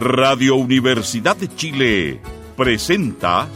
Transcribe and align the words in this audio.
Radio 0.00 0.54
Universidad 0.54 1.36
de 1.36 1.48
Chile 1.56 2.20
presenta 2.56 3.48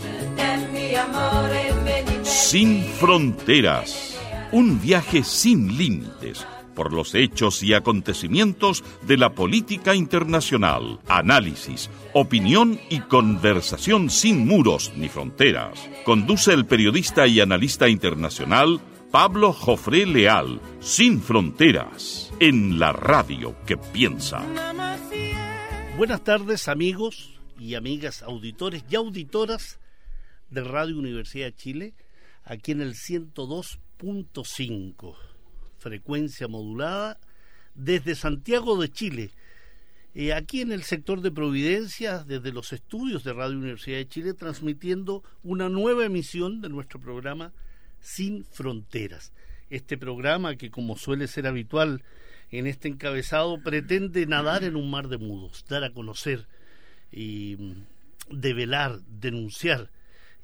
Sin 2.25 2.83
Fronteras, 2.83 4.19
un 4.51 4.81
viaje 4.81 5.23
sin 5.23 5.79
límites 5.79 6.45
por 6.75 6.93
los 6.93 7.15
hechos 7.15 7.63
y 7.63 7.75
acontecimientos 7.75 8.83
de 9.07 9.19
la 9.19 9.35
política 9.35 9.95
internacional, 9.95 10.99
análisis, 11.07 11.91
opinión 12.13 12.81
y 12.91 13.01
conversación 13.01 14.11
sin 14.11 14.45
muros 14.45 14.93
ni 14.97 15.09
fronteras. 15.09 15.89
Conduce 16.05 16.53
el 16.53 16.67
periodista 16.67 17.29
y 17.29 17.41
analista 17.41 17.89
internacional 17.89 18.81
Pablo 19.13 19.53
Jofré 19.53 20.07
Leal, 20.07 20.61
Sin 20.81 21.21
Fronteras, 21.21 22.33
en 22.41 22.81
la 22.81 22.93
radio 22.93 23.55
que 23.65 23.77
piensa. 23.77 24.43
Buenas 26.03 26.25
tardes 26.25 26.67
amigos 26.67 27.39
y 27.61 27.77
amigas 27.77 28.25
auditores 28.25 28.83
y 28.91 28.97
auditoras 28.97 29.79
de 30.51 30.65
Radio 30.65 30.99
Universidad 30.99 31.47
de 31.47 31.55
Chile, 31.55 31.95
aquí 32.43 32.73
en 32.73 32.81
el 32.81 32.95
102.5, 32.95 35.15
frecuencia 35.79 36.49
modulada 36.49 37.21
desde 37.77 38.17
Santiago 38.17 38.83
de 38.83 38.89
Chile. 38.89 39.31
Eh, 40.17 40.33
aquí 40.33 40.61
en 40.61 40.73
el 40.73 40.83
sector 40.83 41.21
de 41.21 41.31
Providencia, 41.31 42.25
desde 42.25 42.51
los 42.51 42.73
estudios 42.73 43.23
de 43.23 43.35
Radio 43.35 43.59
Universidad 43.59 43.99
de 43.99 44.09
Chile, 44.09 44.35
transmitiendo 44.35 45.23
una 45.45 45.69
nueva 45.69 46.05
emisión 46.05 46.61
de 46.61 46.69
nuestro 46.69 46.99
programa 46.99 47.53
Sin 48.01 48.45
Fronteras. 48.45 49.33
Este 49.71 49.97
programa 49.97 50.57
que, 50.57 50.69
como 50.69 50.97
suele 50.97 51.29
ser 51.29 51.47
habitual 51.47 52.03
en 52.53 52.67
este 52.67 52.89
encabezado, 52.89 53.61
pretende 53.63 54.27
nadar 54.27 54.63
en 54.63 54.77
un 54.77 54.91
mar 54.91 55.09
de 55.09 55.17
mudos, 55.17 55.65
dar 55.69 55.85
a 55.85 55.93
conocer 55.93 56.47
y 57.11 57.57
mm, 57.59 58.39
develar, 58.41 59.01
denunciar. 59.07 59.91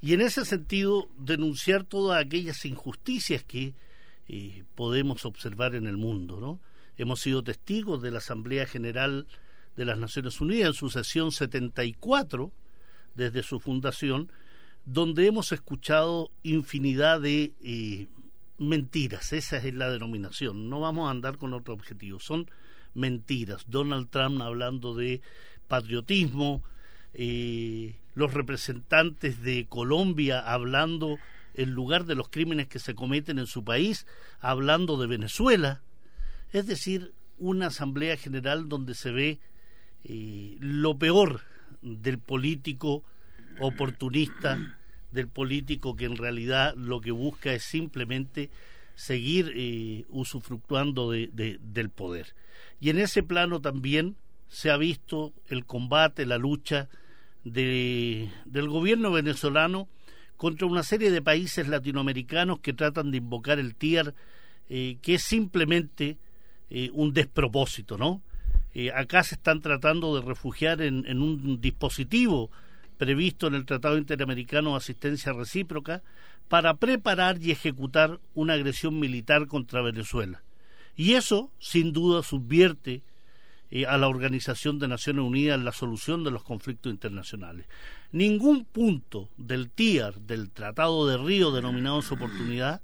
Y 0.01 0.13
en 0.13 0.21
ese 0.21 0.43
sentido, 0.43 1.07
denunciar 1.17 1.83
todas 1.83 2.23
aquellas 2.23 2.65
injusticias 2.65 3.43
que 3.43 3.75
eh, 4.27 4.63
podemos 4.75 5.23
observar 5.25 5.75
en 5.75 5.85
el 5.85 5.97
mundo. 5.97 6.39
¿no? 6.39 6.59
Hemos 6.97 7.21
sido 7.21 7.43
testigos 7.43 8.01
de 8.01 8.11
la 8.11 8.17
Asamblea 8.17 8.65
General 8.65 9.27
de 9.75 9.85
las 9.85 9.99
Naciones 9.99 10.41
Unidas 10.41 10.69
en 10.69 10.73
su 10.73 10.89
sesión 10.89 11.31
74, 11.31 12.51
desde 13.13 13.43
su 13.43 13.59
fundación, 13.59 14.31
donde 14.85 15.27
hemos 15.27 15.51
escuchado 15.51 16.31
infinidad 16.41 17.21
de 17.21 17.53
eh, 17.61 18.07
mentiras, 18.59 19.33
esa 19.33 19.57
es 19.57 19.73
la 19.73 19.89
denominación, 19.89 20.69
no 20.69 20.79
vamos 20.79 21.07
a 21.07 21.11
andar 21.11 21.37
con 21.37 21.53
otro 21.53 21.73
objetivo, 21.73 22.19
son 22.19 22.49
mentiras. 22.93 23.65
Donald 23.67 24.09
Trump 24.09 24.41
hablando 24.41 24.95
de 24.95 25.21
patriotismo, 25.67 26.63
eh, 27.13 27.95
los 28.13 28.33
representantes 28.33 29.41
de 29.41 29.65
Colombia 29.67 30.39
hablando 30.39 31.17
en 31.55 31.71
lugar 31.71 32.05
de 32.05 32.15
los 32.15 32.29
crímenes 32.29 32.67
que 32.67 32.79
se 32.79 32.95
cometen 32.95 33.39
en 33.39 33.47
su 33.47 33.63
país, 33.63 34.05
hablando 34.39 34.97
de 34.97 35.07
Venezuela, 35.07 35.81
es 36.51 36.67
decir, 36.67 37.13
una 37.37 37.67
asamblea 37.67 38.17
general 38.17 38.69
donde 38.69 38.93
se 38.95 39.11
ve 39.11 39.39
eh, 40.03 40.57
lo 40.59 40.97
peor 40.97 41.41
del 41.81 42.19
político 42.19 43.03
oportunista 43.59 44.78
del 45.11 45.27
político 45.27 45.95
que 45.95 46.05
en 46.05 46.17
realidad 46.17 46.75
lo 46.75 47.01
que 47.01 47.11
busca 47.11 47.53
es 47.53 47.63
simplemente 47.63 48.49
seguir 48.95 49.53
eh, 49.55 50.05
usufructuando 50.09 51.11
de, 51.11 51.57
del 51.61 51.89
poder. 51.89 52.35
Y 52.79 52.89
en 52.89 52.99
ese 52.99 53.23
plano 53.23 53.61
también 53.61 54.15
se 54.49 54.71
ha 54.71 54.77
visto 54.77 55.33
el 55.47 55.65
combate, 55.65 56.25
la 56.25 56.37
lucha 56.37 56.89
de, 57.43 58.29
del 58.45 58.67
gobierno 58.67 59.11
venezolano 59.11 59.87
contra 60.37 60.67
una 60.67 60.83
serie 60.83 61.11
de 61.11 61.21
países 61.21 61.67
latinoamericanos 61.67 62.59
que 62.59 62.73
tratan 62.73 63.11
de 63.11 63.17
invocar 63.17 63.59
el 63.59 63.75
TIAR, 63.75 64.13
eh, 64.69 64.97
que 65.01 65.15
es 65.15 65.23
simplemente 65.23 66.17
eh, 66.69 66.89
un 66.93 67.13
despropósito, 67.13 67.97
¿no? 67.97 68.21
acá 68.95 69.23
se 69.23 69.35
están 69.35 69.59
tratando 69.59 70.15
de 70.15 70.25
refugiar 70.25 70.81
en, 70.81 71.05
en 71.05 71.21
un 71.21 71.59
dispositivo 71.59 72.49
previsto 72.99 73.47
en 73.47 73.55
el 73.55 73.65
Tratado 73.65 73.97
Interamericano 73.97 74.71
de 74.71 74.77
Asistencia 74.77 75.31
Recíproca 75.31 76.03
para 76.49 76.75
preparar 76.75 77.41
y 77.41 77.51
ejecutar 77.51 78.19
una 78.35 78.53
agresión 78.53 78.99
militar 78.99 79.47
contra 79.47 79.81
Venezuela. 79.81 80.43
Y 80.97 81.13
eso, 81.13 81.49
sin 81.59 81.93
duda, 81.93 82.21
subvierte 82.23 83.01
eh, 83.71 83.85
a 83.85 83.97
la 83.97 84.09
Organización 84.09 84.79
de 84.79 84.89
Naciones 84.89 85.23
Unidas 85.23 85.57
en 85.57 85.63
la 85.63 85.71
solución 85.71 86.25
de 86.25 86.31
los 86.31 86.43
conflictos 86.43 86.91
internacionales. 86.91 87.67
Ningún 88.11 88.65
punto 88.65 89.29
del 89.37 89.69
TIAR, 89.69 90.15
del 90.19 90.51
Tratado 90.51 91.07
de 91.07 91.17
Río 91.17 91.51
denominado 91.51 92.01
su 92.01 92.15
oportunidad, 92.15 92.81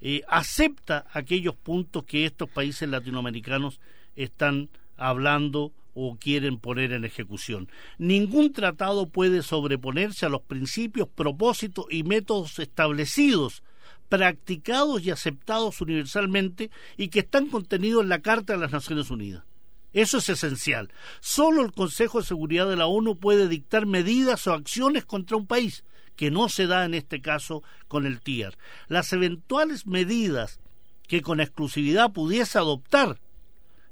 eh, 0.00 0.22
acepta 0.26 1.06
aquellos 1.12 1.54
puntos 1.54 2.02
que 2.02 2.26
estos 2.26 2.50
países 2.50 2.88
latinoamericanos 2.88 3.78
están 4.16 4.70
hablando 4.96 5.70
o 5.94 6.16
quieren 6.16 6.58
poner 6.58 6.92
en 6.92 7.04
ejecución. 7.04 7.68
Ningún 7.98 8.52
tratado 8.52 9.08
puede 9.08 9.42
sobreponerse 9.42 10.26
a 10.26 10.28
los 10.28 10.42
principios, 10.42 11.08
propósitos 11.08 11.86
y 11.90 12.02
métodos 12.02 12.58
establecidos, 12.58 13.62
practicados 14.08 15.02
y 15.02 15.10
aceptados 15.10 15.80
universalmente 15.80 16.70
y 16.96 17.08
que 17.08 17.20
están 17.20 17.46
contenidos 17.46 18.02
en 18.02 18.08
la 18.08 18.20
Carta 18.20 18.52
de 18.52 18.58
las 18.58 18.72
Naciones 18.72 19.10
Unidas. 19.10 19.44
Eso 19.92 20.18
es 20.18 20.28
esencial. 20.28 20.90
Solo 21.20 21.62
el 21.62 21.72
Consejo 21.72 22.20
de 22.20 22.26
Seguridad 22.26 22.68
de 22.68 22.76
la 22.76 22.86
ONU 22.86 23.18
puede 23.18 23.48
dictar 23.48 23.86
medidas 23.86 24.46
o 24.46 24.54
acciones 24.54 25.04
contra 25.04 25.36
un 25.36 25.46
país, 25.46 25.84
que 26.16 26.30
no 26.30 26.48
se 26.48 26.66
da 26.66 26.84
en 26.84 26.94
este 26.94 27.20
caso 27.20 27.62
con 27.88 28.06
el 28.06 28.20
TIAR. 28.20 28.56
Las 28.88 29.12
eventuales 29.12 29.86
medidas 29.86 30.60
que 31.08 31.20
con 31.20 31.40
exclusividad 31.40 32.12
pudiese 32.12 32.58
adoptar 32.58 33.18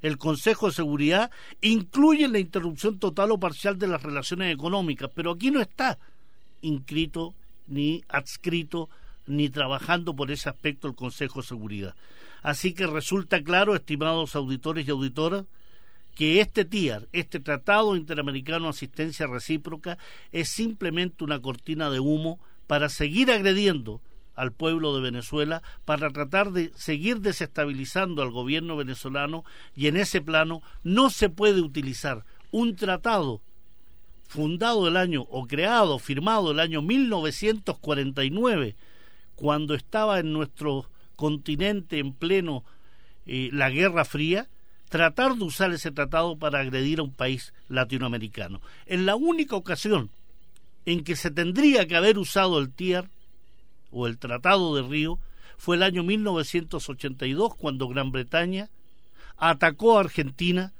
el 0.03 0.19
Consejo 0.19 0.69
de 0.69 0.75
Seguridad 0.75 1.31
incluye 1.61 2.29
la 2.29 2.39
interrupción 2.39 2.99
total 2.99 3.33
o 3.33 3.39
parcial 3.39 3.79
de 3.79 3.89
las 3.89 4.03
relaciones 4.03 4.53
económicas, 4.53 5.11
pero 5.15 5.33
aquí 5.33 5.51
no 5.51 5.61
está 5.61 5.99
inscrito 6.63 7.35
ni 7.67 8.03
adscrito 8.09 8.89
ni 9.27 9.49
trabajando 9.49 10.15
por 10.15 10.31
ese 10.31 10.49
aspecto 10.49 10.89
el 10.89 10.95
Consejo 10.95 11.41
de 11.41 11.47
Seguridad. 11.47 11.95
Así 12.43 12.73
que 12.73 12.87
resulta 12.87 13.43
claro, 13.43 13.75
estimados 13.75 14.35
auditores 14.35 14.87
y 14.87 14.91
auditoras, 14.91 15.45
que 16.15 16.41
este 16.41 16.65
TIAR, 16.65 17.07
este 17.13 17.39
Tratado 17.39 17.97
Interamericano 17.97 18.65
de 18.65 18.71
Asistencia 18.71 19.27
Recíproca, 19.27 19.99
es 20.33 20.49
simplemente 20.49 21.25
una 21.25 21.41
cortina 21.41 21.91
de 21.91 22.01
humo 22.01 22.39
para 22.67 22.89
seguir 22.89 23.31
agrediendo 23.31 24.01
al 24.41 24.53
pueblo 24.53 24.95
de 24.95 25.03
Venezuela 25.03 25.63
para 25.85 26.09
tratar 26.11 26.53
de 26.53 26.73
seguir 26.75 27.21
desestabilizando 27.21 28.23
al 28.23 28.31
gobierno 28.31 28.75
venezolano 28.75 29.45
y 29.77 29.87
en 29.87 29.99
ese 29.99 30.23
plano 30.23 30.63
no 30.83 31.11
se 31.11 31.29
puede 31.29 31.61
utilizar 31.61 32.25
un 32.51 32.75
tratado 32.75 33.43
fundado 34.27 34.89
el 34.89 34.97
año 34.97 35.27
o 35.29 35.47
creado, 35.47 35.99
firmado 35.99 36.53
el 36.53 36.61
año 36.61 36.81
1949, 36.81 38.77
cuando 39.35 39.75
estaba 39.75 40.21
en 40.21 40.33
nuestro 40.33 40.89
continente 41.17 41.99
en 41.99 42.15
pleno 42.15 42.65
eh, 43.27 43.51
la 43.53 43.69
Guerra 43.69 44.07
Fría, 44.07 44.49
tratar 44.89 45.35
de 45.35 45.45
usar 45.45 45.71
ese 45.73 45.91
tratado 45.91 46.39
para 46.39 46.61
agredir 46.61 47.01
a 47.01 47.03
un 47.03 47.13
país 47.13 47.53
latinoamericano. 47.69 48.63
En 48.87 49.05
la 49.05 49.17
única 49.17 49.57
ocasión 49.57 50.11
en 50.87 51.05
que 51.05 51.17
se 51.17 51.31
tendría 51.31 51.87
que 51.87 51.97
haber 51.97 52.17
usado 52.17 52.59
el 52.59 52.73
TIER 52.73 53.11
o 53.91 54.07
el 54.07 54.19
Tratado 54.19 54.75
de 54.75 54.83
Río 54.83 55.19
fue 55.57 55.77
el 55.77 55.83
año 55.83 56.03
1982 56.03 57.55
cuando 57.55 57.89
Gran 57.89 58.13
Bretaña 58.13 58.71
atacó 59.37 59.97
a 59.97 60.01
Argentina 60.01 60.73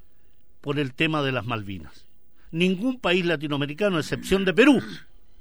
por 0.61 0.79
el 0.79 0.95
tema 0.95 1.23
de 1.23 1.33
las 1.33 1.47
Malvinas. 1.47 2.07
Ningún 2.51 2.99
país 2.99 3.25
latinoamericano, 3.25 3.97
a 3.97 4.01
excepción 4.01 4.45
de 4.45 4.55
Perú, 4.55 4.83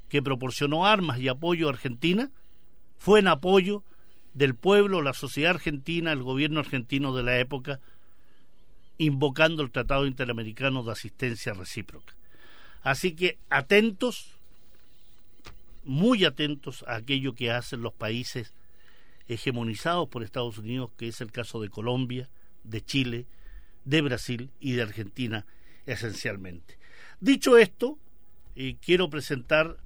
que 0.10 0.22
proporcionó 0.22 0.86
armas 0.86 1.20
y 1.20 1.28
apoyo 1.28 1.68
a 1.68 1.72
Argentina, 1.72 2.32
fue 2.98 3.20
en 3.20 3.28
apoyo 3.28 3.84
del 4.34 4.56
pueblo, 4.56 5.02
la 5.02 5.14
sociedad 5.14 5.52
argentina, 5.52 6.12
el 6.12 6.24
gobierno 6.24 6.60
argentino 6.60 7.16
de 7.16 7.24
la 7.24 7.40
época, 7.40 7.80
invocando 8.98 9.64
el 9.64 9.72
Tratado 9.72 10.06
Interamericano 10.06 10.84
de 10.84 10.92
Asistencia 10.92 11.54
Recíproca. 11.54 12.14
Así 12.84 13.14
que 13.14 13.38
atentos 13.50 14.39
muy 15.90 16.24
atentos 16.24 16.86
a 16.88 16.98
aquello 16.98 17.34
que 17.34 17.50
hacen 17.50 17.82
los 17.82 17.94
países 17.94 18.54
hegemonizados 19.28 20.08
por 20.08 20.22
Estados 20.24 20.60
Unidos, 20.60 20.92
que 20.96 21.08
es 21.08 21.20
el 21.20 21.32
caso 21.32 21.60
de 21.62 21.70
Colombia, 21.70 22.30
de 22.64 22.86
Chile, 22.86 23.26
de 23.86 24.02
Brasil 24.02 24.52
y 24.60 24.74
de 24.74 24.84
Argentina 24.84 25.48
esencialmente. 25.88 26.78
Dicho 27.20 27.58
esto, 27.58 27.98
eh, 28.56 28.78
quiero 28.80 29.10
presentar 29.10 29.78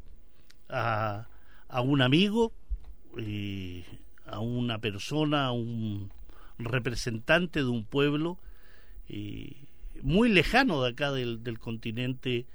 a, 0.67 1.29
a 1.69 1.81
un 1.81 2.01
amigo, 2.01 2.51
eh, 3.17 3.85
a 4.25 4.39
una 4.39 4.79
persona, 4.79 5.45
a 5.45 5.51
un 5.53 6.11
representante 6.57 7.59
de 7.59 7.69
un 7.69 7.85
pueblo 7.85 8.38
eh, 9.07 9.55
muy 10.01 10.27
lejano 10.27 10.83
de 10.83 10.89
acá 10.89 11.13
del, 11.13 11.59
continente 11.59 12.45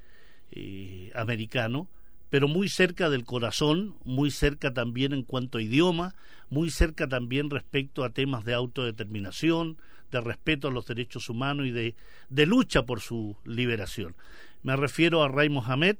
americano, 1.15 1.89
pero 2.31 2.49
muy 2.49 2.69
cerca 2.69 3.09
del 3.09 3.25
corazón, 3.25 3.95
muy 4.05 4.31
cerca 4.31 4.75
también 4.75 5.13
en 5.13 5.23
cuanto 5.23 5.59
a 5.59 5.63
idioma, 5.63 6.15
muy 6.51 6.71
cerca 6.71 7.09
también 7.09 7.51
respecto 7.51 8.05
a 8.05 8.11
temas 8.11 8.45
de 8.45 8.55
autodeterminación, 8.55 9.79
de 10.11 10.21
respeto 10.21 10.69
a 10.69 10.71
los 10.71 10.87
derechos 10.87 11.29
humanos 11.29 11.67
y 11.67 11.71
de, 11.71 12.47
lucha 12.47 12.85
por 12.85 13.01
su 13.01 13.37
liberación. 13.45 14.15
Me 14.63 14.77
refiero 14.77 15.23
a 15.23 15.29
Ray 15.29 15.49
Mohamed, 15.49 15.97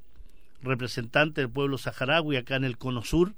representante 0.63 1.43
del 1.43 1.51
pueblo 1.51 1.79
saharaui 1.79 2.37
acá 2.37 2.57
en 2.57 2.65
el 2.65 2.79
Cono 2.79 3.03
Sur, 3.03 3.35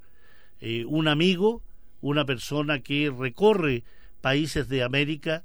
eh, 0.60 0.84
un 0.86 1.08
amigo, 1.08 1.62
una 2.00 2.24
persona 2.24 2.80
que 2.80 3.12
recorre 3.16 3.84
países 4.20 4.68
de 4.68 4.82
América 4.82 5.44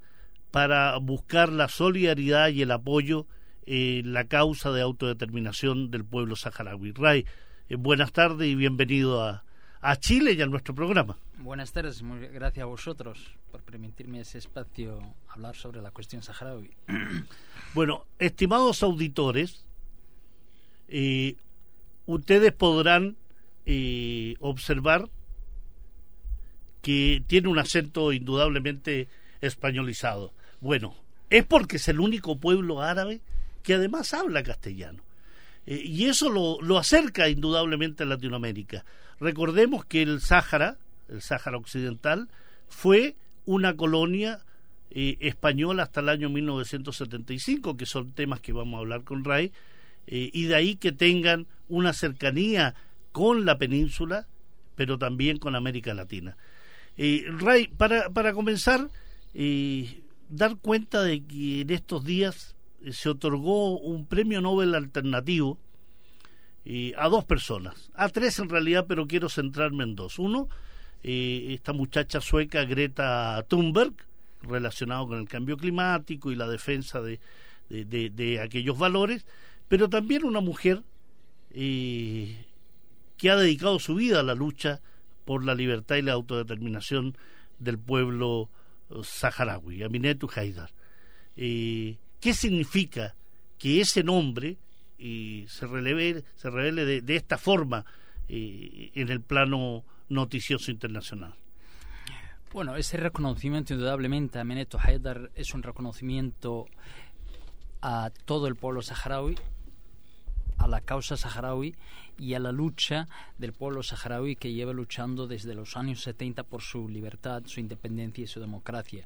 para 0.52 0.98
buscar 0.98 1.52
la 1.52 1.68
solidaridad 1.68 2.50
y 2.50 2.62
el 2.62 2.72
apoyo 2.72 3.28
en 3.66 4.14
la 4.14 4.26
causa 4.26 4.72
de 4.72 4.82
autodeterminación 4.82 5.92
del 5.92 6.06
pueblo 6.06 6.36
saharaui. 6.36 6.92
Ray, 6.92 7.26
eh, 7.70 7.76
buenas 7.76 8.12
tardes 8.12 8.48
y 8.48 8.56
bienvenido 8.56 9.24
a, 9.24 9.44
a 9.82 9.96
Chile 9.98 10.34
y 10.34 10.42
a 10.42 10.46
nuestro 10.46 10.76
programa. 10.76 11.18
Buenas 11.38 11.72
tardes, 11.72 12.02
muy 12.02 12.20
gracias 12.28 12.64
a 12.64 12.68
vosotros 12.68 13.36
por 13.52 13.62
permitirme 13.62 14.22
ese 14.22 14.38
espacio 14.38 15.00
hablar 15.30 15.56
sobre 15.56 15.82
la 15.82 15.92
cuestión 15.92 16.22
saharaui. 16.22 16.72
Bueno, 17.74 18.06
estimados 18.20 18.84
auditores, 18.84 19.66
eh, 20.88 21.36
ustedes 22.06 22.54
podrán 22.54 23.18
eh, 23.66 24.36
observar 24.40 25.10
que 26.82 27.22
tiene 27.28 27.50
un 27.50 27.60
acento 27.60 28.14
indudablemente 28.14 29.10
españolizado. 29.42 30.32
Bueno, 30.62 30.96
es 31.30 31.46
porque 31.46 31.76
es 31.76 31.88
el 31.90 32.00
único 32.00 32.38
pueblo 32.38 32.82
árabe 32.82 33.20
que 33.66 33.74
además 33.74 34.14
habla 34.14 34.44
castellano. 34.44 35.04
Eh, 35.66 35.82
y 35.84 36.06
eso 36.06 36.30
lo, 36.30 36.62
lo, 36.62 36.78
acerca 36.78 37.28
indudablemente 37.28 38.04
a 38.04 38.06
Latinoamérica. 38.06 38.86
Recordemos 39.20 39.84
que 39.86 40.04
el 40.04 40.22
Sáhara, 40.22 40.78
el 41.10 41.22
Sáhara 41.22 41.58
Occidental, 41.58 42.30
fue 42.70 43.16
una 43.46 43.76
colonia 43.76 44.40
eh, 44.92 45.18
española 45.20 45.84
hasta 45.84 46.02
el 46.02 46.10
año 46.10 46.30
1975, 46.30 47.76
que 47.76 47.88
son 47.88 48.12
temas 48.12 48.40
que 48.40 48.54
vamos 48.54 48.78
a 48.78 48.82
hablar 48.82 49.04
con 49.04 49.26
Ray, 49.26 49.52
eh, 50.06 50.30
y 50.32 50.44
de 50.44 50.56
ahí 50.56 50.76
que 50.76 50.92
tengan 50.92 51.48
una 51.68 51.94
cercanía 51.94 52.76
con 53.12 53.46
la 53.46 53.58
península, 53.58 54.28
pero 54.76 55.00
también 55.00 55.40
con 55.40 55.56
América 55.56 55.96
Latina. 55.96 56.38
Ray, 56.98 57.68
para, 57.68 58.10
para 58.10 58.34
comenzar, 58.34 58.90
dar 60.30 60.58
cuenta 60.58 61.04
de 61.04 61.24
que 61.24 61.62
en 61.62 61.70
estos 61.72 62.06
días 62.06 62.55
se 62.92 63.10
otorgó 63.10 63.78
un 63.78 64.06
premio 64.06 64.42
Nobel 64.42 64.76
alternativo 64.76 65.58
eh, 66.66 66.94
a 66.98 67.10
dos 67.10 67.26
personas, 67.26 67.92
a 67.94 68.10
tres 68.10 68.40
en 68.40 68.50
realidad, 68.50 68.86
pero 68.88 69.08
quiero 69.08 69.30
centrarme 69.30 69.84
en 69.84 69.96
dos. 69.96 70.20
Uno, 70.20 70.50
eh, 71.04 71.54
esta 71.54 71.74
muchacha 71.74 72.22
sueca 72.22 72.66
Greta 72.66 73.46
Thunberg, 73.48 73.94
relacionado 74.42 75.08
con 75.08 75.20
el 75.20 75.28
cambio 75.28 75.58
climático 75.58 76.32
y 76.32 76.36
la 76.36 76.48
defensa 76.48 77.02
de, 77.02 77.20
aquellos 78.42 78.78
valores, 78.78 79.26
pero 79.68 79.90
también 79.90 80.24
una 80.26 80.42
mujer 80.42 80.84
eh, 81.52 82.46
que 83.18 83.30
ha 83.30 83.36
dedicado 83.36 83.80
su 83.80 83.96
vida 83.96 84.20
a 84.20 84.24
la 84.24 84.36
lucha 84.36 84.82
por 85.26 85.44
la 85.44 85.56
libertad 85.56 85.96
y 85.98 86.02
la 86.04 86.14
autodeterminación 86.14 87.18
del 87.60 87.80
pueblo 87.80 88.50
saharaui, 89.04 89.84
Aminetu 89.84 90.30
Haidar. 90.36 90.72
Eh, 91.36 91.98
¿Qué 92.20 92.34
significa 92.34 93.16
que 93.58 93.82
ese 93.82 94.04
nombre 94.04 94.58
eh, 94.98 95.46
se, 95.48 95.68
releve, 95.68 96.24
se 96.36 96.50
revele 96.50 96.86
de, 96.86 97.02
de 97.02 97.16
esta 97.16 97.38
forma 97.38 97.86
eh, 98.28 98.92
en 98.96 99.10
el 99.10 99.22
plano 99.22 99.84
noticioso 100.10 100.72
internacional? 100.72 101.36
Bueno, 102.54 102.76
ese 102.78 102.98
reconocimiento 102.98 103.74
indudablemente 103.74 104.40
a 104.40 104.44
Meneto 104.44 104.80
Haidar 104.82 105.30
es 105.36 105.54
un 105.54 105.62
reconocimiento 105.62 106.68
a 107.82 108.10
todo 108.24 108.48
el 108.48 108.56
pueblo 108.56 108.82
saharaui, 108.82 109.38
a 110.58 110.68
la 110.68 110.82
causa 110.82 111.18
saharaui 111.18 111.76
y 112.18 112.34
a 112.34 112.40
la 112.40 112.52
lucha 112.52 113.08
del 113.38 113.52
pueblo 113.52 113.84
saharaui 113.84 114.38
que 114.38 114.54
lleva 114.54 114.74
luchando 114.74 115.28
desde 115.28 115.54
los 115.54 115.76
años 115.76 116.02
70 116.02 116.44
por 116.44 116.62
su 116.62 116.88
libertad, 116.88 117.44
su 117.46 117.60
independencia 117.60 118.24
y 118.24 118.28
su 118.28 118.40
democracia. 118.40 119.06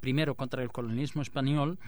Primero 0.00 0.34
contra 0.34 0.62
el 0.62 0.72
colonialismo 0.72 1.20
español 1.20 1.78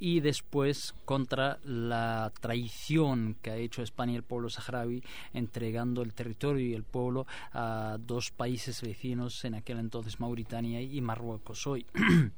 y 0.00 0.20
después 0.20 0.94
contra 1.04 1.58
la 1.62 2.32
traición 2.40 3.36
que 3.42 3.50
ha 3.50 3.56
hecho 3.56 3.82
España 3.82 4.14
y 4.14 4.16
el 4.16 4.22
pueblo 4.22 4.48
saharaui 4.48 5.04
entregando 5.34 6.00
el 6.02 6.14
territorio 6.14 6.66
y 6.66 6.74
el 6.74 6.84
pueblo 6.84 7.26
a 7.52 7.98
dos 8.00 8.30
países 8.30 8.80
vecinos 8.80 9.44
en 9.44 9.54
aquel 9.54 9.78
entonces 9.78 10.18
Mauritania 10.18 10.80
y 10.80 11.00
Marruecos 11.02 11.66
hoy. 11.66 11.84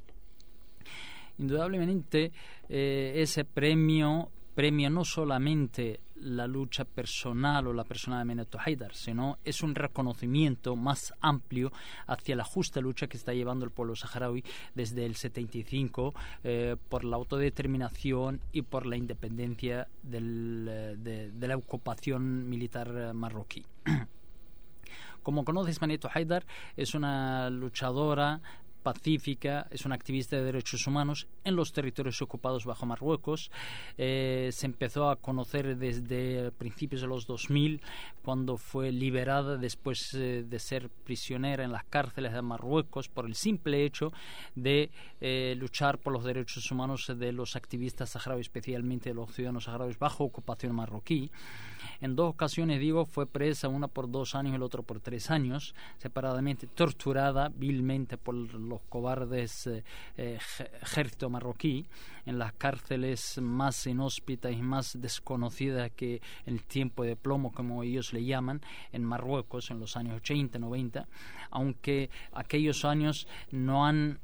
Indudablemente 1.37 2.33
eh, 2.67 3.13
ese 3.15 3.45
premio 3.45 4.29
premia 4.53 4.89
no 4.89 5.03
solamente 5.03 5.99
la 6.23 6.47
lucha 6.47 6.85
personal 6.85 7.67
o 7.67 7.73
la 7.73 7.83
persona 7.83 8.19
de 8.19 8.25
Meneto 8.25 8.57
Haidar, 8.59 8.95
sino 8.95 9.37
es 9.43 9.61
un 9.61 9.75
reconocimiento 9.75 10.75
más 10.75 11.13
amplio 11.21 11.71
hacia 12.07 12.35
la 12.35 12.43
justa 12.43 12.81
lucha 12.81 13.07
que 13.07 13.17
está 13.17 13.33
llevando 13.33 13.65
el 13.65 13.71
pueblo 13.71 13.95
saharaui 13.95 14.43
desde 14.73 15.05
el 15.05 15.15
75 15.15 16.13
eh, 16.43 16.75
por 16.89 17.03
la 17.03 17.17
autodeterminación 17.17 18.41
y 18.51 18.61
por 18.63 18.85
la 18.85 18.97
independencia 18.97 19.87
del, 20.01 20.65
de, 20.99 21.31
de, 21.31 21.47
la 21.47 21.57
ocupación 21.57 22.49
militar 22.49 23.13
marroquí. 23.13 23.65
Como 25.23 25.45
conoces, 25.45 25.79
Maneto 25.79 26.09
Haidar 26.13 26.45
es 26.75 26.95
una 26.95 27.49
luchadora 27.49 28.41
pacífica, 28.83 29.67
es 29.71 29.85
una 29.85 29.95
activista 29.95 30.35
de 30.35 30.43
derechos 30.43 30.85
humanos 30.85 31.27
en 31.43 31.55
los 31.55 31.73
territorios 31.73 32.21
ocupados 32.21 32.65
bajo 32.65 32.85
Marruecos. 32.85 33.49
Eh, 33.97 34.49
se 34.51 34.65
empezó 34.65 35.09
a 35.09 35.15
conocer 35.15 35.77
desde 35.77 36.51
principios 36.51 37.01
de 37.01 37.07
los 37.07 37.25
2000, 37.25 37.81
cuando 38.23 38.57
fue 38.57 38.91
liberada 38.91 39.57
después 39.57 40.13
eh, 40.13 40.45
de 40.47 40.59
ser 40.59 40.89
prisionera 40.89 41.63
en 41.63 41.71
las 41.71 41.83
cárceles 41.85 42.33
de 42.33 42.41
Marruecos 42.41 43.09
por 43.09 43.25
el 43.25 43.35
simple 43.35 43.85
hecho 43.85 44.13
de 44.55 44.91
eh, 45.21 45.55
luchar 45.57 45.97
por 45.97 46.13
los 46.13 46.23
derechos 46.23 46.69
humanos 46.71 47.11
de 47.17 47.31
los 47.31 47.55
activistas 47.55 48.11
saharauis, 48.11 48.47
especialmente 48.47 49.09
de 49.09 49.15
los 49.15 49.33
ciudadanos 49.33 49.65
saharauis 49.65 49.97
bajo 49.97 50.23
ocupación 50.23 50.75
marroquí. 50.75 51.31
En 52.01 52.15
dos 52.15 52.29
ocasiones, 52.29 52.79
digo, 52.79 53.05
fue 53.05 53.25
presa, 53.25 53.67
una 53.67 53.87
por 53.87 54.09
dos 54.09 54.35
años 54.35 54.53
y 54.53 54.55
el 54.55 54.63
otro 54.63 54.83
por 54.83 54.99
tres 54.99 55.31
años, 55.31 55.75
separadamente 55.97 56.67
torturada 56.67 57.49
vilmente 57.49 58.17
por 58.17 58.35
los 58.35 58.72
cobardes 58.89 59.67
eh, 59.67 59.83
ejército 60.81 61.29
marroquí 61.29 61.85
en 62.25 62.39
las 62.39 62.53
cárceles 62.53 63.39
más 63.41 63.85
inhóspitas 63.85 64.53
y 64.53 64.61
más 64.61 64.99
desconocidas 65.01 65.91
que 65.91 66.21
el 66.45 66.63
tiempo 66.63 67.03
de 67.03 67.15
plomo, 67.15 67.51
como 67.51 67.83
ellos 67.83 68.13
le 68.13 68.23
llaman, 68.23 68.61
en 68.91 69.03
Marruecos 69.03 69.71
en 69.71 69.79
los 69.79 69.97
años 69.97 70.15
80, 70.17 70.59
90, 70.59 71.07
aunque 71.51 72.09
aquellos 72.31 72.85
años 72.85 73.27
no 73.51 73.85
han 73.85 74.19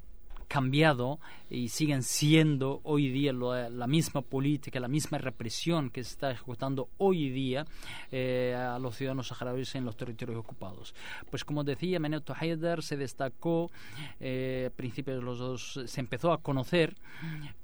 cambiado 0.49 1.19
y 1.49 1.69
siguen 1.69 2.03
siendo 2.03 2.81
hoy 2.83 3.09
día 3.09 3.31
lo, 3.31 3.69
la 3.69 3.87
misma 3.87 4.21
política, 4.21 4.79
la 4.79 4.87
misma 4.87 5.19
represión 5.19 5.89
que 5.91 6.03
se 6.03 6.11
está 6.11 6.31
ejecutando 6.31 6.89
hoy 6.97 7.29
día 7.29 7.65
eh, 8.11 8.55
a 8.57 8.79
los 8.79 8.97
ciudadanos 8.97 9.27
saharauis 9.27 9.75
en 9.75 9.85
los 9.85 9.95
territorios 9.95 10.37
ocupados. 10.37 10.93
Pues 11.29 11.45
como 11.45 11.63
decía, 11.63 11.99
Meneto 11.99 12.33
Haidar 12.37 12.83
se 12.83 12.97
destacó, 12.97 13.71
eh, 14.19 14.69
a 14.71 14.75
principios 14.75 15.17
de 15.17 15.23
los 15.23 15.37
dos, 15.37 15.79
se 15.85 15.99
empezó 16.01 16.33
a 16.33 16.41
conocer 16.41 16.95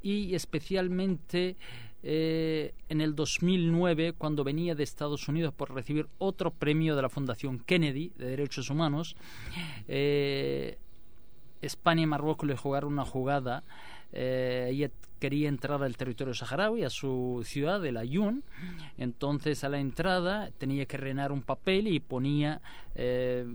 y 0.02 0.36
especialmente 0.36 1.58
eh, 2.08 2.76
en 2.88 3.02
el 3.02 3.16
2009, 3.16 4.14
cuando 4.14 4.44
venía 4.44 4.76
de 4.76 4.84
Estados 4.84 5.28
Unidos 5.28 5.56
por 5.56 5.74
recibir 5.74 6.08
otro 6.20 6.52
premio 6.52 6.96
de 6.96 7.02
la 7.02 7.10
Fundación 7.10 7.58
Kennedy 7.58 8.12
de 8.16 8.28
Derechos 8.28 8.70
Humanos, 8.70 9.16
eh, 9.88 10.78
España 11.68 12.04
y 12.04 12.06
Marruecos 12.06 12.48
le 12.48 12.56
jugaron 12.56 12.94
una 12.94 13.06
jugada. 13.06 13.64
Eh, 14.12 14.70
ella 14.72 14.90
quería 15.20 15.50
entrar 15.50 15.82
al 15.82 15.98
territorio 15.98 16.34
saharaui, 16.34 16.84
a 16.84 16.90
su 16.90 17.42
ciudad, 17.46 17.82
de 17.82 17.98
Ayun. 17.98 18.44
Entonces, 18.98 19.64
a 19.64 19.70
la 19.70 19.80
entrada 19.80 20.52
tenía 20.58 20.86
que 20.86 20.98
reinar 20.98 21.32
un 21.32 21.42
papel 21.42 21.88
y 21.88 22.00
ponía, 22.00 22.62
eh, 22.96 23.46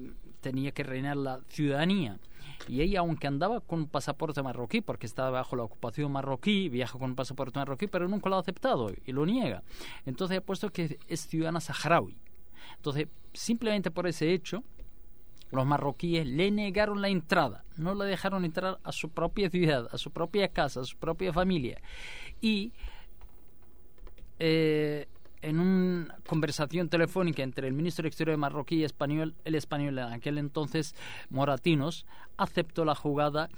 tenía 0.41 0.73
que 0.73 0.83
reinar 0.83 1.17
la 1.17 1.41
ciudadanía. 1.49 2.19
Y 2.69 2.83
ella, 2.83 3.01
aunque 3.01 3.27
andaba 3.27 3.61
con 3.61 3.87
pasaporte 3.87 4.43
marroquí, 4.43 4.81
porque 4.81 5.07
estaba 5.07 5.31
bajo 5.31 5.57
la 5.57 5.63
ocupación 5.63 6.13
marroquí, 6.13 6.69
viaja 6.69 6.99
con 6.99 7.15
pasaporte 7.15 7.59
marroquí, 7.59 7.87
pero 7.87 8.09
nunca 8.09 8.29
lo 8.29 8.37
ha 8.37 8.41
aceptado 8.41 8.91
y 9.07 9.13
lo 9.13 9.25
niega. 9.27 9.63
Entonces, 10.07 10.39
ha 10.39 10.41
puesto 10.41 10.71
que 10.71 10.99
es 11.09 11.27
ciudadana 11.27 11.61
saharaui. 11.61 12.17
Entonces, 12.77 13.09
simplemente 13.33 13.91
por 13.91 14.07
ese 14.07 14.33
hecho, 14.33 14.63
los 15.51 15.67
marroquíes 15.67 16.27
le 16.27 16.51
negaron 16.51 17.03
la 17.03 17.09
entrada, 17.09 17.65
no 17.77 17.95
le 17.95 18.05
dejaron 18.05 18.45
entrar 18.45 18.79
a 18.83 18.93
su 18.93 19.11
propia 19.11 19.51
ciudad, 19.51 19.89
a 19.93 19.99
su 19.99 20.11
propia 20.11 20.49
casa, 20.49 20.81
a 20.81 20.85
su 20.85 20.97
propia 20.97 21.33
familia. 21.33 21.81
Y 22.41 22.73
eh, 24.39 25.07
en 25.43 25.59
una 25.59 26.19
conversación 26.27 26.89
telefónica 26.89 27.43
entre 27.43 27.67
el 27.67 27.75
ministro 27.75 28.03
de 28.03 28.09
Exterior 28.09 28.37
marroquí 28.37 28.77
y 28.77 28.85
español, 28.85 29.35
el 29.45 29.55
español 29.55 29.99
en 29.99 30.13
aquel 30.13 30.39
entonces, 30.39 30.95
Moratinos, 31.31 32.07
aceptó 32.37 32.85
la 32.85 32.95
jugada 32.95 33.49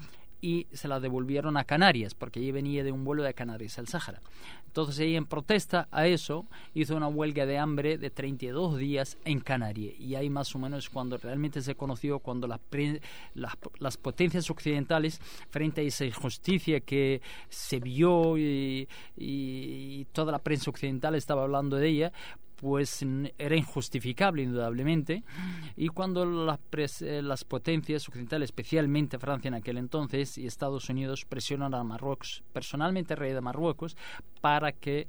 y 0.42 0.66
se 0.72 0.88
la 0.88 1.00
devolvieron 1.00 1.56
a 1.56 1.64
Canarias, 1.64 2.14
porque 2.14 2.40
ella 2.40 2.52
venía 2.52 2.82
de 2.82 2.90
un 2.90 3.04
vuelo 3.04 3.22
de 3.22 3.32
Canarias 3.32 3.78
al 3.78 3.87
Sáhara. 3.87 4.20
Entonces 4.66 4.99
ella 4.99 5.18
en 5.18 5.26
protesta 5.26 5.87
a 5.92 6.06
eso 6.06 6.46
hizo 6.75 6.96
una 6.96 7.06
huelga 7.06 7.46
de 7.46 7.58
hambre 7.58 7.96
de 7.96 8.11
32 8.11 8.76
días 8.76 9.18
en 9.25 9.38
Canarias 9.38 9.94
y 9.99 10.16
ahí 10.16 10.28
más 10.30 10.54
o 10.56 10.58
menos 10.58 10.90
cuando 10.90 11.16
realmente 11.16 11.62
se 11.62 11.76
conoció 11.76 12.18
cuando 12.18 12.49
las, 12.49 12.61
las, 13.34 13.96
potencias 13.96 14.50
occidentales 14.50 15.20
frente 15.50 15.82
a 15.82 15.84
esa 15.84 16.04
injusticia 16.04 16.80
que 16.80 17.22
se 17.49 17.78
vio 17.78 18.37
y, 18.37 18.88
y 19.16 20.06
toda 20.06 20.32
la 20.32 20.40
prensa 20.40 20.70
occidental 20.70 21.14
estaba 21.14 21.44
hablando 21.44 21.76
de 21.76 21.88
ella, 21.88 22.12
pues 22.62 23.04
era 23.38 23.57
injustificable 23.57 24.45
indudablemente 24.45 25.25
y 25.76 25.88
cuando 25.88 26.25
las, 26.25 27.02
eh, 27.02 27.21
las 27.21 27.42
potencias 27.42 28.09
occidentales, 28.09 28.50
especialmente 28.50 29.19
Francia 29.19 29.49
en 29.49 29.54
aquel 29.54 29.78
entonces 29.78 30.38
y 30.38 30.47
Estados 30.47 30.88
Unidos 30.88 31.25
presionan 31.25 31.75
a 31.75 31.83
Marruecos, 31.83 32.45
personalmente 32.52 33.14
el 33.14 33.19
rey 33.19 33.33
de 33.33 33.40
Marruecos, 33.40 33.97
para 34.40 34.71
que 34.71 35.09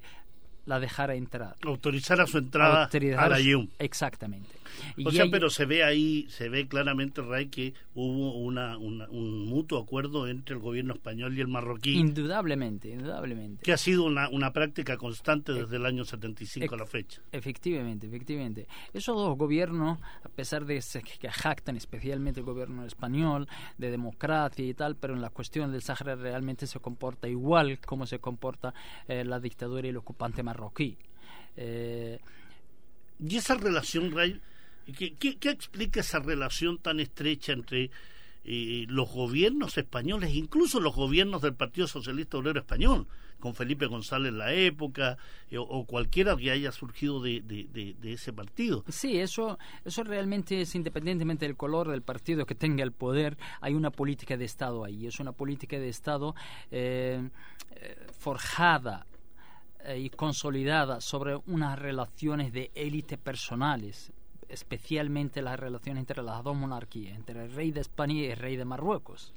la 0.66 0.80
dejara 0.80 1.14
entrar. 1.14 1.56
Autorizara 1.64 2.26
su 2.26 2.40
entrada 2.40 2.90
a 3.18 3.30
la 3.30 3.40
Exactamente. 3.78 4.56
O 5.06 5.12
sea, 5.12 5.26
pero 5.32 5.50
se 5.50 5.66
ve 5.66 5.84
ahí, 5.84 6.28
se 6.30 6.50
ve 6.50 6.68
claramente, 6.68 7.22
Ray, 7.22 7.48
que 7.48 7.74
hubo 7.94 8.38
una, 8.38 8.78
un 8.78 9.46
mutuo 9.46 9.80
acuerdo 9.80 10.28
entre 10.28 10.56
el 10.56 10.62
gobierno 10.62 10.94
español 10.94 11.38
y 11.38 11.42
el 11.42 11.48
marroquí. 11.48 11.98
Indudablemente, 11.98 12.90
indudablemente. 12.90 13.64
Que 13.64 13.74
ha 13.74 13.78
sido 13.78 14.04
una, 14.04 14.30
una 14.30 14.52
práctica 14.54 14.98
constante 14.98 15.54
desde 15.54 15.78
el 15.78 15.86
año 15.86 16.06
75 16.06 16.76
a 16.76 16.78
la 16.78 16.86
fecha. 16.86 17.22
Efectivamente, 17.32 18.08
efectivamente. 18.08 18.68
Esos 18.94 19.16
dos 19.16 19.38
gobiernos, 19.38 20.00
a 20.24 20.30
pesar 20.30 20.66
de 20.66 20.82
que 21.20 21.30
jactan 21.30 21.78
especialmente 21.78 22.40
el 22.40 22.46
gobierno 22.46 22.86
español, 22.86 23.48
de 23.78 23.92
democracia 23.92 24.66
y 24.66 24.74
tal, 24.74 24.96
pero 24.96 25.14
en 25.14 25.22
la 25.22 25.30
cuestión 25.30 25.72
del 25.72 25.82
Sáhara 25.82 26.16
realmente 26.16 26.68
se 26.68 26.80
comporta 26.80 27.28
igual 27.28 27.80
como 27.80 28.06
se 28.06 28.20
comporta 28.20 28.74
eh, 29.08 29.24
la 29.24 29.40
dictadura 29.40 29.88
y 29.88 29.90
el 29.90 29.98
ocupante 29.98 30.44
marroquí. 30.44 30.98
Eh, 31.56 32.20
y 33.20 33.38
esa 33.38 33.56
relación, 33.56 34.12
Ray, 34.12 34.40
¿qué, 34.98 35.16
qué, 35.16 35.50
explica 35.50 36.02
esa 36.02 36.20
relación 36.20 36.78
tan 36.78 37.00
estrecha 37.00 37.54
entre 37.54 37.92
eh, 38.44 38.86
los 38.90 39.12
gobiernos 39.12 39.78
españoles, 39.78 40.34
incluso 40.34 40.80
los 40.80 40.96
gobiernos 40.96 41.42
del 41.42 41.54
Partido 41.54 41.88
Socialista 41.88 42.38
Obrero 42.38 42.60
Español, 42.60 43.08
con 43.40 43.56
Felipe 43.56 43.88
González 43.88 44.30
en 44.32 44.38
la 44.38 44.54
época, 44.54 45.18
eh, 45.50 45.58
o, 45.58 45.86
cualquiera 45.86 46.36
que 46.36 46.52
haya 46.52 46.72
surgido 46.72 47.22
de, 47.22 47.42
de, 47.42 48.14
ese 48.14 48.34
partido. 48.34 48.84
Sí, 48.90 49.20
eso, 49.20 49.58
eso 49.86 50.04
realmente 50.04 50.62
es 50.62 50.76
independientemente 50.76 51.46
del 51.46 51.56
color 51.56 51.90
del 51.90 52.02
partido 52.02 52.46
que 52.46 52.56
tenga 52.56 52.84
el 52.84 52.92
poder, 52.92 53.38
hay 53.62 53.74
una 53.74 53.92
política 53.92 54.38
de 54.38 54.46
Estado 54.46 54.84
ahí, 54.84 55.08
es 55.08 55.20
una 55.20 55.32
política 55.34 55.78
de 55.78 55.90
Estado 55.90 56.36
forjada 58.20 59.06
eh, 59.86 60.00
y 60.00 60.10
consolidada 60.10 61.02
sobre 61.02 61.36
unas 61.48 61.78
relaciones 61.78 62.54
de 62.54 62.72
élite 62.74 63.18
personales, 63.18 64.14
especialmente 64.54 65.42
las 65.42 65.60
relaciones 65.60 66.02
entre 66.02 66.22
las 66.24 66.44
dos 66.44 66.56
monarquías, 66.56 67.16
entre 67.16 67.44
el 67.44 67.54
rey 67.54 67.72
de 67.72 67.82
España 67.82 68.14
y 68.14 68.26
el 68.26 68.38
rey 68.38 68.56
de 68.56 68.66
Marruecos. 68.66 69.34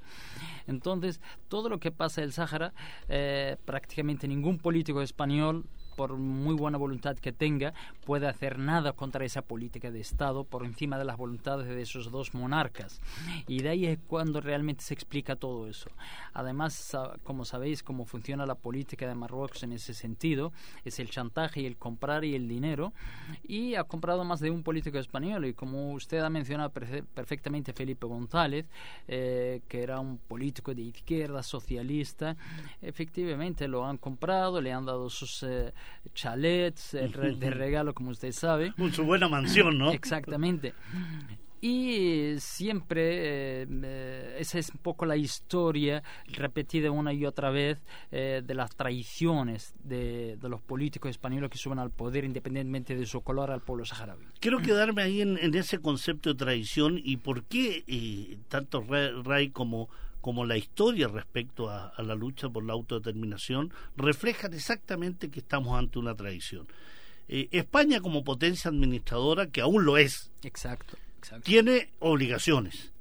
Entonces, 0.66 1.20
todo 1.48 1.68
lo 1.68 1.80
que 1.80 1.90
pasa 1.90 2.20
en 2.20 2.26
el 2.26 2.32
Sáhara, 2.32 2.72
eh, 3.08 3.56
prácticamente 3.64 4.28
ningún 4.28 4.58
político 4.58 5.02
español 5.02 5.64
por 5.96 6.16
muy 6.16 6.54
buena 6.54 6.78
voluntad 6.78 7.16
que 7.16 7.32
tenga, 7.32 7.72
puede 8.04 8.28
hacer 8.28 8.58
nada 8.58 8.92
contra 8.92 9.24
esa 9.24 9.42
política 9.42 9.90
de 9.90 10.00
Estado 10.00 10.44
por 10.44 10.64
encima 10.64 10.98
de 10.98 11.04
las 11.04 11.16
voluntades 11.16 11.66
de 11.66 11.82
esos 11.82 12.10
dos 12.10 12.34
monarcas. 12.34 13.00
Y 13.48 13.62
de 13.62 13.70
ahí 13.70 13.86
es 13.86 13.98
cuando 14.06 14.40
realmente 14.40 14.84
se 14.84 14.94
explica 14.94 15.36
todo 15.36 15.68
eso. 15.68 15.90
Además, 16.34 16.96
como 17.24 17.44
sabéis, 17.44 17.82
cómo 17.82 18.04
funciona 18.04 18.46
la 18.46 18.54
política 18.54 19.08
de 19.08 19.14
Marruecos 19.14 19.62
en 19.62 19.72
ese 19.72 19.94
sentido, 19.94 20.52
es 20.84 20.98
el 20.98 21.10
chantaje 21.10 21.62
y 21.62 21.66
el 21.66 21.76
comprar 21.76 22.24
y 22.24 22.34
el 22.34 22.46
dinero. 22.46 22.92
Y 23.42 23.74
ha 23.74 23.84
comprado 23.84 24.24
más 24.24 24.40
de 24.40 24.50
un 24.50 24.62
político 24.62 24.98
español. 24.98 25.46
Y 25.46 25.54
como 25.54 25.92
usted 25.92 26.18
ha 26.18 26.30
mencionado 26.30 26.70
perfectamente 26.70 27.72
Felipe 27.72 28.06
González, 28.06 28.66
eh, 29.08 29.62
que 29.68 29.82
era 29.82 29.98
un 30.00 30.18
político 30.18 30.74
de 30.74 30.82
izquierda, 30.82 31.42
socialista, 31.42 32.36
efectivamente 32.82 33.68
lo 33.68 33.84
han 33.86 33.96
comprado, 33.96 34.60
le 34.60 34.72
han 34.72 34.84
dado 34.84 35.08
sus 35.08 35.42
eh, 35.42 35.72
chalets 36.14 36.92
de 36.92 37.50
regalo, 37.50 37.94
como 37.94 38.10
usted 38.10 38.32
sabe. 38.32 38.72
Su 38.92 39.04
buena 39.04 39.28
mansión, 39.28 39.78
¿no? 39.78 39.92
Exactamente. 39.92 40.74
Y 41.60 42.34
siempre, 42.38 43.62
eh, 43.62 44.36
esa 44.38 44.58
es 44.58 44.70
un 44.70 44.78
poco 44.78 45.06
la 45.06 45.16
historia 45.16 46.02
repetida 46.28 46.90
una 46.90 47.12
y 47.14 47.24
otra 47.24 47.50
vez 47.50 47.78
eh, 48.12 48.42
de 48.44 48.54
las 48.54 48.76
traiciones 48.76 49.74
de, 49.82 50.38
los 50.42 50.60
políticos 50.60 51.10
españoles 51.10 51.50
que 51.50 51.58
suben 51.58 51.78
al 51.78 51.90
poder 51.90 52.24
independientemente 52.24 52.94
de 52.94 53.06
su 53.06 53.22
color 53.22 53.50
al 53.50 53.62
pueblo 53.62 53.84
saharaui. 53.84 54.26
Quiero 54.38 54.60
quedarme 54.60 55.02
ahí 55.02 55.22
en, 55.22 55.54
ese 55.54 55.80
concepto 55.80 56.28
de 56.30 56.36
traición 56.36 57.00
y 57.02 57.16
por 57.16 57.44
qué 57.44 57.84
eh, 57.86 58.38
tanto 58.48 58.84
Ray 59.24 59.50
como 59.50 59.88
como 60.26 60.44
la 60.44 60.56
historia 60.56 61.06
respecto 61.06 61.70
a, 61.70 61.92
la 62.02 62.16
lucha 62.16 62.48
por 62.48 62.64
la 62.64 62.72
autodeterminación 62.72 63.72
reflejan 63.96 64.54
exactamente 64.54 65.30
que 65.30 65.38
estamos 65.38 65.78
ante 65.78 66.00
una 66.00 66.16
traición. 66.16 66.66
Eh, 67.28 67.46
España 67.52 68.00
como 68.00 68.24
potencia 68.24 68.68
administradora, 68.68 69.46
que 69.46 69.60
aún 69.60 69.84
lo 69.84 69.98
es, 69.98 70.32
exacto, 70.42 70.98
tiene 71.44 71.90
obligaciones. 72.00 72.92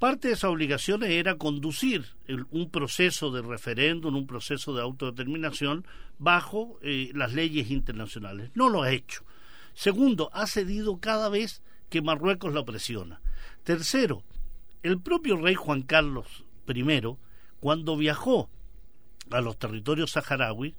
Parte 0.00 0.26
de 0.26 0.34
esas 0.34 0.50
obligaciones 0.50 1.10
era 1.10 1.36
conducir 1.36 2.04
un 2.50 2.68
proceso 2.68 3.30
de 3.30 3.42
referéndum, 3.42 4.16
un 4.16 4.26
proceso 4.26 4.74
de 4.74 4.82
autodeterminación 4.82 5.86
bajo 6.18 6.80
eh, 6.82 7.12
las 7.14 7.32
leyes 7.32 7.70
internacionales. 7.70 8.50
No 8.54 8.70
lo 8.70 8.82
ha 8.82 8.90
hecho. 8.90 9.22
Segundo, 9.74 10.30
ha 10.32 10.48
cedido 10.48 10.98
cada 10.98 11.28
vez 11.28 11.62
que 11.90 12.02
Marruecos 12.02 12.52
la 12.52 12.64
presiona. 12.64 13.20
Tercero, 13.62 14.24
el 14.82 15.00
propio 15.00 15.36
rey 15.36 15.54
Juan 15.54 15.82
Carlos 15.82 16.44
primero, 16.66 17.18
cuando 17.60 17.96
viajó 17.96 18.50
a 19.30 19.40
los 19.40 19.58
territorios 19.58 20.12
saharauis, 20.12 20.74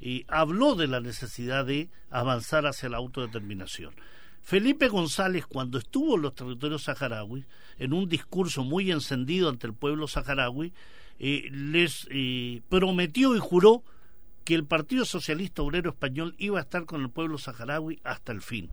y 0.00 0.24
habló 0.28 0.74
de 0.74 0.88
la 0.88 1.00
necesidad 1.00 1.64
de 1.64 1.88
avanzar 2.10 2.66
hacia 2.66 2.88
la 2.88 2.96
autodeterminación. 2.98 3.94
Felipe 4.42 4.88
González, 4.88 5.46
cuando 5.46 5.78
estuvo 5.78 6.16
en 6.16 6.22
los 6.22 6.34
territorios 6.34 6.84
saharauis, 6.84 7.46
en 7.78 7.92
un 7.92 8.08
discurso 8.08 8.64
muy 8.64 8.90
encendido 8.90 9.48
ante 9.48 9.66
el 9.66 9.74
pueblo 9.74 10.06
saharaui, 10.06 10.72
eh, 11.18 11.48
les 11.50 12.06
eh, 12.10 12.60
prometió 12.68 13.34
y 13.34 13.38
juró 13.38 13.82
que 14.44 14.54
el 14.54 14.66
Partido 14.66 15.04
Socialista 15.04 15.62
Obrero 15.62 15.90
Español 15.90 16.34
iba 16.38 16.58
a 16.58 16.62
estar 16.62 16.84
con 16.84 17.00
el 17.00 17.08
pueblo 17.08 17.38
saharaui 17.38 18.00
hasta 18.04 18.32
el 18.32 18.42
fin. 18.42 18.70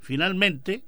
Finalmente, 0.00 0.82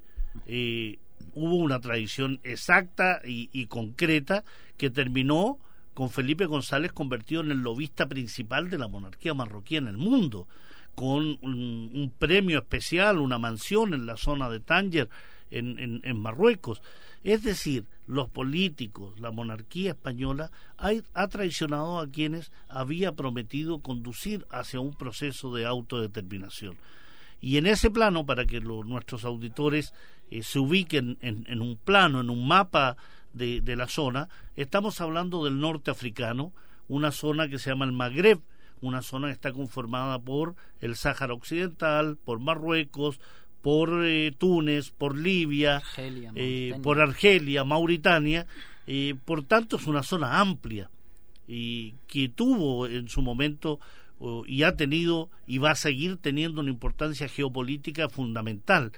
eh, 0.45 0.99
hubo 1.35 1.55
una 1.55 1.79
tradición 1.79 2.39
exacta 2.43 3.21
y, 3.23 3.67
concreta 3.67 4.43
que 4.77 4.89
terminó 4.89 5.59
con 5.93 6.09
Felipe 6.09 6.45
González 6.45 6.91
convertido 6.91 7.41
en 7.41 7.51
el 7.51 7.59
lobista 7.59 8.07
principal 8.07 8.69
de 8.69 8.77
la 8.77 8.87
monarquía 8.87 9.33
marroquí 9.33 9.77
en 9.77 9.87
el 9.87 9.97
mundo, 9.97 10.47
con 10.95 11.37
un, 11.41 12.11
premio 12.17 12.59
especial, 12.59 13.19
una 13.19 13.37
mansión 13.37 13.93
en 13.93 14.05
la 14.05 14.17
zona 14.17 14.49
de 14.49 14.59
Tánger, 14.59 15.09
en, 15.51 16.01
en, 16.03 16.19
Marruecos. 16.19 16.81
Es 17.23 17.43
decir, 17.43 17.85
los 18.07 18.29
políticos, 18.29 19.19
la 19.19 19.31
monarquía 19.31 19.91
española 19.91 20.51
ha, 20.77 21.27
traicionado 21.27 21.99
a 21.99 22.07
quienes 22.07 22.51
había 22.69 23.13
prometido 23.13 23.79
conducir 23.79 24.45
hacia 24.51 24.79
un 24.79 24.93
proceso 24.93 25.53
de 25.53 25.65
autodeterminación. 25.65 26.77
Y 27.41 27.57
en 27.57 27.67
ese 27.67 27.89
plano, 27.91 28.25
para 28.25 28.45
que 28.45 28.61
nuestros 28.61 29.25
auditores 29.25 29.93
eh, 30.31 30.43
se 30.43 30.59
ubiquen 30.59 31.17
en, 31.21 31.61
un 31.61 31.77
plano, 31.77 32.21
en 32.21 32.29
un 32.29 32.47
mapa 32.47 32.97
de, 33.33 33.61
la 33.75 33.87
zona, 33.87 34.29
estamos 34.55 35.01
hablando 35.01 35.43
del 35.43 35.59
norte 35.59 35.91
africano, 35.91 36.53
una 36.87 37.11
zona 37.11 37.47
que 37.47 37.59
se 37.59 37.69
llama 37.69 37.85
el 37.85 37.91
Magreb, 37.91 38.39
una 38.81 39.01
zona 39.01 39.27
que 39.27 39.33
está 39.33 39.51
conformada 39.51 40.19
por 40.19 40.55
el 40.79 40.95
Sáhara 40.95 41.33
Occidental, 41.33 42.17
por 42.23 42.39
Marruecos, 42.39 43.19
por 43.61 44.05
eh, 44.05 44.31
Túnez, 44.37 44.91
por 44.91 45.17
Libia, 45.17 45.81
eh, 45.97 46.77
por 46.83 47.01
Argelia, 47.01 47.63
Mauritania, 47.63 48.45
por 49.25 49.43
tanto 49.43 49.77
es 49.77 49.87
una 49.87 50.03
zona 50.03 50.39
amplia 50.39 50.91
y 51.47 51.95
que 52.07 52.29
tuvo 52.29 52.87
en 52.87 53.09
su 53.09 53.23
momento 53.23 53.79
y 54.47 54.63
ha 54.63 54.75
tenido 54.75 55.29
y 55.47 55.57
va 55.57 55.71
a 55.71 55.75
seguir 55.75 56.17
teniendo 56.17 56.61
una 56.61 56.69
importancia 56.69 57.27
geopolítica 57.27 58.09
fundamental. 58.09 58.91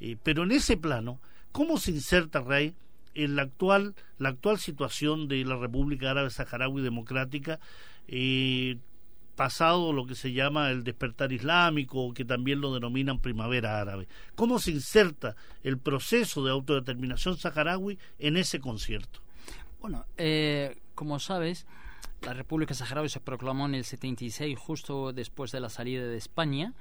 Eh, 0.00 0.16
pero 0.22 0.44
en 0.44 0.52
ese 0.52 0.76
plano, 0.76 1.20
¿cómo 1.52 1.78
se 1.78 1.90
inserta, 1.90 2.40
Rey, 2.40 2.74
en 3.14 3.36
la 3.36 3.42
actual, 3.42 3.94
la 4.18 4.30
actual 4.30 4.58
situación 4.58 5.28
de 5.28 5.44
la 5.44 5.56
República 5.56 6.10
Árabe 6.10 6.30
Saharaui 6.30 6.82
Democrática, 6.82 7.58
eh, 8.06 8.78
pasado 9.38 9.92
lo 9.92 10.04
que 10.04 10.16
se 10.16 10.32
llama 10.32 10.70
el 10.70 10.82
despertar 10.82 11.32
islámico, 11.32 12.12
que 12.12 12.24
también 12.24 12.60
lo 12.60 12.74
denominan 12.74 13.20
primavera 13.20 13.80
árabe. 13.80 14.08
¿Cómo 14.34 14.58
se 14.58 14.72
inserta 14.72 15.36
el 15.62 15.78
proceso 15.78 16.44
de 16.44 16.50
autodeterminación 16.50 17.36
saharaui 17.36 17.98
en 18.18 18.36
ese 18.36 18.58
concierto? 18.58 19.20
Bueno, 19.80 20.06
eh, 20.16 20.76
como 20.96 21.20
sabes, 21.20 21.66
la 22.22 22.34
República 22.34 22.74
Saharaui 22.74 23.08
se 23.08 23.20
proclamó 23.20 23.66
en 23.66 23.76
el 23.76 23.84
76, 23.84 24.58
justo 24.58 25.12
después 25.12 25.52
de 25.52 25.60
la 25.60 25.70
salida 25.70 26.04
de 26.04 26.16
España. 26.16 26.74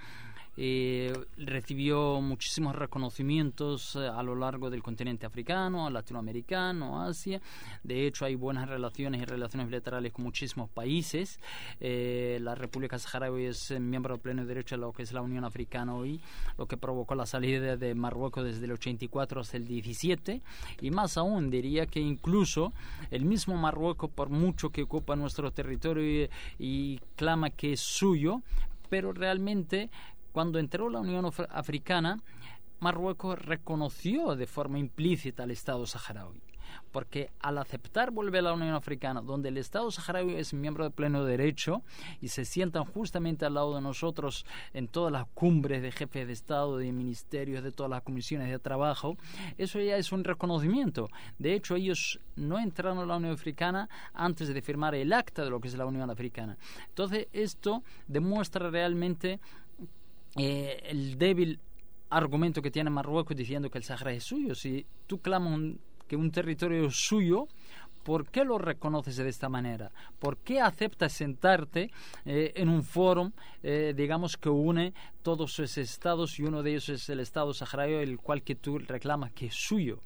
Eh, 0.60 1.14
recibió 1.38 2.20
muchísimos 2.20 2.76
reconocimientos 2.76 3.96
eh, 3.96 4.08
a 4.08 4.24
lo 4.24 4.36
largo 4.36 4.72
del 4.72 4.82
continente 4.82 5.28
africano, 5.28 5.88
latinoamericano, 5.90 7.04
Asia. 7.04 7.40
De 7.84 8.08
hecho, 8.08 8.26
hay 8.26 8.34
buenas 8.34 8.68
relaciones 8.68 9.22
y 9.22 9.26
relaciones 9.26 9.68
bilaterales 9.68 10.12
con 10.12 10.26
muchísimos 10.26 10.70
países. 10.70 11.40
Eh, 11.80 12.40
la 12.42 12.56
República 12.56 12.98
Saharaui 12.98 13.46
es 13.46 13.72
miembro 13.80 14.18
pleno 14.18 14.46
derecho 14.46 14.76
de 14.76 14.82
lo 14.82 14.92
que 14.94 15.04
es 15.04 15.14
la 15.14 15.22
Unión 15.22 15.44
Africana 15.44 15.94
hoy, 15.94 16.20
lo 16.58 16.68
que 16.68 16.76
provocó 16.76 17.14
la 17.14 17.28
salida 17.28 17.78
de 17.78 17.94
Marruecos 17.94 18.44
desde 18.44 18.66
el 18.66 18.72
84 18.72 19.42
hasta 19.42 19.58
el 19.58 19.68
17. 19.68 20.42
Y 20.82 20.90
más 20.90 21.18
aún, 21.18 21.52
diría 21.52 21.86
que 21.86 22.00
incluso 22.00 22.74
el 23.12 23.26
mismo 23.26 23.56
Marruecos, 23.56 24.10
por 24.10 24.30
mucho 24.30 24.72
que 24.72 24.84
ocupa 24.84 25.16
nuestro 25.16 25.52
territorio 25.52 26.30
y 26.58 27.00
clama 27.16 27.52
que 27.52 27.74
es 27.74 27.80
suyo, 27.80 28.42
pero 28.90 29.14
realmente 29.14 29.90
cuando 30.38 30.60
entró 30.60 30.88
la 30.92 31.00
Unión 31.00 31.28
Africana, 31.50 32.22
Marruecos 32.80 33.44
reconoció 33.44 34.36
de 34.36 34.46
forma 34.46 34.78
implícita 34.78 35.42
al 35.42 35.50
Estado 35.50 35.88
saharaui, 35.88 36.44
porque 36.92 37.32
al 37.40 37.58
aceptar 37.58 38.12
volver 38.12 38.42
a 38.42 38.50
la 38.50 38.54
Unión 38.54 38.76
Africana, 38.76 39.24
donde 39.24 39.50
el 39.50 39.58
Estado 39.58 39.90
saharaui 39.90 40.36
es 40.36 40.54
miembro 40.54 40.84
de 40.84 40.92
pleno 40.92 41.26
derecho 41.26 41.82
y 42.22 42.28
se 42.28 42.46
sientan 42.46 42.86
justamente 42.86 43.46
al 43.46 43.56
lado 43.56 43.74
de 43.74 43.82
nosotros 43.82 44.46
en 44.76 44.88
todas 44.88 45.12
las 45.12 45.26
cumbres 45.34 45.82
de 45.82 45.92
jefes 45.92 46.28
de 46.28 46.34
Estado, 46.34 46.78
de 46.78 46.92
ministerios, 46.92 47.64
de 47.64 47.72
todas 47.72 47.90
las 47.90 48.04
comisiones 48.04 48.52
de 48.52 48.60
trabajo, 48.60 49.18
eso 49.58 49.80
ya 49.80 49.98
es 49.98 50.12
un 50.12 50.24
reconocimiento. 50.24 51.10
De 51.40 51.56
hecho, 51.56 51.78
ellos 51.78 52.20
no 52.36 52.60
entraron 52.60 53.00
a 53.00 53.08
la 53.08 53.18
Unión 53.18 53.34
Africana 53.34 53.90
antes 54.14 54.50
de 54.50 54.62
firmar 54.62 54.94
el 54.94 55.14
acta 55.14 55.44
de 55.44 55.50
lo 55.50 55.60
que 55.60 55.70
es 55.70 55.74
la 55.74 55.88
Unión 55.88 56.12
Africana. 56.12 56.60
Entonces, 56.90 57.28
esto 57.34 57.82
demuestra 58.08 58.70
realmente 58.70 59.40
eh, 60.38 60.84
el 60.86 61.18
débil 61.18 61.60
argumento 62.10 62.62
que 62.62 62.72
tiene 62.72 62.90
Marruecos 62.90 63.36
diciendo 63.36 63.70
que 63.70 63.78
el 63.78 63.84
Sahara 63.84 64.14
es 64.14 64.24
suyo. 64.24 64.56
Si 64.56 64.86
tú 65.08 65.20
clamas 65.20 65.60
que 66.08 66.16
un 66.16 66.32
territorio 66.32 66.88
es 66.88 66.96
suyo, 66.96 67.48
¿por 68.04 68.30
qué 68.30 68.46
lo 68.46 68.58
reconoces 68.58 69.18
de 69.18 69.28
esta 69.28 69.50
manera? 69.50 69.92
¿Por 70.20 70.38
qué 70.38 70.62
aceptas 70.62 71.12
sentarte 71.12 71.92
eh, 72.26 72.54
en 72.56 72.70
un 72.70 72.84
foro, 72.84 73.34
eh, 73.64 73.94
digamos, 73.96 74.38
que 74.38 74.50
une 74.50 74.94
todos 75.22 75.60
esos 75.60 75.78
estados 75.78 76.40
y 76.40 76.44
uno 76.44 76.64
de 76.64 76.72
ellos 76.72 76.90
es 76.90 77.10
el 77.10 77.20
estado 77.20 77.54
saharaui, 77.54 77.96
el 77.96 78.18
cual 78.18 78.44
que 78.44 78.56
tú 78.56 78.80
reclamas 78.80 79.32
que 79.34 79.48
es 79.48 79.56
suyo? 79.56 80.02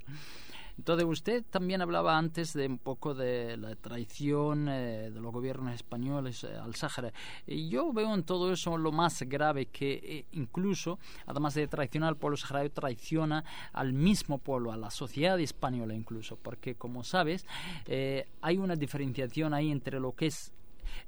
Entonces, 0.78 1.06
usted 1.06 1.44
también 1.48 1.82
hablaba 1.82 2.16
antes 2.16 2.52
de 2.52 2.66
un 2.66 2.78
poco 2.78 3.14
de 3.14 3.56
la 3.56 3.74
traición 3.76 4.68
eh, 4.68 5.10
de 5.10 5.20
los 5.20 5.32
gobiernos 5.32 5.74
españoles 5.74 6.44
eh, 6.44 6.56
al 6.56 6.74
Sáhara. 6.74 7.12
Y 7.46 7.68
yo 7.68 7.92
veo 7.92 8.14
en 8.14 8.22
todo 8.22 8.52
eso 8.52 8.76
lo 8.76 8.92
más 8.92 9.22
grave 9.22 9.66
que 9.66 10.00
eh, 10.02 10.24
incluso, 10.32 10.98
además 11.26 11.54
de 11.54 11.68
traicionar 11.68 12.08
al 12.10 12.16
pueblo 12.16 12.36
saharaui, 12.36 12.70
traiciona 12.70 13.44
al 13.72 13.92
mismo 13.92 14.38
pueblo, 14.38 14.72
a 14.72 14.76
la 14.76 14.90
sociedad 14.90 15.38
española 15.40 15.94
incluso, 15.94 16.36
porque 16.36 16.74
como 16.74 17.04
sabes, 17.04 17.46
hay 18.40 18.58
una 18.58 18.76
diferenciación 18.76 19.54
ahí 19.54 19.70
entre 19.70 20.00
lo 20.00 20.12
que 20.12 20.26
es 20.26 20.52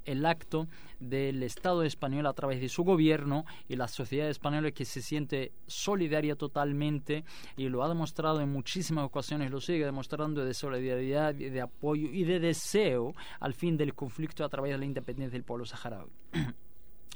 el 0.04 0.25
acto 0.26 0.69
del 1.00 1.43
Estado 1.43 1.83
español 1.83 2.26
a 2.26 2.33
través 2.33 2.61
de 2.61 2.69
su 2.69 2.85
gobierno 2.85 3.45
y 3.69 3.76
la 3.76 3.88
sociedad 3.88 4.28
española 4.28 4.71
que 4.71 4.85
se 4.85 5.02
siente 5.02 5.52
solidaria 5.67 6.37
totalmente 6.37 7.25
y 7.56 7.69
lo 7.69 7.82
ha 7.82 7.89
demostrado 7.89 8.41
en 8.41 8.50
muchísimas 8.50 9.04
ocasiones, 9.04 9.50
lo 9.50 9.60
sigue 9.60 9.84
demostrando 9.84 10.45
de 10.45 10.54
solidaridad, 10.54 11.34
de 11.34 11.60
apoyo 11.60 12.08
y 12.10 12.25
de 12.25 12.41
deseo 12.41 13.15
al 13.41 13.54
fin 13.54 13.76
del 13.76 13.95
conflicto 13.95 14.45
a 14.45 14.49
través 14.49 14.73
de 14.73 14.78
la 14.78 14.84
independencia 14.84 15.32
del 15.32 15.45
pueblo 15.45 15.65
saharaui. 15.65 16.10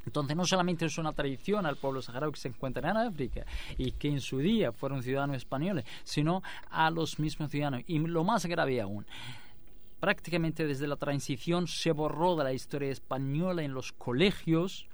Entonces 0.06 0.36
no 0.36 0.46
solamente 0.46 0.86
es 0.86 0.96
una 0.96 1.12
tradición 1.12 1.66
al 1.66 1.76
pueblo 1.76 2.00
saharaui 2.00 2.32
que 2.32 2.40
se 2.40 2.48
encuentra 2.48 2.90
en 2.90 2.96
África 2.96 3.44
y 3.76 3.92
que 3.92 4.08
en 4.08 4.20
su 4.20 4.38
día 4.38 4.72
fueron 4.72 5.02
ciudadanos 5.02 5.36
españoles, 5.36 5.84
sino 6.04 6.42
a 6.70 6.90
los 6.90 7.18
mismos 7.18 7.50
ciudadanos. 7.50 7.82
Y 7.86 7.98
lo 7.98 8.24
más 8.24 8.46
grave 8.46 8.80
aún, 8.80 9.04
prácticamente 10.00 10.66
desde 10.66 10.86
la 10.86 10.96
transición 10.96 11.66
se 11.66 11.92
borró 11.92 12.36
de 12.36 12.44
la 12.44 12.52
historia 12.52 12.90
española 12.90 13.62
en 13.62 13.74
los 13.74 13.92
colegios 13.92 14.86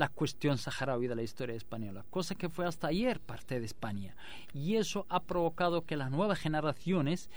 la 0.00 0.08
cuestión 0.08 0.56
saharaui 0.56 1.08
de 1.08 1.14
la 1.14 1.22
historia 1.22 1.54
española, 1.54 2.06
cosa 2.08 2.34
que 2.34 2.48
fue 2.48 2.66
hasta 2.66 2.86
ayer 2.86 3.20
parte 3.20 3.60
de 3.60 3.66
España. 3.66 4.16
Y 4.54 4.76
eso 4.76 5.04
ha 5.10 5.20
provocado 5.20 5.84
que 5.84 5.96
las 5.96 6.10
nuevas 6.10 6.38
generaciones 6.38 7.28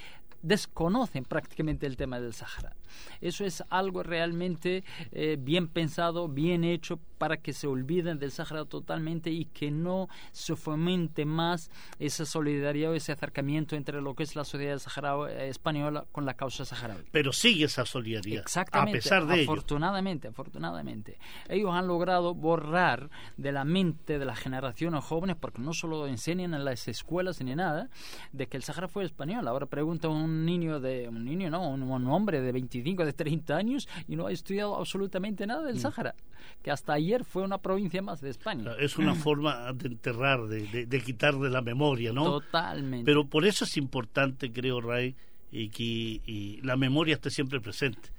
desconocen 0.42 1.26
prácticamente 1.26 1.86
el 1.88 1.98
tema 1.98 2.22
del 2.22 2.34
Sahara. 2.34 2.76
Eso 3.22 3.46
es 3.46 3.64
algo 3.70 4.04
realmente 4.04 4.84
eh, 5.12 5.38
bien 5.40 5.68
pensado, 5.68 6.28
bien 6.28 6.64
hecho 6.64 7.00
para 7.18 7.38
que 7.38 7.54
se 7.54 7.68
olviden 7.68 8.20
del 8.20 8.32
Sahara 8.32 8.66
totalmente 8.66 9.32
y 9.32 9.46
que 9.46 9.72
no 9.72 10.10
se 10.34 10.58
fomente 10.58 11.24
más 11.24 11.72
esa 11.98 12.26
solidaridad 12.26 12.92
o 12.92 12.96
ese 12.96 13.14
acercamiento 13.14 13.78
entre 13.78 14.02
lo 14.02 14.14
que 14.14 14.24
es 14.24 14.36
la 14.36 14.44
sociedad 14.44 14.78
saharaui, 14.78 15.32
eh, 15.32 15.48
española 15.48 16.06
con 16.12 16.26
la 16.26 16.34
causa 16.34 16.66
saharaui. 16.66 17.04
Pero 17.12 17.32
sigue 17.32 17.66
esa 17.66 17.86
solidaridad. 17.86 18.42
Exactamente. 18.42 18.98
A 18.98 19.02
pesar 19.02 19.26
de 19.26 19.44
afortunadamente, 19.44 20.28
afortunadamente. 20.28 21.18
Ellos 21.48 21.72
han 21.74 21.88
logrado 21.88 22.34
borrar 22.34 23.10
de 23.38 23.52
la 23.52 23.64
mente 23.64 24.20
de 24.20 24.26
las 24.26 24.40
generaciones 24.40 25.04
jóvenes, 25.04 25.38
porque 25.40 25.62
no 25.62 25.74
solo 25.74 26.08
enseñan 26.08 26.54
en 26.54 26.66
las 26.66 26.88
escuelas 26.88 27.42
ni 27.42 27.56
nada, 27.56 27.90
de 28.32 28.48
que 28.48 28.58
el 28.58 28.64
Sahara 28.64 28.88
fue 28.88 29.06
español. 29.06 29.48
Ahora 29.48 29.66
pregunta 29.66 30.10
un 30.10 30.46
niño 30.46 30.80
de, 30.80 31.08
un 31.08 31.24
niño 31.24 31.50
no, 31.50 31.70
un, 31.70 32.08
hombre 32.08 32.42
de 32.42 32.52
25, 32.84 33.06
de 33.06 33.14
30 33.14 33.56
años 33.56 33.88
y 34.08 34.16
no 34.16 34.28
ha 34.28 34.32
estudiado 34.32 34.78
absolutamente 34.78 35.48
nada 35.48 35.64
del 35.64 35.76
mm. 35.76 35.80
Sahara, 35.80 36.16
que 36.62 36.72
hasta 36.72 36.94
ayer 36.94 37.24
fue 37.24 37.44
una 37.44 37.58
provincia 37.58 38.02
más 38.02 38.22
de 38.22 38.30
España. 38.30 38.74
Es 38.80 38.98
una 38.98 39.16
forma 39.16 39.72
de 39.74 39.88
enterrar, 39.88 40.48
de, 40.48 40.86
de, 40.86 41.02
quitar 41.02 41.36
de 41.36 41.50
la 41.50 41.62
memoria, 41.62 42.12
¿no? 42.12 42.40
Totalmente. 42.40 43.06
Pero 43.06 43.26
por 43.26 43.46
eso 43.46 43.66
es 43.66 43.78
importante, 43.78 44.52
creo, 44.52 44.82
Ray, 44.82 45.16
y 45.52 45.70
que 45.70 46.60
la 46.64 46.76
memoria 46.76 47.16
esté 47.16 47.30
siempre 47.30 47.60
presente. 47.60 48.10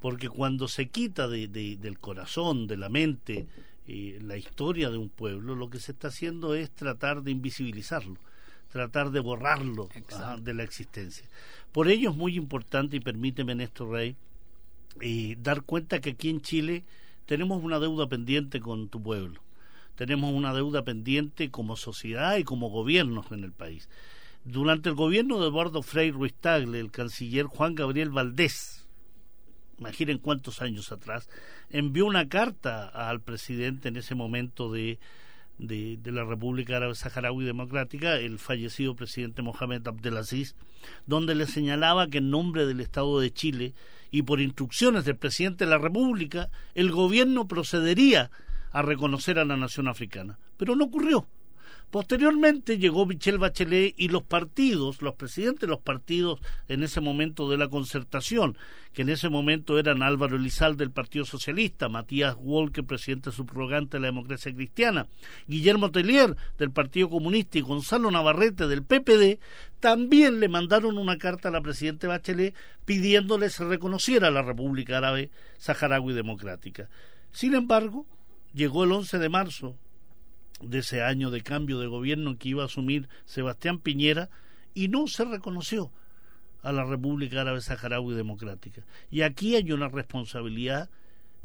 Porque 0.00 0.28
cuando 0.28 0.66
se 0.66 0.88
quita 0.88 1.28
de, 1.28 1.46
del 1.46 1.98
corazón, 1.98 2.66
de 2.66 2.76
la 2.76 2.88
mente, 2.88 3.46
eh, 3.86 4.18
la 4.22 4.36
historia 4.36 4.90
de 4.90 4.98
un 4.98 5.08
pueblo, 5.08 5.54
lo 5.54 5.70
que 5.70 5.78
se 5.78 5.92
está 5.92 6.08
haciendo 6.08 6.54
es 6.54 6.70
tratar 6.72 7.22
de 7.22 7.30
invisibilizarlo 7.30 8.16
tratar 8.72 9.10
de 9.10 9.20
borrarlo 9.20 9.88
de 10.40 10.54
la 10.54 10.62
existencia. 10.62 11.26
Por 11.72 11.88
ello 11.88 12.10
es 12.10 12.16
muy 12.16 12.36
importante, 12.36 12.96
y 12.96 13.00
permíteme, 13.00 13.54
Néstor 13.54 13.90
Rey, 13.90 14.16
eh, 15.00 15.36
dar 15.38 15.62
cuenta 15.62 16.00
que 16.00 16.10
aquí 16.10 16.30
en 16.30 16.40
Chile 16.40 16.84
tenemos 17.26 17.62
una 17.62 17.78
deuda 17.78 18.08
pendiente 18.08 18.60
con 18.60 18.88
tu 18.88 19.02
pueblo. 19.02 19.40
Tenemos 19.94 20.32
una 20.32 20.54
deuda 20.54 20.84
pendiente 20.84 21.50
como 21.50 21.76
sociedad 21.76 22.36
y 22.38 22.44
como 22.44 22.70
gobiernos 22.70 23.30
en 23.30 23.44
el 23.44 23.52
país. 23.52 23.90
Durante 24.44 24.88
el 24.88 24.94
gobierno 24.94 25.38
de 25.38 25.48
Eduardo 25.48 25.82
Frei 25.82 26.10
Ruiz 26.10 26.34
Tagle, 26.34 26.80
el 26.80 26.90
canciller 26.90 27.46
Juan 27.46 27.74
Gabriel 27.74 28.08
Valdés, 28.10 28.86
imaginen 29.78 30.18
cuántos 30.18 30.62
años 30.62 30.92
atrás, 30.92 31.28
envió 31.68 32.06
una 32.06 32.28
carta 32.28 32.88
al 32.88 33.20
presidente 33.20 33.88
en 33.88 33.96
ese 33.96 34.14
momento 34.14 34.72
de 34.72 34.98
de, 35.58 35.98
la 36.04 36.24
República 36.24 36.76
Árabe 36.76 36.94
Saharaui 36.94 37.44
Democrática, 37.44 38.16
el 38.16 38.38
fallecido 38.38 38.96
presidente 38.96 39.42
Mohamed 39.42 39.86
Abdelaziz, 39.86 40.54
donde 41.06 41.34
le 41.34 41.46
señalaba 41.46 42.08
que 42.08 42.18
en 42.18 42.30
nombre 42.30 42.66
del 42.66 42.80
Estado 42.80 43.20
de 43.20 43.32
Chile 43.32 43.74
y 44.10 44.22
por 44.22 44.40
instrucciones 44.40 45.04
del 45.04 45.16
presidente 45.16 45.64
de 45.64 45.70
la 45.70 45.78
República, 45.78 46.50
el 46.74 46.90
gobierno 46.90 47.46
procedería 47.48 48.30
a 48.72 48.82
reconocer 48.82 49.38
a 49.38 49.44
la 49.44 49.56
nación 49.56 49.88
africana. 49.88 50.38
Pero 50.56 50.76
no 50.76 50.84
ocurrió. 50.84 51.26
Posteriormente 51.92 52.78
llegó 52.78 53.04
Michel 53.04 53.36
Bachelet 53.36 53.92
y 53.98 54.08
los 54.08 54.22
partidos, 54.22 55.02
los 55.02 55.14
presidentes 55.14 55.60
de 55.60 55.66
los 55.66 55.80
partidos 55.80 56.40
en 56.66 56.82
ese 56.82 57.02
momento 57.02 57.50
de 57.50 57.58
la 57.58 57.68
concertación, 57.68 58.56
que 58.94 59.02
en 59.02 59.10
ese 59.10 59.28
momento 59.28 59.78
eran 59.78 60.02
Álvaro 60.02 60.36
Elizalde 60.36 60.84
del 60.84 60.90
Partido 60.90 61.26
Socialista, 61.26 61.90
Matías 61.90 62.34
Walker, 62.38 62.82
presidente 62.82 63.30
subrogante 63.30 63.98
de 63.98 64.00
la 64.00 64.06
democracia 64.06 64.54
cristiana, 64.54 65.06
Guillermo 65.46 65.90
Tellier 65.90 66.34
del 66.56 66.70
Partido 66.70 67.10
Comunista 67.10 67.58
y 67.58 67.60
Gonzalo 67.60 68.10
Navarrete 68.10 68.68
del 68.68 68.84
PPD, 68.84 69.38
también 69.78 70.40
le 70.40 70.48
mandaron 70.48 70.96
una 70.96 71.18
carta 71.18 71.50
a 71.50 71.52
la 71.52 71.60
presidenta 71.60 72.08
Bachelet 72.08 72.54
pidiéndole 72.86 73.50
se 73.50 73.66
reconociera 73.66 74.30
la 74.30 74.40
República 74.40 74.96
Árabe 74.96 75.30
Saharaui 75.58 76.14
Democrática. 76.14 76.88
Sin 77.32 77.52
embargo, 77.52 78.06
llegó 78.54 78.84
el 78.84 78.92
11 78.92 79.18
de 79.18 79.28
marzo 79.28 79.76
de 80.60 80.78
ese 80.78 81.02
año 81.02 81.30
de 81.30 81.42
cambio 81.42 81.78
de 81.78 81.86
gobierno 81.86 82.36
que 82.38 82.50
iba 82.50 82.62
a 82.62 82.66
asumir 82.66 83.08
Sebastián 83.24 83.78
Piñera 83.78 84.30
y 84.74 84.88
no 84.88 85.06
se 85.06 85.24
reconoció 85.24 85.90
a 86.62 86.72
la 86.72 86.84
República 86.84 87.40
Árabe 87.40 87.60
Saharaui 87.60 88.14
Democrática. 88.14 88.82
Y 89.10 89.22
aquí 89.22 89.56
hay 89.56 89.72
una 89.72 89.88
responsabilidad 89.88 90.88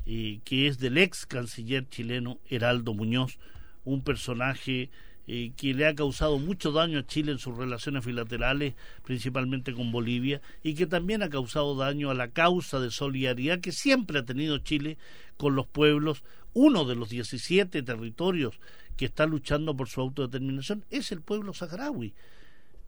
eh, 0.05 0.39
que 0.45 0.67
es 0.67 0.79
del 0.79 0.97
ex 0.97 1.25
canciller 1.25 1.89
chileno 1.89 2.39
Heraldo 2.49 2.93
Muñoz, 2.93 3.39
un 3.83 4.03
personaje 4.03 4.89
eh, 5.29 5.51
que 5.57 5.73
le 5.73 5.85
ha 5.85 5.95
causado 5.95 6.39
mucho 6.39 6.71
daño 6.71 6.99
a 6.99 7.05
Chile 7.05 7.33
en 7.33 7.39
sus 7.39 7.57
relaciones 7.57 8.05
bilaterales, 8.05 8.75
principalmente 9.03 9.73
con 9.73 9.91
Bolivia, 9.91 10.41
y 10.63 10.75
que 10.75 10.85
también 10.85 11.21
ha 11.23 11.29
causado 11.29 11.75
daño 11.75 12.09
a 12.09 12.13
la 12.13 12.29
causa 12.29 12.79
de 12.79 12.91
solidaridad 12.91 13.59
que 13.59 13.73
siempre 13.73 14.19
ha 14.19 14.23
tenido 14.23 14.59
Chile 14.59 14.97
con 15.35 15.55
los 15.55 15.67
pueblos. 15.67 16.23
Uno 16.53 16.85
de 16.85 16.95
los 16.95 17.09
17 17.09 17.83
territorios 17.83 18.57
que 18.97 19.05
está 19.05 19.25
luchando 19.25 19.75
por 19.77 19.87
su 19.87 20.01
autodeterminación 20.01 20.83
es 20.89 21.11
el 21.11 21.21
pueblo 21.21 21.53
saharaui. 21.53 22.13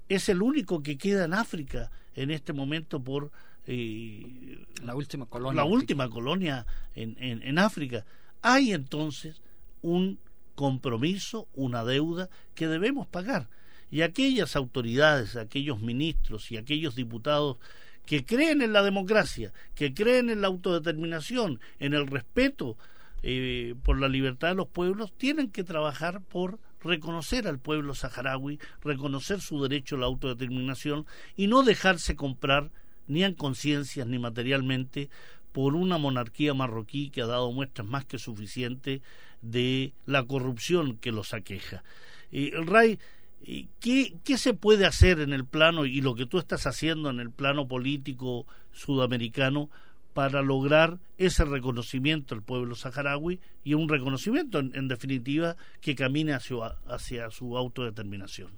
Es 0.09 0.27
el 0.27 0.41
único 0.41 0.81
que 0.81 0.97
queda 0.97 1.25
en 1.25 1.33
África 1.33 1.91
en 2.15 2.31
este 2.31 2.51
momento 2.51 2.99
por 2.99 3.31
eh, 3.67 4.65
la 4.83 4.95
última 4.95 5.27
colonia, 5.27 5.55
la 5.55 5.65
última 5.65 6.09
colonia 6.09 6.65
en, 6.95 7.15
en, 7.19 7.43
en 7.43 7.59
África. 7.59 8.05
Hay 8.41 8.73
entonces 8.73 9.41
un 9.81 10.17
compromiso, 10.55 11.47
una 11.53 11.85
deuda 11.85 12.29
que 12.55 12.67
debemos 12.67 13.07
pagar. 13.07 13.47
Y 13.91 14.01
aquellas 14.01 14.55
autoridades, 14.55 15.35
aquellos 15.35 15.79
ministros 15.79 16.51
y 16.51 16.57
aquellos 16.57 16.95
diputados 16.95 17.57
que 18.05 18.25
creen 18.25 18.61
en 18.61 18.73
la 18.73 18.81
democracia, 18.81 19.53
que 19.75 19.93
creen 19.93 20.29
en 20.29 20.41
la 20.41 20.47
autodeterminación, 20.47 21.59
en 21.79 21.93
el 21.93 22.07
respeto 22.07 22.75
eh, 23.23 23.75
por 23.83 23.99
la 23.99 24.07
libertad 24.07 24.49
de 24.49 24.55
los 24.55 24.67
pueblos, 24.67 25.13
tienen 25.17 25.49
que 25.49 25.63
trabajar 25.63 26.21
por 26.21 26.59
reconocer 26.81 27.47
al 27.47 27.59
pueblo 27.59 27.93
saharaui, 27.93 28.59
reconocer 28.81 29.41
su 29.41 29.61
derecho 29.61 29.95
a 29.95 29.99
la 29.99 30.05
autodeterminación 30.05 31.05
y 31.35 31.47
no 31.47 31.63
dejarse 31.63 32.15
comprar 32.15 32.71
ni 33.07 33.23
en 33.23 33.33
conciencias 33.33 34.07
ni 34.07 34.19
materialmente 34.19 35.09
por 35.51 35.75
una 35.75 35.97
monarquía 35.97 36.53
marroquí 36.53 37.09
que 37.09 37.21
ha 37.21 37.25
dado 37.25 37.51
muestras 37.51 37.87
más 37.87 38.05
que 38.05 38.19
suficientes 38.19 39.01
de 39.41 39.93
la 40.05 40.23
corrupción 40.23 40.97
que 40.97 41.11
los 41.11 41.33
aqueja. 41.33 41.83
Eh, 42.31 42.51
el 42.53 42.67
Ray, 42.67 42.99
eh, 43.43 43.67
¿qué, 43.79 44.15
¿qué 44.23 44.37
se 44.37 44.53
puede 44.53 44.85
hacer 44.85 45.19
en 45.19 45.33
el 45.33 45.45
plano 45.45 45.85
y 45.85 46.01
lo 46.01 46.15
que 46.15 46.25
tú 46.25 46.37
estás 46.37 46.67
haciendo 46.67 47.09
en 47.09 47.19
el 47.19 47.31
plano 47.31 47.67
político 47.67 48.45
sudamericano 48.71 49.69
para 50.13 50.41
lograr 50.41 50.99
ese 51.17 51.45
reconocimiento 51.45 52.35
al 52.35 52.41
pueblo 52.41 52.75
saharaui 52.75 53.39
y 53.63 53.73
un 53.73 53.89
reconocimiento, 53.89 54.59
en, 54.59 54.87
definitiva, 54.87 55.55
que 55.81 55.95
camine 55.95 56.33
hacia 56.33 57.29
su 57.29 57.57
autodeterminación? 57.57 58.51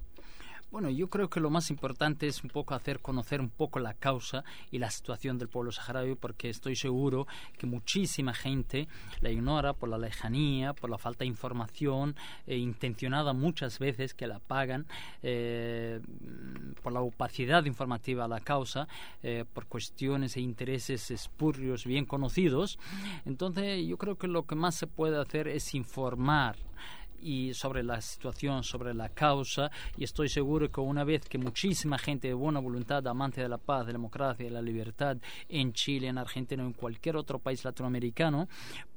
Bueno, 0.71 0.89
yo 0.89 1.09
creo 1.09 1.29
que 1.29 1.41
lo 1.41 1.49
más 1.49 1.69
importante 1.69 2.27
es 2.27 2.45
un 2.45 2.49
poco 2.49 2.73
hacer 2.73 3.01
conocer 3.01 3.41
un 3.41 3.49
poco 3.49 3.79
la 3.79 3.93
causa 3.93 4.45
y 4.71 4.79
la 4.79 4.89
situación 4.89 5.37
del 5.37 5.49
pueblo 5.49 5.73
saharaui, 5.73 6.15
porque 6.15 6.49
estoy 6.49 6.77
seguro 6.77 7.27
que 7.57 7.67
muchísima 7.67 8.33
gente 8.33 8.87
la 9.19 9.31
ignora 9.31 9.73
por 9.73 9.89
la 9.89 9.97
lejanía, 9.97 10.71
por 10.71 10.89
la 10.89 10.97
falta 10.97 11.25
de 11.25 11.25
información, 11.25 12.15
e 12.47 12.55
intencionada 12.55 13.33
muchas 13.33 13.79
veces 13.79 14.13
que 14.13 14.27
la 14.27 14.39
pagan, 14.39 14.85
eh, 15.23 15.99
por 16.81 16.93
la 16.93 17.01
opacidad 17.01 17.65
informativa 17.65 18.23
a 18.23 18.29
la 18.29 18.39
causa, 18.39 18.87
eh, 19.23 19.43
por 19.53 19.65
cuestiones 19.65 20.37
e 20.37 20.39
intereses 20.39 21.11
espurios 21.11 21.83
bien 21.83 22.05
conocidos. 22.05 22.79
Entonces, 23.25 23.85
yo 23.85 23.97
creo 23.97 24.17
que 24.17 24.29
lo 24.29 24.47
que 24.47 24.55
más 24.55 24.75
se 24.75 24.87
puede 24.87 25.19
hacer 25.19 25.49
es 25.49 25.75
informar 25.75 26.55
y 27.21 27.53
sobre 27.53 27.83
la 27.83 28.01
situación, 28.01 28.63
sobre 28.63 28.93
la 28.93 29.09
causa, 29.09 29.71
y 29.97 30.03
estoy 30.03 30.29
seguro 30.29 30.71
que 30.71 30.81
una 30.81 31.03
vez 31.03 31.27
que 31.27 31.37
muchísima 31.37 31.97
gente 31.97 32.27
de 32.27 32.33
buena 32.33 32.59
voluntad, 32.59 33.05
amante 33.07 33.41
de 33.41 33.49
la 33.49 33.57
paz, 33.57 33.85
de 33.85 33.93
la 33.93 33.99
democracia 33.99 34.45
de 34.45 34.51
la 34.51 34.61
libertad 34.61 35.17
en 35.49 35.73
Chile, 35.73 36.07
en 36.07 36.17
Argentina 36.17 36.63
o 36.63 36.67
en 36.67 36.73
cualquier 36.73 37.15
otro 37.17 37.39
país 37.39 37.63
latinoamericano, 37.63 38.47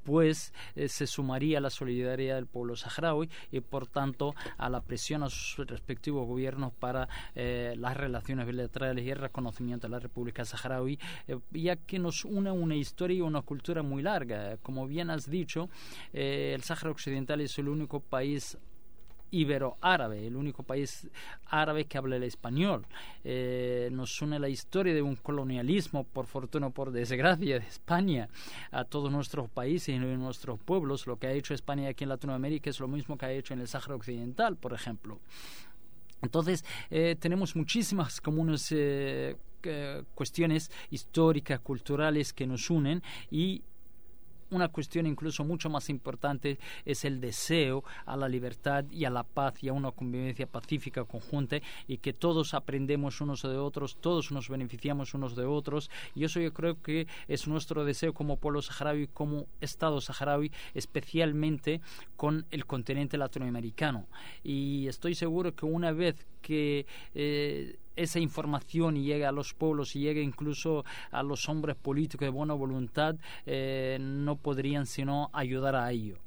pues 0.04 0.52
eh, 0.76 0.88
se 0.88 1.06
sumaría 1.06 1.58
a 1.58 1.60
la 1.60 1.70
solidaridad 1.70 2.36
del 2.36 2.46
pueblo 2.46 2.76
saharaui 2.76 3.28
y 3.50 3.60
por 3.60 3.86
tanto 3.86 4.34
a 4.58 4.68
la 4.68 4.82
presión 4.82 5.22
a 5.22 5.30
sus 5.30 5.66
respectivos 5.66 6.26
gobiernos 6.26 6.72
para 6.72 7.08
eh, 7.34 7.74
las 7.78 7.96
relaciones 7.96 8.46
bilaterales 8.46 9.04
y 9.04 9.10
el 9.10 9.18
reconocimiento 9.18 9.86
de 9.86 9.92
la 9.92 9.98
República 9.98 10.44
Saharaui, 10.44 10.98
eh, 11.26 11.38
ya 11.52 11.76
que 11.76 11.98
nos 11.98 12.24
une 12.24 12.50
una 12.50 12.74
historia 12.74 13.18
y 13.18 13.20
una 13.22 13.42
cultura 13.42 13.82
muy 13.82 14.02
larga. 14.02 14.58
Como 14.58 14.86
bien 14.86 15.10
has 15.10 15.28
dicho, 15.28 15.68
el 16.12 16.62
Sahara 16.62 16.90
Occidental 16.90 17.40
es 17.40 17.58
el 17.58 17.68
único 17.68 18.00
país 18.00 18.13
ibero-árabe, 19.34 20.26
el 20.26 20.36
único 20.36 20.62
país 20.62 21.08
árabe 21.46 21.86
que 21.86 21.98
habla 21.98 22.16
el 22.16 22.22
español. 22.22 22.86
Eh, 23.24 23.88
nos 23.92 24.22
une 24.22 24.38
la 24.38 24.48
historia 24.48 24.94
de 24.94 25.02
un 25.02 25.16
colonialismo, 25.16 26.04
por 26.04 26.26
fortuna 26.26 26.68
o 26.68 26.70
por 26.70 26.92
desgracia, 26.92 27.58
de 27.58 27.66
España 27.66 28.28
a 28.70 28.84
todos 28.84 29.10
nuestros 29.10 29.50
países 29.50 29.94
y 29.94 29.98
nuestros 29.98 30.60
pueblos. 30.60 31.06
Lo 31.06 31.18
que 31.18 31.26
ha 31.26 31.32
hecho 31.32 31.52
España 31.52 31.88
aquí 31.88 32.04
en 32.04 32.10
Latinoamérica 32.10 32.70
es 32.70 32.78
lo 32.78 32.88
mismo 32.88 33.18
que 33.18 33.26
ha 33.26 33.32
hecho 33.32 33.54
en 33.54 33.60
el 33.60 33.68
Sáhara 33.68 33.96
Occidental, 33.96 34.56
por 34.56 34.72
ejemplo. 34.72 35.18
Entonces, 36.22 36.64
eh, 36.90 37.16
tenemos 37.18 37.54
muchísimas 37.56 38.20
comunes 38.20 38.68
eh, 38.70 39.36
cuestiones 40.14 40.70
históricas, 40.90 41.58
culturales 41.60 42.32
que 42.32 42.46
nos 42.46 42.70
unen 42.70 43.02
y 43.30 43.62
una 44.50 44.68
cuestión 44.68 45.06
incluso 45.06 45.44
mucho 45.44 45.70
más 45.70 45.88
importante 45.88 46.58
es 46.84 47.04
el 47.04 47.20
deseo 47.20 47.84
a 48.06 48.16
la 48.16 48.28
libertad 48.28 48.84
y 48.90 49.04
a 49.04 49.10
la 49.10 49.22
paz 49.22 49.62
y 49.62 49.68
a 49.68 49.72
una 49.72 49.90
convivencia 49.90 50.46
pacífica 50.46 51.04
conjunta 51.04 51.58
y 51.86 51.98
que 51.98 52.12
todos 52.12 52.54
aprendemos 52.54 53.20
unos 53.20 53.42
de 53.42 53.56
otros, 53.56 53.96
todos 54.00 54.32
nos 54.32 54.48
beneficiamos 54.48 55.14
unos 55.14 55.36
de 55.36 55.44
otros 55.44 55.90
y 56.14 56.24
eso 56.24 56.40
yo 56.40 56.52
creo 56.52 56.80
que 56.80 57.06
es 57.28 57.46
nuestro 57.46 57.84
deseo 57.84 58.14
como 58.14 58.36
pueblo 58.36 58.62
saharaui, 58.62 59.08
como 59.08 59.46
Estado 59.60 60.00
saharaui, 60.00 60.50
especialmente 60.74 61.80
con 62.16 62.46
el 62.50 62.66
continente 62.66 63.18
latinoamericano. 63.18 64.06
Y 64.42 64.86
estoy 64.88 65.14
seguro 65.14 65.54
que 65.54 65.66
una 65.66 65.92
vez 65.92 66.26
que 66.42 66.86
eh, 67.14 67.78
esa 67.96 68.18
información 68.18 68.96
llegue 68.96 69.26
a 69.26 69.32
los 69.32 69.54
pueblos 69.54 69.94
y 69.96 70.00
llegue 70.00 70.22
incluso 70.22 70.84
a 71.10 71.22
los 71.22 71.48
hombres 71.48 71.76
políticos 71.76 72.26
de 72.26 72.30
buena 72.30 72.54
voluntad, 72.54 73.16
eh, 73.46 73.98
no 74.00 74.36
podrían 74.36 74.86
sino 74.86 75.30
ayudar 75.32 75.76
a 75.76 75.90
ello. 75.90 76.18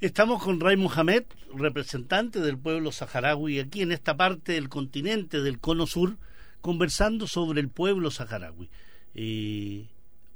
Estamos 0.00 0.42
con 0.42 0.58
Ray 0.58 0.76
Mohamed, 0.76 1.24
representante 1.54 2.40
del 2.40 2.58
pueblo 2.58 2.90
saharaui, 2.90 3.60
aquí 3.60 3.82
en 3.82 3.92
esta 3.92 4.16
parte 4.16 4.52
del 4.52 4.68
continente 4.68 5.42
del 5.42 5.60
Cono 5.60 5.86
Sur, 5.86 6.16
conversando 6.60 7.28
sobre 7.28 7.60
el 7.60 7.68
pueblo 7.68 8.10
saharaui. 8.10 8.68
Eh, 9.14 9.86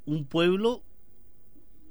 un 0.05 0.25
pueblo 0.25 0.83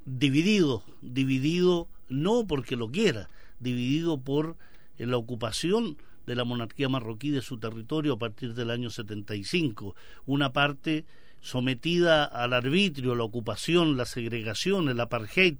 dividido, 0.06 0.84
dividido 1.02 1.88
no 2.08 2.46
porque 2.46 2.76
lo 2.76 2.90
quiera, 2.90 3.28
dividido 3.60 4.18
por 4.18 4.56
la 4.96 5.16
ocupación 5.18 5.98
de 6.26 6.34
la 6.34 6.44
monarquía 6.44 6.88
marroquí 6.88 7.30
de 7.30 7.42
su 7.42 7.58
territorio 7.58 8.14
a 8.14 8.18
partir 8.18 8.54
del 8.54 8.70
año 8.70 8.90
75. 8.90 9.94
Una 10.26 10.52
parte 10.52 11.04
sometida 11.40 12.24
al 12.24 12.52
arbitrio, 12.52 13.14
la 13.14 13.24
ocupación, 13.24 13.96
la 13.96 14.04
segregación, 14.04 14.88
el 14.88 15.00
apartheid 15.00 15.56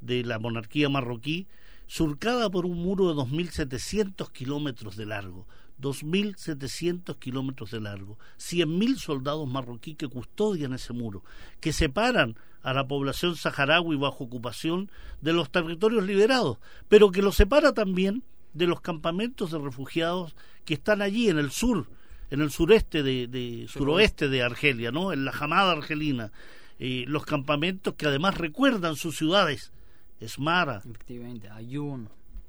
de 0.00 0.24
la 0.24 0.38
monarquía 0.38 0.88
marroquí, 0.88 1.46
surcada 1.86 2.50
por 2.50 2.66
un 2.66 2.78
muro 2.78 3.08
de 3.08 3.14
2.700 3.14 4.30
kilómetros 4.30 4.96
de 4.96 5.06
largo. 5.06 5.46
2.700 5.80 7.18
kilómetros 7.18 7.72
de 7.72 7.80
largo, 7.80 8.16
100.000 8.38 8.96
soldados 8.98 9.48
marroquí 9.48 9.96
que 9.96 10.06
custodian 10.06 10.74
ese 10.74 10.92
muro, 10.92 11.24
que 11.60 11.72
separan 11.72 12.36
a 12.62 12.72
la 12.72 12.86
población 12.86 13.34
saharaui 13.34 13.96
bajo 13.96 14.24
ocupación 14.24 14.90
de 15.20 15.32
los 15.32 15.50
territorios 15.50 16.04
liberados, 16.04 16.58
pero 16.88 17.10
que 17.10 17.20
los 17.20 17.34
separa 17.34 17.72
también 17.72 18.22
de 18.54 18.66
los 18.66 18.80
campamentos 18.80 19.50
de 19.50 19.58
refugiados 19.58 20.34
que 20.64 20.74
están 20.74 21.02
allí 21.02 21.28
en 21.28 21.38
el 21.38 21.50
sur, 21.50 21.86
en 22.30 22.40
el 22.40 22.50
sureste 22.50 23.02
de, 23.02 23.66
suroeste 23.68 24.28
de 24.28 24.42
Argelia, 24.42 24.90
¿no? 24.90 25.12
En 25.12 25.24
la 25.24 25.32
jamada 25.32 25.72
argelina, 25.72 26.32
eh, 26.78 27.04
los 27.06 27.24
campamentos 27.24 27.94
que 27.94 28.06
además 28.06 28.38
recuerdan 28.38 28.96
sus 28.96 29.16
ciudades, 29.16 29.72
Esmara, 30.20 30.78
efectivamente, 30.78 31.50
Ayun, 31.50 32.08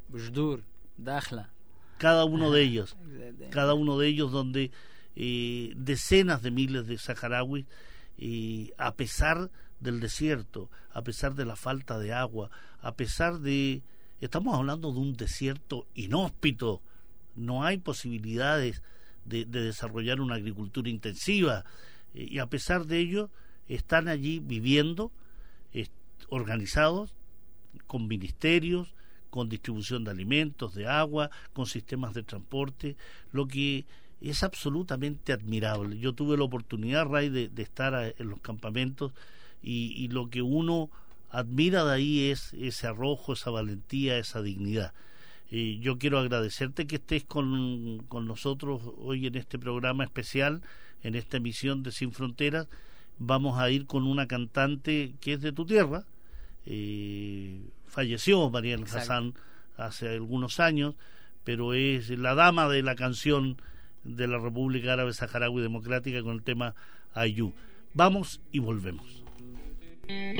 Bujdur, 0.09 0.63
Dakhla, 0.97 1.49
cada 1.97 2.25
uno 2.25 2.51
de 2.51 2.61
ellos, 2.63 2.95
cada 3.49 3.73
uno 3.73 3.97
de 3.97 4.07
ellos 4.07 4.31
donde 4.31 4.71
eh, 5.15 5.73
decenas 5.75 6.41
de 6.41 6.51
miles 6.51 6.87
de 6.87 6.97
saharauis, 6.97 7.65
eh, 8.17 8.73
a 8.77 8.95
pesar 8.95 9.51
del 9.79 9.99
desierto, 9.99 10.69
a 10.93 11.03
pesar 11.03 11.35
de 11.35 11.45
la 11.45 11.55
falta 11.55 11.99
de 11.99 12.13
agua, 12.13 12.49
a 12.81 12.95
pesar 12.95 13.39
de 13.39 13.83
Estamos 14.23 14.55
hablando 14.55 14.93
de 14.93 14.99
un 14.99 15.17
desierto 15.17 15.86
inhóspito, 15.95 16.81
no 17.36 17.65
hay 17.65 17.77
posibilidades 17.77 18.81
de, 19.25 19.43
desarrollar 19.43 20.21
una 20.21 20.36
agricultura 20.36 20.89
intensiva 20.89 21.65
eh, 22.13 22.27
y 22.29 22.39
a 22.39 22.47
pesar 22.47 22.86
de 22.86 22.99
ello 22.99 23.29
están 23.67 24.07
allí 24.07 24.39
viviendo 24.39 25.12
organizados 26.29 27.13
con 27.86 28.07
ministerios, 28.07 28.93
con 29.29 29.49
distribución 29.49 30.05
de 30.05 30.12
alimentos, 30.12 30.73
de 30.73 30.88
agua, 30.88 31.29
con 31.51 31.65
sistemas 31.65 32.13
de 32.13 32.23
transporte, 32.23 32.95
lo 33.33 33.45
que 33.47 33.86
es 34.21 34.41
absolutamente 34.41 35.33
admirable. 35.33 35.99
Yo 35.99 36.13
tuve 36.13 36.38
la 36.38 36.45
oportunidad, 36.45 37.07
Ray, 37.07 37.29
de, 37.29 37.51
estar 37.62 38.15
en 38.17 38.29
los 38.29 38.39
campamentos 38.39 39.12
y, 39.62 40.07
lo 40.07 40.29
que 40.29 40.41
uno 40.41 40.89
admira 41.34 41.84
de 41.84 41.93
ahí 41.93 42.30
es 42.30 42.54
ese 42.54 42.88
arrojo, 42.88 43.34
esa 43.34 43.50
valentía, 43.50 44.17
esa 44.17 44.41
dignidad. 44.41 44.93
Y 45.50 45.80
yo 45.80 45.98
quiero 45.98 46.19
agradecerte 46.19 46.88
que 46.88 46.98
estés 46.98 47.26
con, 47.26 48.04
con 48.08 48.28
nosotros 48.28 48.82
hoy 48.98 49.26
en 49.28 49.36
este 49.36 49.58
programa 49.58 50.04
especial, 50.04 50.62
en 51.02 51.15
esta 51.15 51.38
emisión 51.38 51.82
de 51.82 51.91
Sin 51.91 52.12
Fronteras. 52.12 52.67
Vamos 53.17 53.60
a 53.60 53.69
ir 53.72 53.88
con 53.88 54.04
una 54.06 54.28
cantante 54.28 55.15
que 55.19 55.34
es 55.34 55.41
de 55.41 55.52
tu 55.52 55.65
tierra. 55.65 56.06
Eh, 56.67 57.62
falleció 57.88 58.50
Mariel 58.52 58.84
Hassan 58.84 59.34
hace 59.76 60.10
algunos 60.10 60.60
años, 60.60 60.93
pero 61.43 61.74
es 61.74 62.10
la 62.10 62.36
dama 62.36 62.69
de 62.69 62.84
la 62.84 62.96
canción 62.96 63.58
de 64.04 64.28
la 64.28 64.38
República 64.38 64.93
Árabe 64.93 65.13
Saharaui 65.13 65.62
Democrática 65.63 66.22
con 66.22 66.36
el 66.36 66.43
tema 66.43 66.76
Ayú. 67.13 67.54
Vamos 67.96 68.39
y 68.52 68.60
volvemos. 68.60 69.22
Sin 70.05 70.33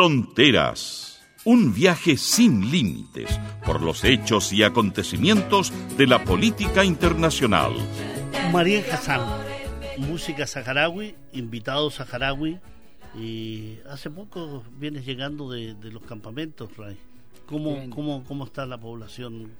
fronteras. 0.00 1.20
Un 1.44 1.74
viaje 1.74 2.16
sin 2.16 2.70
límites 2.70 3.38
por 3.66 3.82
los 3.82 4.02
hechos 4.02 4.50
y 4.50 4.62
acontecimientos 4.62 5.74
de 5.98 6.06
la 6.06 6.24
política 6.24 6.86
internacional. 6.86 7.72
María 8.50 8.82
Hassan, 8.90 9.20
música 9.98 10.46
saharaui, 10.46 11.14
invitado 11.34 11.90
saharaui. 11.90 12.58
Y 13.14 13.76
hace 13.90 14.08
poco 14.08 14.64
vienes 14.78 15.04
llegando 15.04 15.50
de, 15.50 15.76
los 15.92 16.02
campamentos, 16.04 16.74
Ray. 16.78 16.96
¿Cómo, 17.44 17.90
cómo, 17.90 18.24
¿Cómo 18.24 18.46
está 18.46 18.64
la 18.64 18.78
población 18.78 19.52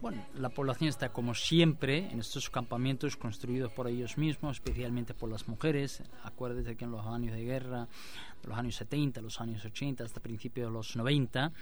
bueno, 0.00 0.24
la 0.34 0.48
población 0.48 0.88
está 0.88 1.08
como 1.08 1.34
siempre 1.34 2.08
en 2.12 2.20
estos 2.20 2.50
campamentos 2.50 3.16
construidos 3.16 3.72
por 3.72 3.88
ellos 3.88 4.16
mismos, 4.16 4.58
especialmente 4.58 5.12
por 5.12 5.28
las 5.28 5.48
mujeres. 5.48 6.04
Acuérdate 6.22 6.76
que 6.76 6.84
en 6.84 6.92
los 6.92 7.04
años 7.04 7.34
de 7.34 7.42
guerra, 7.42 7.88
los 8.48 8.58
años 8.58 8.76
70, 8.76 9.20
los 9.20 9.40
años 9.40 9.64
80, 9.64 10.04
hasta 10.04 10.20
principios 10.20 10.68
de 10.68 10.72
los 10.72 10.96
90, 10.96 11.52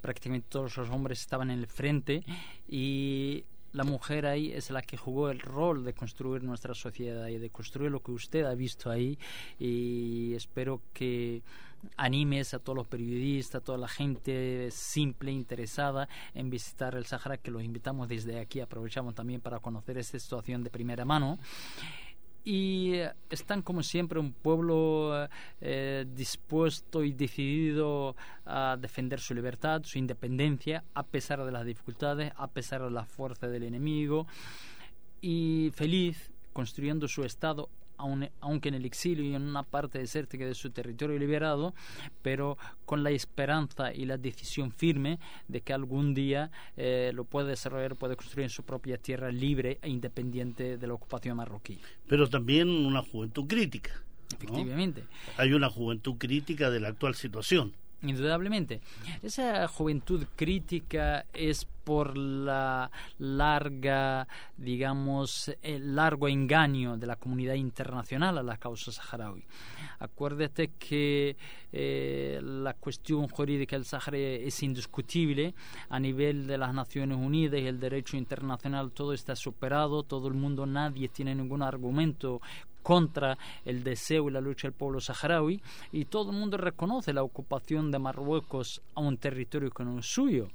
prácticamente 0.00 0.46
todos 0.48 0.76
los 0.76 0.90
hombres 0.90 1.20
estaban 1.20 1.50
en 1.50 1.58
el 1.58 1.66
frente 1.66 2.24
y 2.68 3.44
la 3.72 3.84
mujer 3.84 4.26
ahí 4.26 4.52
es 4.52 4.70
la 4.70 4.82
que 4.82 4.96
jugó 4.96 5.30
el 5.30 5.40
rol 5.40 5.84
de 5.84 5.94
construir 5.94 6.44
nuestra 6.44 6.74
sociedad 6.74 7.26
y 7.26 7.38
de 7.38 7.50
construir 7.50 7.90
lo 7.90 8.00
que 8.00 8.12
usted 8.12 8.44
ha 8.44 8.54
visto 8.54 8.88
ahí 8.88 9.18
y 9.58 10.32
espero 10.34 10.80
que 10.92 11.42
animes 11.96 12.54
a 12.54 12.58
todos 12.58 12.76
los 12.76 12.86
periodistas, 12.86 13.60
a 13.60 13.64
toda 13.64 13.78
la 13.78 13.88
gente 13.88 14.70
simple, 14.70 15.32
interesada 15.32 16.08
en 16.34 16.50
visitar 16.50 16.94
el 16.94 17.04
Sahara, 17.06 17.36
que 17.36 17.50
los 17.50 17.62
invitamos 17.62 18.08
desde 18.08 18.40
aquí. 18.40 18.60
Aprovechamos 18.60 19.14
también 19.14 19.40
para 19.40 19.58
conocer 19.58 19.98
esta 19.98 20.18
situación 20.18 20.62
de 20.62 20.70
primera 20.70 21.04
mano 21.04 21.38
y 22.44 22.94
están 23.30 23.62
como 23.62 23.82
siempre 23.82 24.20
un 24.20 24.32
pueblo 24.32 25.28
eh, 25.60 26.04
dispuesto 26.14 27.02
y 27.02 27.12
decidido 27.12 28.16
a 28.44 28.76
defender 28.78 29.20
su 29.20 29.34
libertad, 29.34 29.82
su 29.84 29.98
independencia, 29.98 30.84
a 30.94 31.04
pesar 31.04 31.42
de 31.44 31.52
las 31.52 31.64
dificultades, 31.64 32.32
a 32.36 32.48
pesar 32.48 32.82
de 32.82 32.90
la 32.90 33.04
fuerza 33.04 33.48
del 33.48 33.62
enemigo 33.62 34.26
y 35.22 35.72
feliz 35.74 36.30
construyendo 36.52 37.08
su 37.08 37.24
Estado 37.24 37.70
aunque 37.96 38.68
en 38.68 38.74
el 38.74 38.84
exilio 38.84 39.24
y 39.24 39.34
en 39.34 39.42
una 39.42 39.62
parte 39.62 39.98
desértica 39.98 40.44
de 40.44 40.54
su 40.54 40.70
territorio 40.70 41.18
liberado, 41.18 41.74
pero 42.22 42.58
con 42.84 43.02
la 43.02 43.10
esperanza 43.10 43.92
y 43.92 44.04
la 44.04 44.16
decisión 44.16 44.72
firme 44.72 45.18
de 45.48 45.60
que 45.60 45.72
algún 45.72 46.14
día 46.14 46.50
eh, 46.76 47.12
lo 47.14 47.24
puede 47.24 47.48
desarrollar, 47.48 47.96
puede 47.96 48.16
construir 48.16 48.44
en 48.44 48.50
su 48.50 48.62
propia 48.62 48.98
tierra 48.98 49.30
libre 49.30 49.78
e 49.82 49.88
independiente 49.88 50.76
de 50.76 50.86
la 50.86 50.94
ocupación 50.94 51.36
marroquí. 51.36 51.78
Pero 52.08 52.28
también 52.28 52.68
una 52.68 53.02
juventud 53.02 53.46
crítica. 53.46 53.92
Efectivamente. 54.34 55.04
Hay 55.36 55.52
una 55.52 55.70
juventud 55.70 56.14
crítica 56.18 56.70
de 56.70 56.80
la 56.80 56.88
actual 56.88 57.14
situación. 57.14 57.74
Indudablemente. 58.04 58.80
Esa 59.22 59.66
juventud 59.68 60.24
crítica 60.36 61.24
es 61.32 61.66
por 61.84 62.16
la 62.16 62.90
larga, 63.18 64.26
digamos, 64.56 65.50
el 65.62 65.94
largo 65.94 66.28
engaño 66.28 66.96
de 66.96 67.06
la 67.06 67.16
comunidad 67.16 67.54
internacional 67.54 68.38
a 68.38 68.42
la 68.42 68.56
causa 68.56 68.90
saharaui. 68.90 69.44
Acuérdate 69.98 70.72
que 70.78 71.36
eh, 71.72 72.40
la 72.42 72.74
cuestión 72.74 73.28
jurídica 73.28 73.76
del 73.76 73.84
Sahara 73.84 74.16
es 74.16 74.62
indiscutible 74.62 75.54
a 75.88 75.98
nivel 76.00 76.46
de 76.46 76.58
las 76.58 76.72
Naciones 76.72 77.18
Unidas 77.18 77.60
y 77.60 77.66
el 77.66 77.80
derecho 77.80 78.16
internacional 78.16 78.92
todo 78.92 79.12
está 79.12 79.36
superado, 79.36 80.02
todo 80.02 80.28
el 80.28 80.34
mundo, 80.34 80.66
nadie 80.66 81.08
tiene 81.08 81.34
ningún 81.34 81.62
argumento 81.62 82.40
contra 82.84 83.36
el 83.64 83.82
deseo 83.82 84.28
y 84.28 84.32
la 84.32 84.40
lucha 84.40 84.68
del 84.68 84.74
pueblo 84.74 85.00
saharaui 85.00 85.60
y 85.90 86.04
todo 86.04 86.30
el 86.30 86.36
mundo 86.36 86.58
reconoce 86.58 87.12
la 87.12 87.24
ocupación 87.24 87.90
de 87.90 87.98
Marruecos 87.98 88.82
a 88.94 89.00
un 89.00 89.16
territorio 89.16 89.70
que 89.70 89.84
no 89.84 89.98
es 89.98 90.06
suyo. 90.06 90.48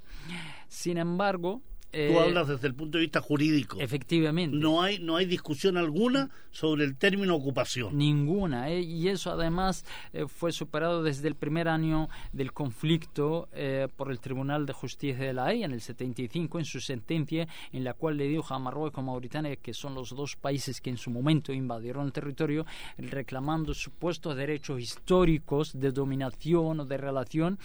Sin 0.67 0.97
embargo, 0.97 1.61
Tú 1.91 1.97
eh, 1.97 2.19
hablas 2.19 2.47
desde 2.47 2.67
el 2.67 2.75
punto 2.75 2.99
de 2.99 3.03
vista 3.03 3.19
jurídico. 3.19 3.77
Efectivamente. 3.79 4.55
No 4.55 4.83
hay, 4.83 4.99
no 4.99 5.15
hay 5.15 5.25
discusión 5.25 5.75
alguna 5.75 6.29
sobre 6.51 6.83
el 6.83 6.95
término 6.95 7.35
ocupación. 7.35 7.97
Ninguna. 7.97 8.69
Eh, 8.69 8.81
y 8.81 9.07
eso 9.07 9.31
además 9.31 9.85
eh, 10.13 10.27
fue 10.27 10.51
superado 10.51 11.01
desde 11.01 11.27
el 11.27 11.33
primer 11.33 11.67
año 11.67 12.07
del 12.31 12.53
conflicto 12.53 13.49
por 13.95 14.11
el 14.11 14.19
Tribunal 14.19 14.65
de 14.65 14.73
Justicia 14.73 15.25
de 15.25 15.33
la 15.33 15.45
Haya 15.45 15.65
en 15.65 15.71
el 15.71 15.81
75 15.81 16.59
en 16.59 16.65
su 16.65 16.79
sentencia 16.79 17.47
en 17.71 17.83
la 17.83 17.93
cual 17.93 18.17
le 18.17 18.27
dijo 18.27 18.53
a 18.53 18.59
Marruecos 18.59 19.01
y 19.03 19.05
Mauritania, 19.05 19.55
que 19.55 19.73
son 19.73 19.95
los 19.95 20.09
dos 20.09 20.35
países 20.35 20.81
que 20.81 20.89
en 20.89 20.97
su 20.97 21.09
momento 21.09 21.51
invadieron 21.51 22.05
el 22.05 22.13
territorio, 22.13 22.65
reclamando 22.97 23.73
supuestos 23.73 24.35
derechos 24.35 24.79
históricos 24.79 25.79
de 25.79 25.91
dominación 25.91 26.79
o 26.81 26.85
de 26.85 26.97
relación. 26.97 27.59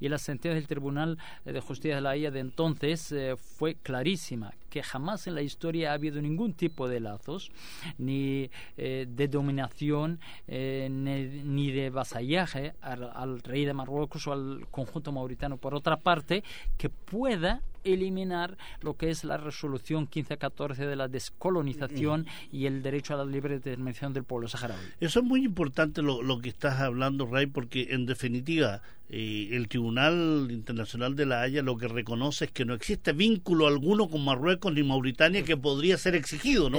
Y 0.00 0.08
la 0.08 0.18
sentencia 0.18 0.54
del 0.54 0.66
Tribunal 0.66 1.18
de 1.44 1.60
Justicia 1.60 1.96
de 1.96 2.00
la 2.00 2.10
Haya 2.10 2.30
de 2.30 2.40
entonces 2.40 3.14
fue 3.36 3.67
clarísima, 3.76 4.52
que 4.68 4.82
jamás 4.82 5.26
en 5.26 5.34
la 5.34 5.42
historia 5.42 5.90
ha 5.90 5.94
habido 5.94 6.20
ningún 6.20 6.54
tipo 6.54 6.88
de 6.88 7.00
lazos, 7.00 7.50
ni 7.98 8.50
eh, 8.76 9.06
de 9.08 9.28
dominación, 9.28 10.20
eh, 10.46 10.88
ni, 10.90 11.70
de 11.70 11.90
vasallaje 11.90 12.74
al, 12.80 13.10
al, 13.14 13.40
rey 13.40 13.64
de 13.64 13.74
Marruecos 13.74 14.26
o 14.26 14.32
al 14.32 14.66
conjunto 14.70 15.12
mauritano. 15.12 15.56
Por 15.56 15.74
otra 15.74 15.96
parte, 15.96 16.44
que 16.76 16.88
pueda 16.88 17.62
eliminar 17.84 18.56
lo 18.80 18.96
que 18.96 19.10
es 19.10 19.24
la 19.24 19.36
resolución 19.36 20.02
1514 20.02 20.86
de 20.86 20.96
la 20.96 21.08
descolonización 21.08 22.26
y 22.52 22.66
el 22.66 22.82
derecho 22.82 23.14
a 23.14 23.18
la 23.18 23.24
libre 23.24 23.54
determinación 23.54 24.12
del 24.12 24.24
pueblo 24.24 24.48
saharaui. 24.48 24.80
Eso 25.00 25.20
es 25.20 25.24
muy 25.24 25.44
importante 25.44 26.02
lo, 26.02 26.22
lo 26.22 26.40
que 26.40 26.48
estás 26.48 26.80
hablando, 26.80 27.26
Ray, 27.26 27.46
porque 27.46 27.88
en 27.90 28.06
definitiva 28.06 28.82
eh, 29.10 29.48
el 29.52 29.68
Tribunal 29.68 30.48
Internacional 30.50 31.16
de 31.16 31.24
la 31.24 31.40
Haya 31.40 31.62
lo 31.62 31.78
que 31.78 31.88
reconoce 31.88 32.46
es 32.46 32.50
que 32.50 32.66
no 32.66 32.74
existe 32.74 33.12
vínculo 33.12 33.66
alguno 33.66 34.08
con 34.08 34.22
Marruecos 34.22 34.57
ni 34.72 34.82
Mauritania 34.82 35.44
que 35.44 35.56
podría 35.56 35.96
ser 35.96 36.14
exigido, 36.14 36.70
¿no? 36.70 36.78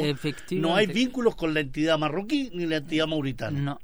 No 0.51 0.75
hay 0.75 0.87
vínculos 0.87 1.35
con 1.35 1.53
la 1.53 1.61
entidad 1.61 1.97
marroquí 1.97 2.51
ni 2.53 2.65
la 2.65 2.77
entidad 2.77 3.07
mauritana. 3.07 3.59
No. 3.59 3.79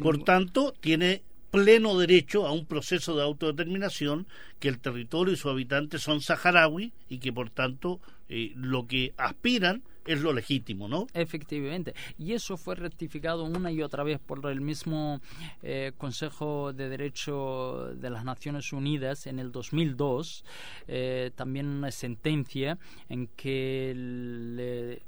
Por 0.00 0.24
tanto, 0.24 0.74
tiene 0.80 1.22
pleno 1.50 1.98
derecho 1.98 2.46
a 2.46 2.52
un 2.52 2.66
proceso 2.66 3.16
de 3.16 3.22
autodeterminación, 3.22 4.26
que 4.58 4.68
el 4.68 4.78
territorio 4.78 5.32
y 5.32 5.36
sus 5.36 5.50
habitantes 5.50 6.02
son 6.02 6.20
saharaui 6.20 6.92
y 7.08 7.18
que 7.18 7.32
por 7.32 7.50
tanto 7.50 8.00
eh, 8.28 8.52
lo 8.56 8.86
que 8.86 9.14
aspiran 9.16 9.82
es 10.06 10.20
lo 10.22 10.32
legítimo, 10.32 10.88
¿no? 10.88 11.06
Efectivamente. 11.14 11.94
Y 12.18 12.32
eso 12.32 12.56
fue 12.56 12.74
rectificado 12.74 13.44
una 13.44 13.70
y 13.70 13.82
otra 13.82 14.02
vez 14.02 14.18
por 14.18 14.44
el 14.46 14.60
mismo 14.60 15.20
eh, 15.62 15.92
Consejo 15.96 16.72
de 16.72 16.88
Derecho 16.88 17.92
de 17.94 18.10
las 18.10 18.24
Naciones 18.24 18.72
Unidas 18.72 19.26
en 19.26 19.38
el 19.38 19.52
2002. 19.52 20.44
Eh, 20.88 21.30
también 21.34 21.66
una 21.66 21.90
sentencia 21.90 22.78
en 23.08 23.28
que 23.28 23.92
le, 23.94 25.02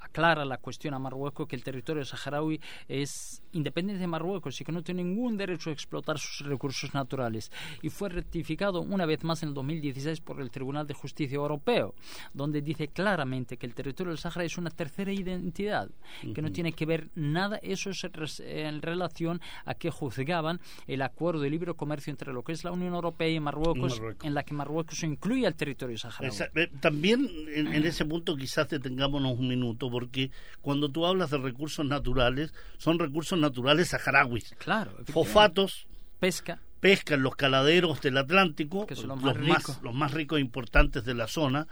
aclara 0.00 0.44
la 0.44 0.58
cuestión 0.58 0.94
a 0.94 0.98
Marruecos 0.98 1.46
que 1.46 1.56
el 1.56 1.62
territorio 1.62 2.04
saharaui 2.04 2.60
es 2.88 3.42
independiente 3.52 4.00
de 4.00 4.06
Marruecos 4.06 4.60
y 4.60 4.64
que 4.64 4.72
no 4.72 4.82
tiene 4.82 5.04
ningún 5.04 5.36
derecho 5.36 5.70
a 5.70 5.72
explotar 5.72 6.18
sus 6.18 6.46
recursos 6.46 6.94
naturales. 6.94 7.50
Y 7.82 7.90
fue 7.90 8.08
rectificado 8.08 8.80
una 8.80 9.06
vez 9.06 9.24
más 9.24 9.42
en 9.42 9.50
el 9.50 9.54
2016 9.54 10.20
por 10.20 10.40
el 10.40 10.50
Tribunal 10.50 10.86
de 10.86 10.94
Justicia 10.94 11.36
Europeo, 11.36 11.94
donde 12.32 12.62
dice 12.62 12.88
claramente 12.88 13.56
que 13.56 13.66
el 13.66 13.74
territorio 13.74 14.10
del 14.10 14.18
Sahara 14.18 14.44
es 14.44 14.58
una 14.58 14.70
tercera 14.70 15.12
identidad, 15.12 15.88
que 16.34 16.42
no 16.42 16.52
tiene 16.52 16.72
que 16.72 16.86
ver 16.86 17.08
nada, 17.14 17.58
eso 17.62 17.90
es 17.90 18.04
en 18.40 18.82
relación 18.82 19.40
a 19.64 19.74
que 19.74 19.90
juzgaban 19.90 20.60
el 20.86 21.02
acuerdo 21.02 21.40
de 21.40 21.50
libre 21.50 21.74
comercio 21.74 22.10
entre 22.10 22.32
lo 22.32 22.42
que 22.42 22.52
es 22.52 22.64
la 22.64 22.72
Unión 22.72 22.94
Europea 22.94 23.28
y 23.28 23.40
Marruecos, 23.40 24.00
en 24.22 24.34
la 24.34 24.42
que 24.42 24.54
Marruecos 24.54 25.02
incluye 25.02 25.46
al 25.46 25.54
territorio 25.54 25.98
saharaui. 25.98 26.36
Eh, 26.54 26.70
también 26.80 27.28
en, 27.54 27.68
en 27.68 27.84
ese 27.84 28.04
punto 28.04 28.36
quizás 28.36 28.68
detengámonos 28.68 29.38
un 29.38 29.48
minuto, 29.48 29.90
porque 29.90 30.30
cuando 30.60 30.88
tú 30.88 31.06
hablas 31.06 31.30
de 31.30 31.38
recursos 31.38 31.84
naturales, 31.84 32.52
son 32.78 32.98
recursos 32.98 33.37
naturales 33.38 33.88
saharauis. 33.88 34.54
Claro. 34.58 34.92
Fosfatos. 35.12 35.86
Pesca. 36.20 36.60
Pesca 36.80 37.14
en 37.14 37.22
los 37.22 37.36
caladeros 37.36 38.00
del 38.00 38.18
Atlántico, 38.18 38.86
que 38.86 38.94
son 38.94 39.08
los, 39.08 39.20
más, 39.20 39.36
ricos. 39.36 39.80
los 39.82 39.94
más 39.94 40.12
ricos 40.12 40.38
e 40.38 40.40
importantes 40.40 41.04
de 41.04 41.14
la 41.14 41.26
zona, 41.26 41.66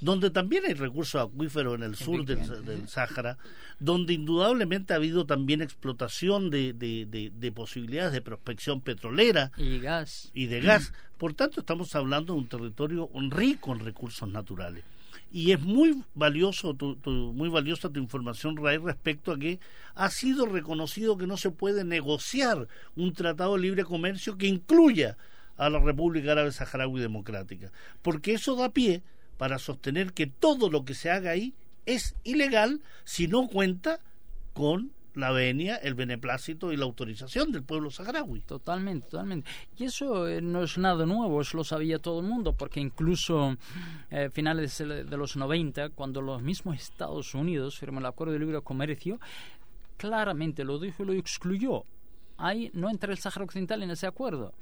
donde 0.00 0.30
también 0.30 0.64
hay 0.66 0.74
recursos 0.74 1.22
acuíferos 1.22 1.76
en 1.76 1.84
el 1.84 1.94
sur 1.94 2.24
del, 2.24 2.64
del 2.64 2.88
Sáhara, 2.88 3.38
donde 3.78 4.14
indudablemente 4.14 4.92
ha 4.92 4.96
habido 4.96 5.24
también 5.26 5.62
explotación 5.62 6.50
de, 6.50 6.72
de, 6.72 7.06
de, 7.06 7.30
de, 7.34 7.52
posibilidades 7.52 8.12
de 8.12 8.20
prospección 8.20 8.80
petrolera 8.80 9.52
y 9.56 9.78
gas 9.78 10.30
y 10.34 10.46
de 10.46 10.60
gas. 10.60 10.92
Por 11.18 11.34
tanto, 11.34 11.60
estamos 11.60 11.94
hablando 11.94 12.34
de 12.34 12.40
un 12.40 12.48
territorio 12.48 13.08
rico 13.30 13.72
en 13.72 13.80
recursos 13.80 14.28
naturales 14.28 14.84
y 15.32 15.52
es 15.52 15.60
muy 15.60 16.04
valioso 16.14 16.74
tu, 16.74 16.98
muy 17.34 17.48
valiosa 17.48 17.88
tu 17.88 17.98
información 17.98 18.56
Ray 18.58 18.76
respecto 18.76 19.32
a 19.32 19.38
que 19.38 19.60
ha 19.94 20.10
sido 20.10 20.44
reconocido 20.44 21.16
que 21.16 21.26
no 21.26 21.38
se 21.38 21.50
puede 21.50 21.84
negociar 21.84 22.68
un 22.96 23.14
tratado 23.14 23.54
de 23.54 23.62
libre 23.62 23.84
comercio 23.84 24.36
que 24.36 24.46
incluya 24.46 25.16
a 25.56 25.70
la 25.70 25.80
República 25.80 26.32
Árabe 26.32 26.52
Saharaui 26.52 27.00
Democrática 27.00 27.72
porque 28.02 28.34
eso 28.34 28.56
da 28.56 28.68
pie 28.68 29.02
para 29.38 29.58
sostener 29.58 30.12
que 30.12 30.26
todo 30.26 30.68
lo 30.68 30.84
que 30.84 30.94
se 30.94 31.10
haga 31.10 31.30
ahí 31.30 31.54
es 31.86 32.14
ilegal 32.24 32.82
si 33.04 33.26
no 33.26 33.48
cuenta 33.48 34.00
con 34.52 34.92
la 35.14 35.30
venia, 35.30 35.76
el 35.76 35.94
beneplácito 35.94 36.72
y 36.72 36.76
la 36.76 36.84
autorización 36.84 37.52
del 37.52 37.62
pueblo 37.62 37.90
saharaui. 37.90 38.40
Totalmente, 38.40 39.08
totalmente. 39.08 39.50
Y 39.76 39.84
eso 39.84 40.28
eh, 40.28 40.40
no 40.40 40.62
es 40.62 40.78
nada 40.78 41.06
nuevo, 41.06 41.40
eso 41.40 41.56
lo 41.56 41.64
sabía 41.64 41.98
todo 41.98 42.20
el 42.20 42.26
mundo, 42.26 42.54
porque 42.54 42.80
incluso 42.80 43.56
eh, 44.10 44.30
finales 44.32 44.78
de 44.78 45.16
los 45.16 45.36
90, 45.36 45.90
cuando 45.90 46.22
los 46.22 46.42
mismos 46.42 46.76
Estados 46.76 47.34
Unidos 47.34 47.78
firmó 47.78 48.00
el 48.00 48.06
Acuerdo 48.06 48.32
de 48.32 48.38
Libre 48.38 48.60
Comercio, 48.62 49.20
claramente 49.96 50.64
lo 50.64 50.78
dijo 50.78 51.02
y 51.02 51.06
lo 51.06 51.12
excluyó 51.12 51.84
no 52.72 52.90
entra 52.90 53.12
el 53.12 53.18
Sáhara 53.18 53.44
Occidental 53.44 53.82
en 53.82 53.90
ese 53.90 54.06
acuerdo, 54.06 54.52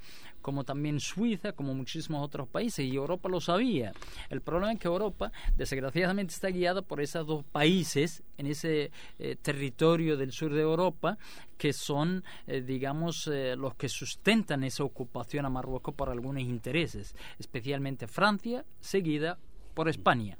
como 0.41 0.63
también 0.63 0.99
Suiza, 0.99 1.53
como 1.53 1.73
muchísimos 1.73 2.23
otros 2.23 2.47
países, 2.47 2.85
y 2.85 2.95
Europa 2.95 3.27
lo 3.27 3.41
sabía. 3.41 3.91
El 4.29 4.41
problema 4.41 4.73
es 4.73 4.79
que 4.79 4.87
Europa, 4.87 5.31
desgraciadamente, 5.57 6.33
está 6.33 6.49
guiada 6.49 6.83
por 6.83 7.01
esos 7.01 7.25
dos 7.25 7.43
países 7.43 8.23
en 8.37 8.47
ese 8.47 8.91
eh, 9.17 9.35
territorio 9.41 10.15
del 10.15 10.31
sur 10.31 10.53
de 10.53 10.61
Europa, 10.61 11.17
que 11.57 11.73
son, 11.73 12.23
eh, 12.45 12.61
digamos, 12.61 13.27
eh, 13.27 13.55
los 13.55 13.73
que 13.75 13.89
sustentan 13.89 14.63
esa 14.63 14.83
ocupación 14.83 15.45
a 15.45 15.49
Marruecos 15.49 15.95
por 15.95 16.09
algunos 16.09 16.43
intereses, 16.43 17.15
especialmente 17.39 18.07
Francia, 18.07 18.63
seguida 18.79 19.39
por 19.73 19.89
España. 19.89 20.37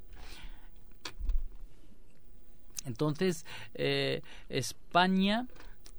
Entonces, 2.86 3.45
España 4.49 5.47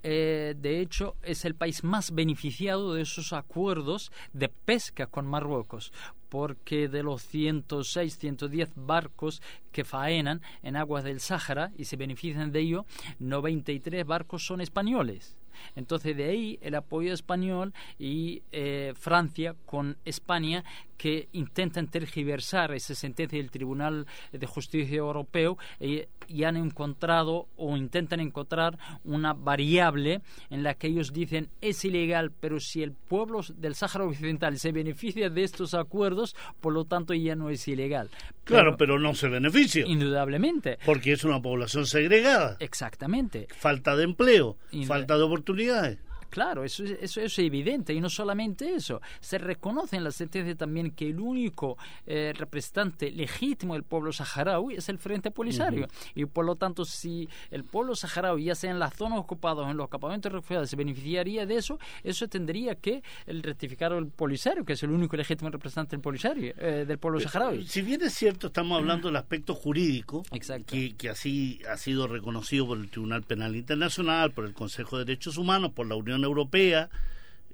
eh, 0.02 0.54
de 0.56 0.80
hecho, 0.80 1.16
es 1.22 1.44
el 1.44 1.54
país 1.54 1.84
más 1.84 2.12
beneficiado 2.12 2.94
de 2.94 3.02
esos 3.02 3.32
acuerdos 3.32 4.10
de 4.32 4.48
pesca 4.48 5.06
con 5.06 5.26
Marruecos, 5.26 5.92
porque 6.28 6.88
de 6.88 7.02
los 7.02 7.22
106, 7.22 8.18
110 8.18 8.72
barcos 8.74 9.42
que 9.70 9.84
faenan 9.84 10.40
en 10.62 10.76
aguas 10.76 11.04
del 11.04 11.20
Sáhara 11.20 11.72
y 11.76 11.84
se 11.84 11.96
benefician 11.96 12.52
de 12.52 12.60
ello, 12.60 12.86
93 13.18 14.06
barcos 14.06 14.46
son 14.46 14.60
españoles. 14.60 15.36
Entonces 15.76 16.16
de 16.16 16.24
ahí 16.24 16.58
el 16.62 16.74
apoyo 16.74 17.12
español 17.12 17.72
y 17.98 18.42
eh, 18.52 18.92
Francia 18.96 19.54
con 19.66 19.96
España 20.04 20.64
que 21.02 21.28
intentan 21.32 21.88
tergiversar 21.88 22.72
esa 22.72 22.94
sentencia 22.94 23.36
del 23.36 23.50
Tribunal 23.50 24.06
de 24.30 24.46
Justicia 24.46 24.98
Europeo 24.98 25.58
eh, 25.80 26.06
y 26.28 26.44
han 26.44 26.56
encontrado 26.56 27.48
o 27.56 27.76
intentan 27.76 28.20
encontrar 28.20 28.78
una 29.02 29.32
variable 29.32 30.22
en 30.48 30.62
la 30.62 30.74
que 30.74 30.86
ellos 30.86 31.12
dicen 31.12 31.48
es 31.60 31.84
ilegal, 31.84 32.30
pero 32.30 32.60
si 32.60 32.84
el 32.84 32.92
pueblo 32.92 33.40
del 33.56 33.74
Sáhara 33.74 34.04
Occidental 34.04 34.56
se 34.60 34.70
beneficia 34.70 35.28
de 35.28 35.42
estos 35.42 35.74
acuerdos, 35.74 36.36
por 36.60 36.72
lo 36.72 36.84
tanto 36.84 37.14
ya 37.14 37.34
no 37.34 37.50
es 37.50 37.66
ilegal. 37.66 38.08
claro, 38.44 38.76
pero 38.76 39.00
no 39.00 39.12
se 39.14 39.26
beneficia. 39.28 39.84
Indudablemente. 39.84 40.78
Porque 40.86 41.14
es 41.14 41.24
una 41.24 41.42
población 41.42 41.84
segregada. 41.86 42.56
Exactamente. 42.60 43.48
Falta 43.56 43.96
de 43.96 44.04
empleo, 44.04 44.56
falta 44.86 45.16
de 45.16 45.24
oportunidades 45.24 45.41
oportunidades. 45.42 45.98
Claro, 46.32 46.64
eso, 46.64 46.82
eso, 46.82 47.20
es 47.20 47.38
evidente. 47.38 47.92
Y 47.92 48.00
no 48.00 48.08
solamente 48.08 48.74
eso, 48.74 49.02
se 49.20 49.36
reconoce 49.36 49.96
en 49.96 50.04
la 50.04 50.10
sentencia 50.10 50.56
también 50.56 50.92
que 50.92 51.10
el 51.10 51.20
único 51.20 51.76
eh, 52.06 52.32
representante 52.34 53.10
legítimo 53.10 53.74
del 53.74 53.82
pueblo 53.82 54.14
saharaui 54.14 54.76
es 54.76 54.88
el 54.88 54.96
Frente 54.96 55.30
Polisario. 55.30 55.88
Y 56.14 56.24
por 56.24 56.46
lo 56.46 56.56
tanto, 56.56 56.86
si 56.86 57.28
el 57.50 57.64
pueblo 57.64 57.94
saharaui, 57.94 58.44
ya 58.44 58.54
sea 58.54 58.70
en 58.70 58.78
las 58.78 58.94
zonas 58.94 59.18
ocupadas 59.18 59.66
o 59.66 59.70
en 59.70 59.76
los 59.76 59.90
campamentos 59.90 60.32
refugiados, 60.32 60.70
se 60.70 60.76
beneficiaría 60.76 61.44
de 61.44 61.56
eso, 61.56 61.78
eso 62.02 62.26
tendría 62.28 62.76
que 62.76 63.02
el 63.26 63.42
rectificar 63.42 63.92
el 63.92 64.06
Polisario, 64.06 64.64
que 64.64 64.72
es 64.72 64.82
el 64.82 64.90
único 64.90 65.18
legítimo 65.18 65.50
representante 65.50 65.96
del 65.96 66.00
Polisario, 66.00 66.54
eh, 66.56 66.86
del 66.88 66.96
pueblo 66.96 67.20
saharaui. 67.20 67.66
Si 67.66 67.82
bien 67.82 68.00
es 68.00 68.14
cierto, 68.14 68.46
estamos 68.46 68.78
hablando 68.78 69.08
del 69.08 69.16
aspecto 69.16 69.54
jurídico, 69.54 70.22
que, 70.66 70.94
que 70.96 71.10
así 71.10 71.60
ha 71.70 71.76
sido 71.76 72.08
reconocido 72.08 72.68
por 72.68 72.78
el 72.78 72.88
Tribunal 72.88 73.22
Penal 73.22 73.54
Internacional, 73.54 74.32
por 74.32 74.46
el 74.46 74.54
Consejo 74.54 74.96
de 74.96 75.04
Derechos 75.04 75.36
Humanos, 75.36 75.72
por 75.72 75.86
la 75.86 75.94
Unión 75.94 76.21
Europea. 76.24 76.88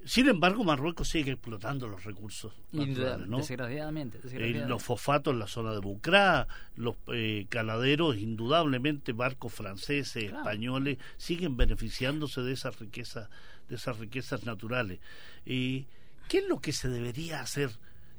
Sin 0.05 0.29
embargo, 0.29 0.65
Marruecos 0.65 1.09
sigue 1.09 1.33
explotando 1.33 1.87
los 1.87 2.05
recursos 2.05 2.55
naturales, 2.73 3.29
¿no? 3.29 3.39
desgraciadamente, 3.39 4.21
Eh, 4.33 4.65
los 4.67 4.83
fosfatos 4.83 5.35
en 5.35 5.41
la 5.41 5.47
zona 5.49 5.73
de 5.73 5.81
Bucrá, 5.81 6.47
los 6.77 6.95
eh, 7.13 7.47
caladeros, 7.51 8.17
indudablemente 8.17 9.13
barcos 9.13 9.53
franceses, 9.53 10.25
Claro. 10.31 10.39
españoles, 10.39 10.99
siguen 11.19 11.57
beneficiándose 11.59 12.41
de 12.43 12.53
esas 12.53 12.79
riquezas, 12.79 13.29
de 13.69 13.75
esas 13.77 13.99
riquezas 13.99 14.45
naturales. 14.47 14.99
Eh, 15.45 15.85
¿Qué 16.29 16.39
es 16.39 16.49
lo 16.49 16.61
que 16.61 16.73
se 16.73 16.89
debería 16.89 17.41
hacer? 17.41 17.71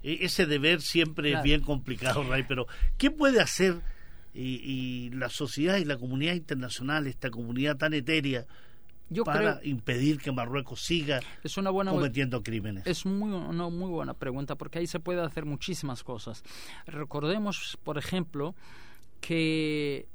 Eh, 0.04 0.20
ese 0.22 0.46
deber 0.46 0.82
siempre 0.82 1.30
Claro. 1.30 1.40
es 1.40 1.44
bien 1.44 1.62
complicado, 1.62 2.24
Ray, 2.24 2.44
pero 2.48 2.68
¿qué 3.00 3.10
puede 3.10 3.40
hacer 3.42 3.82
y, 4.34 4.62
y 4.64 5.10
la 5.12 5.30
sociedad 5.30 5.78
y 5.78 5.86
la 5.86 5.98
comunidad 5.98 6.34
internacional, 6.36 7.08
esta 7.08 7.32
comunidad 7.32 7.78
tan 7.78 7.94
etérea, 7.96 8.46
para 9.26 9.60
impedir 9.64 10.20
que 10.20 10.32
Marruecos 10.32 10.82
siga 10.82 11.20
es 11.44 11.58
una 11.58 11.70
buena, 11.70 11.92
cometiendo 11.92 12.44
crímenes? 12.44 12.86
Es 12.86 13.06
muy, 13.06 13.32
una 13.32 13.70
muy 13.70 13.90
buena 13.90 14.14
pregunta 14.14 14.56
porque 14.56 14.80
ahí 14.80 14.88
se 14.88 15.00
puede 15.00 15.22
hacer 15.22 15.46
muchísimas 15.46 16.04
cosas. 16.04 16.44
Recordemos, 16.86 17.78
por 17.84 17.98
ejemplo, 17.98 18.56
que 19.22 20.08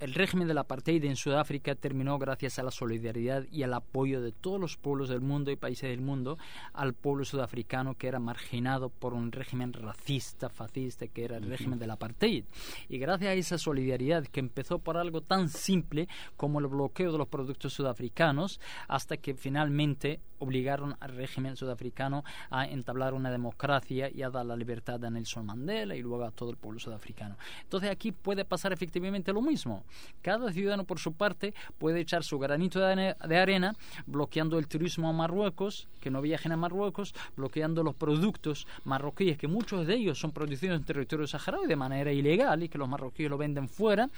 el 0.00 0.14
régimen 0.14 0.46
del 0.46 0.58
apartheid 0.58 1.04
en 1.04 1.16
Sudáfrica 1.16 1.74
terminó 1.74 2.18
gracias 2.18 2.58
a 2.58 2.62
la 2.62 2.70
solidaridad 2.70 3.44
y 3.50 3.64
al 3.64 3.74
apoyo 3.74 4.20
de 4.20 4.32
todos 4.32 4.60
los 4.60 4.76
pueblos 4.76 5.08
del 5.08 5.20
mundo 5.20 5.50
y 5.50 5.56
países 5.56 5.90
del 5.90 6.00
mundo 6.00 6.38
al 6.72 6.94
pueblo 6.94 7.24
sudafricano 7.24 7.94
que 7.94 8.06
era 8.06 8.20
marginado 8.20 8.90
por 8.90 9.14
un 9.14 9.32
régimen 9.32 9.72
racista, 9.72 10.48
fascista, 10.48 11.08
que 11.08 11.24
era 11.24 11.36
el 11.36 11.48
régimen 11.48 11.78
del 11.78 11.90
apartheid. 11.90 12.44
Y 12.88 12.98
gracias 12.98 13.30
a 13.30 13.34
esa 13.34 13.58
solidaridad 13.58 14.24
que 14.24 14.40
empezó 14.40 14.78
por 14.78 14.96
algo 14.96 15.20
tan 15.20 15.48
simple 15.48 16.08
como 16.36 16.60
el 16.60 16.68
bloqueo 16.68 17.10
de 17.10 17.18
los 17.18 17.28
productos 17.28 17.72
sudafricanos, 17.72 18.60
hasta 18.86 19.16
que 19.16 19.34
finalmente 19.34 20.20
obligaron 20.38 20.96
al 21.00 21.16
régimen 21.16 21.56
sudafricano 21.56 22.24
a 22.50 22.66
entablar 22.66 23.14
una 23.14 23.30
democracia 23.30 24.10
y 24.12 24.22
a 24.22 24.30
dar 24.30 24.46
la 24.46 24.56
libertad 24.56 25.04
a 25.04 25.10
Nelson 25.10 25.46
Mandela 25.46 25.96
y 25.96 26.02
luego 26.02 26.24
a 26.24 26.30
todo 26.30 26.50
el 26.50 26.56
pueblo 26.56 26.78
sudafricano. 26.78 27.36
Entonces 27.62 27.90
aquí 27.90 28.12
puede 28.12 28.44
pasar 28.44 28.72
efectivamente 28.72 29.32
lo 29.32 29.42
mismo. 29.42 29.84
Cada 30.22 30.52
ciudadano 30.52 30.84
por 30.84 30.98
su 30.98 31.12
parte 31.12 31.54
puede 31.78 32.00
echar 32.00 32.24
su 32.24 32.38
granito 32.38 32.80
de 32.80 33.36
arena 33.36 33.76
bloqueando 34.06 34.58
el 34.58 34.68
turismo 34.68 35.08
a 35.08 35.12
Marruecos, 35.12 35.88
que 36.00 36.10
no 36.10 36.20
viajen 36.20 36.52
a 36.52 36.56
Marruecos, 36.56 37.14
bloqueando 37.36 37.82
los 37.82 37.94
productos 37.94 38.66
marroquíes, 38.84 39.38
que 39.38 39.48
muchos 39.48 39.86
de 39.86 39.94
ellos 39.94 40.18
son 40.18 40.32
producidos 40.32 40.78
en 40.78 40.84
territorio 40.84 41.26
saharaui 41.26 41.66
de 41.66 41.76
manera 41.76 42.12
ilegal 42.12 42.62
y 42.62 42.68
que 42.68 42.78
los 42.78 42.88
marroquíes 42.88 43.30
lo 43.30 43.38
venden 43.38 43.68
fuera. 43.68 44.08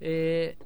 Eh, 0.00 0.56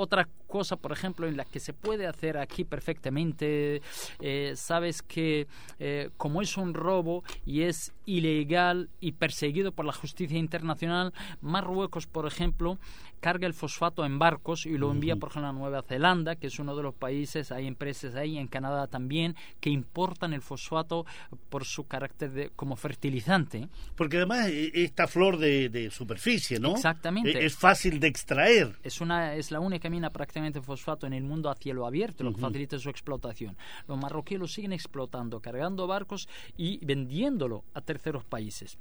otra 0.00 0.28
cosa, 0.46 0.76
por 0.76 0.92
ejemplo, 0.92 1.26
en 1.26 1.36
la 1.36 1.44
que 1.44 1.58
se 1.58 1.72
puede 1.72 2.06
hacer 2.06 2.38
aquí 2.38 2.64
perfectamente, 2.64 3.82
eh, 4.20 4.52
sabes 4.54 5.02
que 5.02 5.48
eh, 5.80 6.10
como 6.16 6.40
es 6.40 6.56
un 6.56 6.72
robo 6.72 7.24
y 7.44 7.62
es 7.62 7.92
ilegal 8.08 8.88
y 9.00 9.12
perseguido 9.12 9.72
por 9.72 9.84
la 9.84 9.92
justicia 9.92 10.38
internacional, 10.38 11.12
Marruecos, 11.42 12.06
por 12.06 12.26
ejemplo, 12.26 12.78
carga 13.20 13.46
el 13.46 13.52
fosfato 13.52 14.04
en 14.06 14.18
barcos 14.18 14.64
y 14.64 14.78
lo 14.78 14.90
envía, 14.90 15.16
por 15.16 15.28
ejemplo, 15.30 15.48
a 15.48 15.52
Nueva 15.52 15.82
Zelanda, 15.82 16.36
que 16.36 16.46
es 16.46 16.58
uno 16.58 16.74
de 16.74 16.82
los 16.82 16.94
países, 16.94 17.52
hay 17.52 17.66
empresas 17.66 18.14
ahí, 18.14 18.38
en 18.38 18.46
Canadá 18.46 18.86
también, 18.86 19.36
que 19.60 19.68
importan 19.68 20.32
el 20.32 20.40
fosfato 20.40 21.04
por 21.50 21.64
su 21.64 21.86
carácter 21.86 22.30
de, 22.30 22.50
como 22.50 22.76
fertilizante. 22.76 23.68
Porque 23.94 24.16
además 24.16 24.48
e, 24.48 24.70
esta 24.72 25.06
flor 25.06 25.36
de, 25.36 25.90
superficie, 25.90 26.58
¿no? 26.58 26.72
Exactamente. 26.72 27.38
E, 27.38 27.44
es, 27.44 27.56
fácil 27.56 28.00
de 28.00 28.06
extraer. 28.06 28.76
Es, 28.82 29.00
una, 29.02 29.34
es 29.34 29.50
la 29.50 29.60
única 29.60 29.90
mina 29.90 30.10
prácticamente 30.10 30.60
de 30.60 30.64
fosfato 30.64 31.06
en 31.06 31.12
el 31.12 31.24
mundo 31.24 31.50
a 31.50 31.56
cielo 31.56 31.86
abierto, 31.86 32.24
lo 32.24 32.32
que 32.32 32.40
facilita 32.40 32.78
su 32.78 32.88
explotación. 32.88 33.56
Los 33.86 33.98
marroquíes 33.98 34.40
lo 34.40 34.48
siguen 34.48 34.72
explotando, 34.72 35.40
cargando 35.40 35.86
barcos 35.86 36.28
y 36.56 36.84
vendiéndolo 36.84 37.64
a 37.74 37.80
terceros 37.80 37.97
países. 38.28 38.78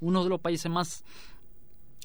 Uno 0.00 0.22
de 0.24 0.30
los 0.30 0.40
países 0.40 0.70
más 0.70 1.04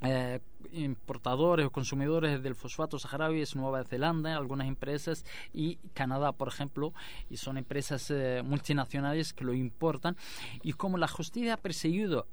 eh, 0.03 0.39
importadores 0.73 1.65
o 1.65 1.71
consumidores 1.71 2.41
del 2.41 2.55
fosfato 2.55 2.97
saharaui 2.97 3.41
es 3.41 3.55
Nueva 3.55 3.83
Zelanda, 3.83 4.35
algunas 4.35 4.67
empresas 4.67 5.25
y 5.53 5.75
Canadá, 5.93 6.31
por 6.31 6.47
ejemplo, 6.47 6.93
y 7.29 7.37
son 7.37 7.57
empresas 7.57 8.09
eh, 8.09 8.41
multinacionales 8.43 9.33
que 9.33 9.43
lo 9.43 9.53
importan. 9.53 10.17
Y 10.63 10.73
como 10.73 10.97
la 10.97 11.07
justicia 11.07 11.53
ha 11.53 11.57
perseguido 11.57 12.25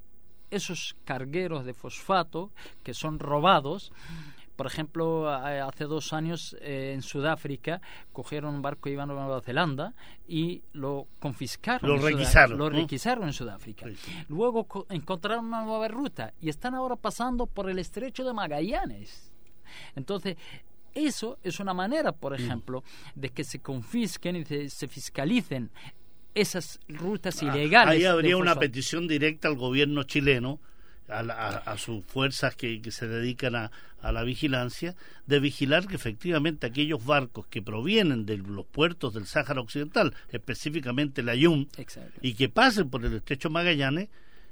esos 0.51 0.97
cargueros 1.05 1.67
de 1.67 1.75
fosfato 1.75 2.51
que 2.83 2.95
son 2.95 3.19
robados, 3.19 3.93
por 4.59 4.67
ejemplo, 4.67 5.31
hace 5.31 5.85
dos 5.85 6.13
años 6.13 6.57
eh, 6.61 6.91
en 6.93 7.03
Sudáfrica 7.03 7.81
cogieron 8.13 8.57
un 8.57 8.61
barco 8.61 8.89
y 8.89 8.93
iban 8.95 9.09
a 9.09 9.15
Nueva 9.15 9.41
Zelanda 9.41 9.95
y 10.27 10.65
lo 10.73 11.07
confiscaron. 11.21 11.89
Lo 11.89 11.97
requisaron. 11.97 12.59
Lo 12.59 12.69
requisaron 12.69 13.29
en 13.29 13.33
Sudáfrica. 13.33 13.87
Luego 14.29 14.67
encontraron 14.91 15.45
una 15.45 15.63
nueva 15.63 15.87
ruta 15.87 16.35
y 16.41 16.49
están 16.49 16.75
ahora 16.75 16.97
pasando 16.97 17.47
por 17.47 17.71
el 17.71 17.79
estrecho 17.79 18.25
de 18.25 18.33
Magallanes. 18.33 19.31
Entonces, 19.95 20.37
eso 20.93 21.39
es 21.45 21.61
una 21.61 21.73
manera, 21.73 22.11
por 22.11 22.33
mm. 22.33 22.43
ejemplo, 22.43 22.83
de 23.15 23.29
que 23.29 23.45
se 23.45 23.61
confisquen 23.61 24.35
y 24.35 24.45
se, 24.45 24.89
fiscalicen 24.89 25.71
esas 26.35 26.81
rutas 26.89 27.41
ah, 27.45 27.45
ilegales. 27.45 27.95
Ahí 27.95 28.05
habría 28.07 28.37
una 28.37 28.57
petición 28.57 29.07
directa 29.07 29.47
al 29.47 29.55
gobierno 29.55 30.03
chileno 30.03 30.59
a, 31.09 31.77
sus 31.79 32.05
fuerzas 32.05 32.55
que, 32.55 32.81
se 32.91 33.09
dedican 33.09 33.55
a, 33.55 33.71
la 34.03 34.23
vigilancia, 34.23 34.95
de 35.27 35.41
vigilar 35.41 35.87
que 35.87 35.97
efectivamente 35.97 36.67
aquellos 36.67 37.05
barcos 37.05 37.47
que 37.47 37.63
provienen 37.63 38.27
de 38.27 38.39
los 38.39 38.67
puertos 38.67 39.15
del 39.15 39.27
Sáhara 39.27 39.61
Occidental, 39.61 40.15
específicamente 40.31 41.23
la 41.23 41.35
Yum, 41.35 41.67
y 42.21 42.35
que 42.35 42.49
pasen 42.49 42.91
por 42.91 43.05
el 43.05 43.15
estrecho 43.15 43.51
Magallanes, 43.51 44.09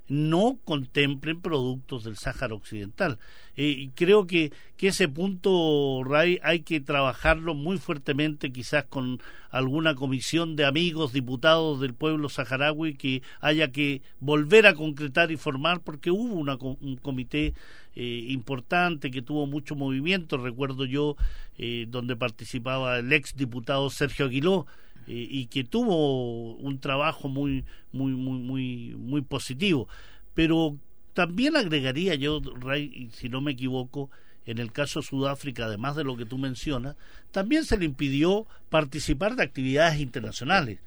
no 0.08 0.58
contemplen 0.64 1.40
productos 1.40 2.04
del 2.04 2.16
Sáhara 2.16 2.54
Occidental. 2.54 3.18
y 3.56 3.88
creo 3.90 4.26
que, 4.26 4.52
que 4.76 4.88
ese 4.88 5.08
punto, 5.08 6.02
Ray, 6.04 6.38
hay 6.42 6.60
que 6.60 6.80
trabajarlo 6.80 7.54
muy 7.54 7.78
fuertemente, 7.78 8.52
quizás 8.52 8.84
con 8.84 9.20
alguna 9.50 9.94
comisión 9.94 10.56
de 10.56 10.66
amigos, 10.66 11.12
diputados 11.12 11.80
del 11.80 11.94
pueblo 11.94 12.28
saharaui, 12.28 12.94
que 12.94 13.22
haya 13.40 13.72
que 13.72 14.02
volver 14.20 14.66
a 14.66 14.74
concretar 14.74 15.30
y 15.30 15.36
formar, 15.36 15.80
porque 15.80 16.10
hubo 16.10 16.34
una, 16.34 16.56
un 16.56 16.96
comité 16.96 17.54
eh, 17.94 18.26
importante 18.28 19.10
que 19.10 19.22
tuvo 19.22 19.46
mucho 19.46 19.74
movimiento, 19.74 20.36
recuerdo 20.36 20.84
yo, 20.84 21.16
eh, 21.56 21.86
donde 21.88 22.14
participaba 22.14 22.98
el 22.98 23.10
ex 23.12 23.34
diputado 23.34 23.88
Sergio 23.88 24.26
Aguiló, 24.26 24.66
y 25.06 25.46
que 25.46 25.64
tuvo 25.64 26.54
un 26.56 26.78
trabajo 26.80 27.28
muy, 27.28 27.64
muy, 27.92 28.12
muy, 28.12 28.38
muy, 28.38 28.94
muy 28.96 29.22
positivo. 29.22 29.88
Pero 30.34 30.76
también 31.14 31.56
agregaría 31.56 32.14
yo, 32.14 32.40
Ray, 32.60 33.08
si 33.14 33.28
no 33.28 33.40
me 33.40 33.52
equivoco, 33.52 34.10
en 34.44 34.58
el 34.58 34.70
caso 34.70 35.00
de 35.00 35.06
Sudáfrica, 35.06 35.64
además 35.64 35.96
de 35.96 36.04
lo 36.04 36.16
que 36.16 36.26
tú 36.26 36.38
mencionas, 36.38 36.96
también 37.32 37.64
se 37.64 37.78
le 37.78 37.84
impidió 37.84 38.46
participar 38.68 39.34
de 39.34 39.42
actividades 39.42 40.00
internacionales, 40.00 40.78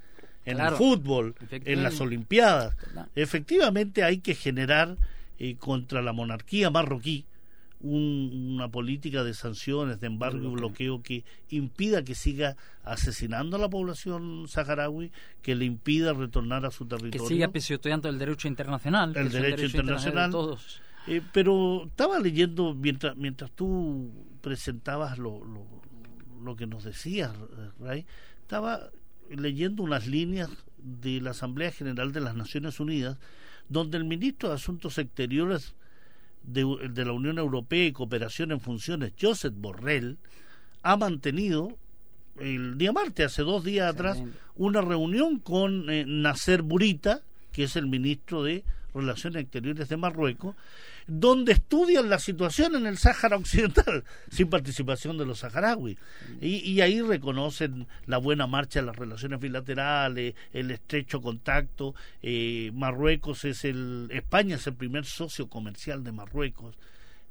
en 0.46 0.60
el 0.60 0.72
fútbol, 0.74 1.36
en 1.52 1.84
las 1.84 2.00
Olimpiadas. 2.00 2.76
Efectivamente 3.16 4.04
hay 4.04 4.20
que 4.20 4.36
generar 4.36 4.98
eh, 5.40 5.56
contra 5.56 6.02
la 6.02 6.14
monarquía 6.14 6.70
marroquí 6.70 7.26
una 7.82 8.68
política 8.70 9.24
de 9.24 9.34
sanciones, 9.34 10.00
de 10.02 10.08
embargo 10.08 10.50
y 10.50 10.54
bloqueo 10.54 11.02
que 11.02 11.24
impida 11.50 12.04
que 12.04 12.14
siga 12.14 12.58
asesinando 12.84 13.56
a 13.56 13.60
la 13.60 13.70
población 13.70 14.48
saharaui, 14.48 15.12
que 15.42 15.56
le 15.56 15.66
impida 15.66 16.14
retornar 16.14 16.66
a 16.66 16.72
su 16.72 16.86
territorio. 16.86 17.24
Que 17.24 17.34
siga 17.34 17.48
pisoteando 17.50 18.10
el 18.10 18.20
derecho 18.20 18.48
internacional. 18.48 19.16
El, 19.16 19.32
derecho, 19.32 19.66
internacional. 19.66 20.32
todos. 20.32 20.82
Eh, 21.08 21.22
pero 21.32 21.86
estaba 21.86 22.20
leyendo, 22.20 22.76
mientras, 22.76 23.16
mientras 23.16 23.52
tú 23.52 24.12
presentabas 24.42 25.18
lo, 25.18 25.44
lo, 25.46 25.66
lo 26.44 26.56
que 26.56 26.68
nos 26.68 26.84
decías, 26.84 27.32
Ray, 27.80 28.06
estaba 28.42 28.90
leyendo 29.30 29.84
unas 29.84 30.08
líneas 30.08 30.50
de 30.78 31.22
la 31.22 31.32
Asamblea 31.32 31.72
General 31.72 32.12
de 32.12 32.22
las 32.22 32.36
Naciones 32.36 32.80
Unidas, 32.80 33.18
donde 33.70 33.98
el 33.98 34.06
ministro 34.06 34.50
de 34.50 34.56
Asuntos 34.56 34.98
Exteriores 34.98 35.76
de, 36.52 37.06
la 37.06 37.12
Unión 37.12 37.38
Europea 37.38 37.86
y 37.86 37.92
Cooperación 37.92 38.52
en 38.52 38.60
Funciones, 38.60 39.14
Joseph 39.20 39.54
Borrell, 39.56 40.18
ha 40.82 40.98
mantenido 40.98 41.78
el 42.40 42.78
día 42.78 42.92
martes, 42.92 43.26
hace 43.28 43.42
dos 43.44 43.64
días 43.64 43.94
atrás, 43.94 44.22
una 44.56 44.82
reunión 44.82 45.40
con 45.40 45.90
eh, 45.90 46.06
Nasser 46.08 46.62
Burita, 46.62 47.22
que 47.52 47.64
es 47.64 47.76
el 47.76 47.88
ministro 47.88 48.44
de 48.44 48.64
Relaciones 48.94 49.44
Exteriores 49.44 49.90
de 49.90 49.98
Marruecos, 49.98 50.56
donde 51.08 51.54
estudian 51.54 52.10
la 52.10 52.20
situación 52.20 52.76
en 52.76 52.86
el 52.86 52.98
Sáhara 52.98 53.38
Occidental, 53.38 54.04
sin 54.32 54.50
participación 54.50 55.18
de 55.18 55.26
los 55.26 55.40
saharauis. 55.40 55.98
Y, 56.42 56.82
ahí 56.82 57.02
reconocen 57.02 57.88
la 58.06 58.18
buena 58.18 58.48
marcha 58.48 58.80
de 58.80 58.86
las 58.86 58.96
relaciones 58.96 59.40
bilaterales, 59.40 60.36
el 60.54 60.72
estrecho 60.72 61.22
contacto. 61.22 61.96
Eh, 62.22 62.72
Marruecos 62.74 63.46
es 63.46 63.66
el, 63.66 64.08
España 64.12 64.56
es 64.56 64.68
el 64.68 64.76
primer 64.76 65.06
socio 65.06 65.48
comercial 65.48 66.04
de 66.04 66.12
Marruecos. 66.12 66.76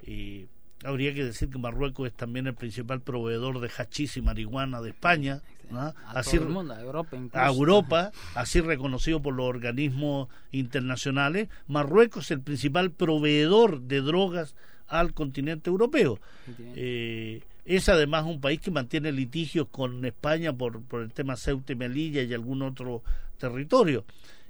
Eh, 0.03 0.47
habría 0.85 1.13
que 1.15 1.25
decir 1.25 1.51
que 1.51 1.59
Marruecos 1.59 2.09
es 2.09 2.15
también 2.15 2.47
el 2.47 2.55
principal 2.55 3.01
proveedor 3.01 3.61
de 3.61 3.69
hachís 3.69 4.17
y 4.17 4.23
marihuana 4.23 4.81
de 4.81 4.91
España, 4.91 5.41
a, 5.73 5.95
así, 6.09 6.37
a 6.37 6.41
Europa, 6.41 7.16
a 7.33 7.49
Europa, 7.49 8.12
así 8.35 8.61
reconocido 8.61 9.21
por 9.21 9.35
los 9.35 9.47
organismos 9.47 10.29
internacionales. 10.53 11.49
Marruecos 11.66 12.27
es 12.27 12.31
el 12.33 12.41
principal 12.41 12.91
proveedor 12.91 13.81
de 13.83 14.01
drogas 14.01 14.55
al 14.89 15.12
continente 15.12 15.71
europeo. 15.71 16.19
Eh, 16.59 17.43
es 17.64 17.89
además 17.89 18.25
un 18.25 18.41
país 18.41 18.61
que 18.61 18.71
mantiene 18.71 19.12
litigios 19.12 19.69
con 19.71 20.05
España 20.05 20.53
por, 20.53 20.83
por 20.83 21.03
el 21.03 21.12
tema 21.12 21.37
Ceuta 21.37 21.73
y 21.73 21.77
Melilla 21.77 22.23
y 22.23 22.33
algún 22.33 22.62
otro 22.62 23.03
territorio. 23.39 24.05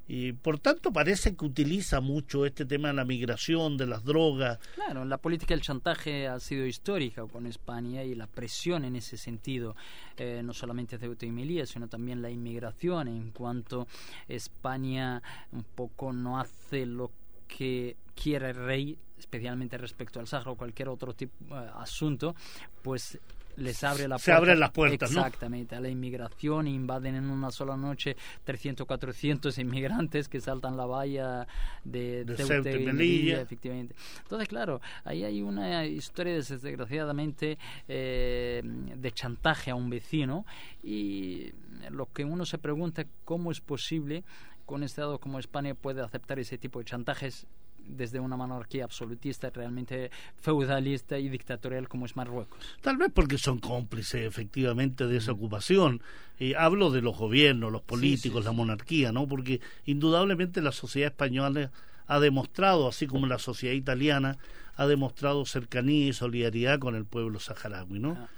Y 0.08 0.32
por 0.32 0.58
tanto 0.58 0.90
parece 0.90 1.36
que 1.36 1.44
utiliza 1.44 2.00
mucho 2.00 2.46
este 2.46 2.64
tema 2.64 2.88
de 2.88 2.94
la 2.94 3.04
migración, 3.04 3.76
de 3.76 3.86
las 3.86 4.04
drogas. 4.04 4.58
Claro, 4.74 5.04
la 5.04 5.18
política 5.18 5.52
del 5.54 5.60
chantaje 5.60 6.26
ha 6.26 6.40
sido 6.40 6.64
histórica 6.64 7.26
con 7.26 7.46
España 7.46 8.02
y 8.02 8.14
la 8.14 8.26
presión 8.26 8.86
en 8.86 8.96
ese 8.96 9.18
sentido, 9.18 9.76
eh, 10.16 10.40
no 10.42 10.54
solamente 10.54 10.96
de 10.96 11.06
Ceuta 11.06 11.26
sino 11.66 11.88
también 11.88 12.22
la 12.22 12.30
inmigración, 12.30 13.08
en 13.08 13.30
cuanto 13.32 13.86
España 14.28 15.22
un 15.52 15.62
poco 15.62 16.12
no 16.12 16.40
hace 16.40 16.86
lo 16.86 17.10
que 17.46 17.96
quiere 18.14 18.50
el 18.50 18.56
rey, 18.56 18.98
especialmente 19.18 19.76
respecto 19.76 20.20
al 20.20 20.26
Sahara 20.26 20.52
o 20.52 20.56
cualquier 20.56 20.88
otro 20.88 21.14
tipo 21.14 21.54
de 21.54 21.68
asunto, 21.76 22.34
pues 22.82 23.18
les 23.58 23.84
abre 23.84 24.08
la 24.08 24.18
se 24.18 24.32
abren 24.32 24.58
las 24.60 24.70
puertas 24.70 25.10
exactamente 25.10 25.74
a 25.74 25.80
la 25.80 25.88
inmigración 25.88 26.66
invaden 26.66 27.16
en 27.16 27.30
una 27.30 27.50
sola 27.50 27.76
noche 27.76 28.16
300 28.44 28.86
400 28.86 29.58
inmigrantes 29.58 30.28
que 30.28 30.40
saltan 30.40 30.76
la 30.76 30.86
valla 30.86 31.46
de, 31.84 32.24
de 32.24 32.36
Ceuta 32.36 32.70
y 32.70 32.84
Melilla 32.84 33.40
efectivamente. 33.40 33.94
Entonces 34.22 34.48
claro 34.48 34.80
ahí 35.04 35.24
hay 35.24 35.42
una 35.42 35.84
historia 35.84 36.34
desgraciadamente 36.34 37.58
eh, 37.88 38.62
de 38.64 39.12
chantaje 39.12 39.70
a 39.70 39.74
un 39.74 39.90
vecino 39.90 40.46
y 40.82 41.52
lo 41.90 42.06
que 42.12 42.24
uno 42.24 42.44
se 42.44 42.58
pregunta 42.58 43.04
cómo 43.24 43.50
es 43.50 43.60
posible 43.60 44.24
que 44.66 44.74
un 44.74 44.82
Estado 44.82 45.18
como 45.18 45.38
España 45.38 45.74
puede 45.74 46.02
aceptar 46.02 46.38
ese 46.38 46.58
tipo 46.58 46.78
de 46.78 46.84
chantajes 46.84 47.46
desde 47.88 48.20
una 48.20 48.36
monarquía 48.36 48.84
absolutista, 48.84 49.50
realmente 49.50 50.10
feudalista 50.36 51.18
y 51.18 51.28
dictatorial 51.28 51.88
como 51.88 52.06
es 52.06 52.16
Marruecos. 52.16 52.58
Tal 52.80 52.96
vez 52.96 53.10
porque 53.12 53.38
son 53.38 53.58
cómplices 53.58 54.26
efectivamente 54.26 55.06
de 55.06 55.16
esa 55.16 55.32
ocupación. 55.32 56.02
Y 56.38 56.54
hablo 56.54 56.90
de 56.90 57.02
los 57.02 57.16
gobiernos, 57.16 57.72
los 57.72 57.82
políticos, 57.82 58.44
la 58.44 58.52
monarquía, 58.52 59.10
¿no? 59.10 59.26
Porque 59.26 59.60
indudablemente 59.86 60.62
la 60.62 60.72
sociedad 60.72 61.10
española 61.10 61.72
ha 62.06 62.20
demostrado, 62.20 62.88
así 62.88 63.06
como 63.06 63.26
la 63.26 63.38
sociedad 63.38 63.74
italiana, 63.74 64.38
ha 64.76 64.86
demostrado 64.86 65.44
cercanía 65.44 66.06
y 66.06 66.12
solidaridad 66.12 66.78
con 66.78 66.94
el 66.94 67.04
pueblo 67.04 67.40
saharaui, 67.40 67.98
¿no? 67.98 68.16
Ah. 68.18 68.28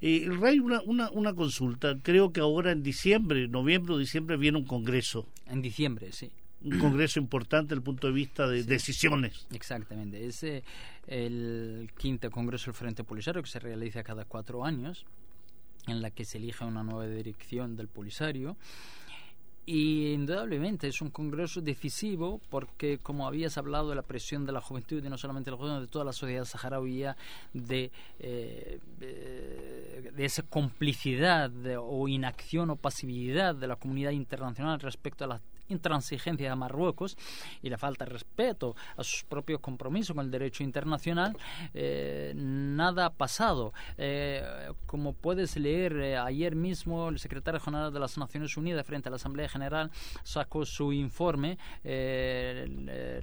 Y 0.00 0.26
Rey, 0.28 0.58
una, 0.60 0.80
una, 0.80 1.10
una 1.10 1.34
consulta. 1.34 1.98
Creo 2.02 2.32
que 2.32 2.40
ahora 2.40 2.72
en 2.72 2.82
diciembre, 2.82 3.46
noviembre 3.48 3.92
o 3.92 3.98
diciembre, 3.98 4.38
viene 4.38 4.56
un 4.56 4.64
congreso. 4.64 5.26
En 5.46 5.60
diciembre, 5.60 6.10
sí 6.12 6.30
un 6.62 6.78
congreso 6.78 7.18
importante 7.18 7.68
desde 7.68 7.76
el 7.76 7.82
punto 7.82 8.06
de 8.06 8.12
vista 8.12 8.46
de 8.46 8.64
decisiones. 8.64 9.46
Exactamente. 9.52 10.26
Es 10.26 10.42
eh, 10.42 10.62
el 11.06 11.90
quinto 11.96 12.30
congreso 12.30 12.66
del 12.66 12.74
Frente 12.74 13.04
Polisario 13.04 13.42
que 13.42 13.48
se 13.48 13.58
realiza 13.58 14.02
cada 14.02 14.24
cuatro 14.24 14.64
años, 14.64 15.06
en 15.86 16.02
la 16.02 16.10
que 16.10 16.24
se 16.24 16.38
elige 16.38 16.64
una 16.64 16.82
nueva 16.82 17.06
dirección 17.06 17.76
del 17.76 17.88
Polisario. 17.88 18.56
Y 19.66 20.12
indudablemente 20.12 20.88
es 20.88 21.00
un 21.00 21.10
congreso 21.10 21.60
decisivo 21.60 22.40
porque, 22.50 22.98
como 22.98 23.26
habías 23.26 23.56
hablado 23.56 23.90
de 23.90 23.94
la 23.94 24.02
presión 24.02 24.44
de 24.44 24.52
la 24.52 24.60
juventud, 24.60 25.04
y 25.04 25.08
no 25.08 25.16
solamente 25.16 25.50
de 25.50 25.52
la 25.52 25.58
juventud, 25.58 25.82
de 25.82 25.86
toda 25.86 26.04
la 26.04 26.12
sociedad 26.12 26.44
saharaui, 26.44 27.04
de, 27.52 27.92
eh, 28.18 28.80
de 28.98 30.24
esa 30.24 30.42
complicidad 30.42 31.52
o 31.78 32.08
inacción 32.08 32.70
o 32.70 32.76
pasividad 32.76 33.54
de 33.54 33.68
la 33.68 33.76
comunidad 33.76 34.10
internacional 34.10 34.80
respecto 34.80 35.24
a 35.24 35.28
la 35.28 35.40
intransigencia 35.70 36.50
de 36.50 36.56
Marruecos 36.56 37.16
y 37.62 37.70
la 37.70 37.78
falta 37.78 38.04
de 38.04 38.12
respeto 38.12 38.76
a 38.96 39.04
sus 39.04 39.24
propios 39.24 39.60
compromisos 39.60 40.14
con 40.14 40.24
el 40.24 40.30
derecho 40.30 40.62
internacional, 40.62 41.36
eh, 41.74 42.32
nada 42.34 43.06
ha 43.06 43.10
pasado. 43.10 43.72
Eh, 43.96 44.72
como 44.86 45.12
puedes 45.12 45.56
leer, 45.56 45.96
eh, 45.96 46.16
ayer 46.16 46.54
mismo 46.54 47.08
el 47.08 47.18
secretario 47.18 47.60
general 47.60 47.92
de 47.92 48.00
las 48.00 48.18
Naciones 48.18 48.56
Unidas 48.56 48.86
frente 48.86 49.08
a 49.08 49.10
la 49.10 49.16
Asamblea 49.16 49.48
General 49.48 49.90
sacó 50.22 50.64
su 50.64 50.92
informe 50.92 51.58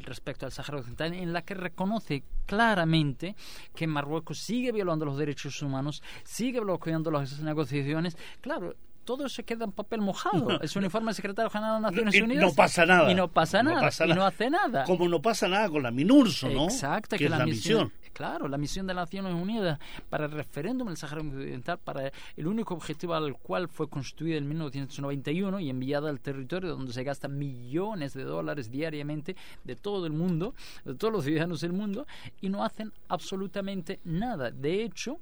respecto 0.03 0.45
al 0.45 0.51
Sáhara 0.51 0.79
Occidental 0.79 1.13
en 1.13 1.33
la 1.33 1.41
que 1.43 1.53
reconoce 1.53 2.23
claramente 2.45 3.35
que 3.75 3.87
Marruecos 3.87 4.39
sigue 4.39 4.71
violando 4.71 5.05
los 5.05 5.17
derechos 5.17 5.61
humanos, 5.61 6.01
sigue 6.23 6.59
bloqueando 6.59 7.11
las 7.11 7.39
negociaciones. 7.39 8.17
Claro, 8.41 8.75
todo 9.07 9.29
se 9.29 9.43
queda 9.43 9.63
en 9.63 9.71
papel 9.71 10.01
mojado. 10.01 10.59
Es 10.61 10.75
un 10.75 10.83
informe 10.83 11.07
del 11.07 11.15
secretario 11.15 11.49
general 11.49 11.77
de 11.77 11.81
las 11.81 11.91
Naciones 11.93 12.21
Unidas. 12.21 12.43
No 12.43 12.53
pasa 12.53 12.85
nada. 12.85 13.09
Y 13.09 13.15
no 13.15 13.29
pasa 13.29 13.63
nada. 13.63 13.89
y 14.05 14.13
no 14.13 14.25
hace 14.25 14.49
nada. 14.49 14.83
Como 14.83 15.07
no 15.07 15.21
pasa 15.21 15.47
nada 15.47 15.69
con 15.69 15.81
la 15.81 15.91
MINURSO, 15.91 16.49
¿no? 16.49 16.65
Exacto, 16.65 17.15
que, 17.15 17.23
es 17.23 17.31
la, 17.31 17.45
misión, 17.45 17.93
Claro, 18.11 18.49
la 18.49 18.57
misión 18.57 18.85
de 18.85 18.93
las 18.93 19.07
Naciones 19.07 19.33
Unidas 19.33 19.79
para 20.09 20.25
el 20.25 20.31
referéndum 20.31 20.89
del 20.89 20.97
Sahara 20.97 21.21
Occidental, 21.21 21.77
para 21.77 22.11
el 22.35 22.47
único 22.47 22.73
objetivo 22.73 23.13
al 23.13 23.37
cual 23.37 23.69
fue 23.69 23.87
construida 23.87 24.35
en 24.37 24.49
1991 24.49 25.61
y 25.61 25.69
enviada 25.69 26.09
al 26.09 26.19
territorio 26.19 26.71
donde 26.71 26.91
se 26.91 27.05
gastan 27.05 27.37
millones 27.37 28.13
de 28.13 28.23
dólares 28.25 28.69
diariamente 28.69 29.37
de 29.63 29.75
todo 29.77 30.05
el 30.05 30.11
mundo, 30.11 30.53
de 30.83 30.95
todos 30.95 31.13
los 31.13 31.23
ciudadanos 31.23 31.61
del 31.61 31.71
mundo, 31.71 32.05
y 32.41 32.49
no 32.49 32.65
hacen 32.65 32.91
absolutamente 33.07 34.01
nada. 34.03 34.51
De 34.51 34.83
hecho, 34.83 35.17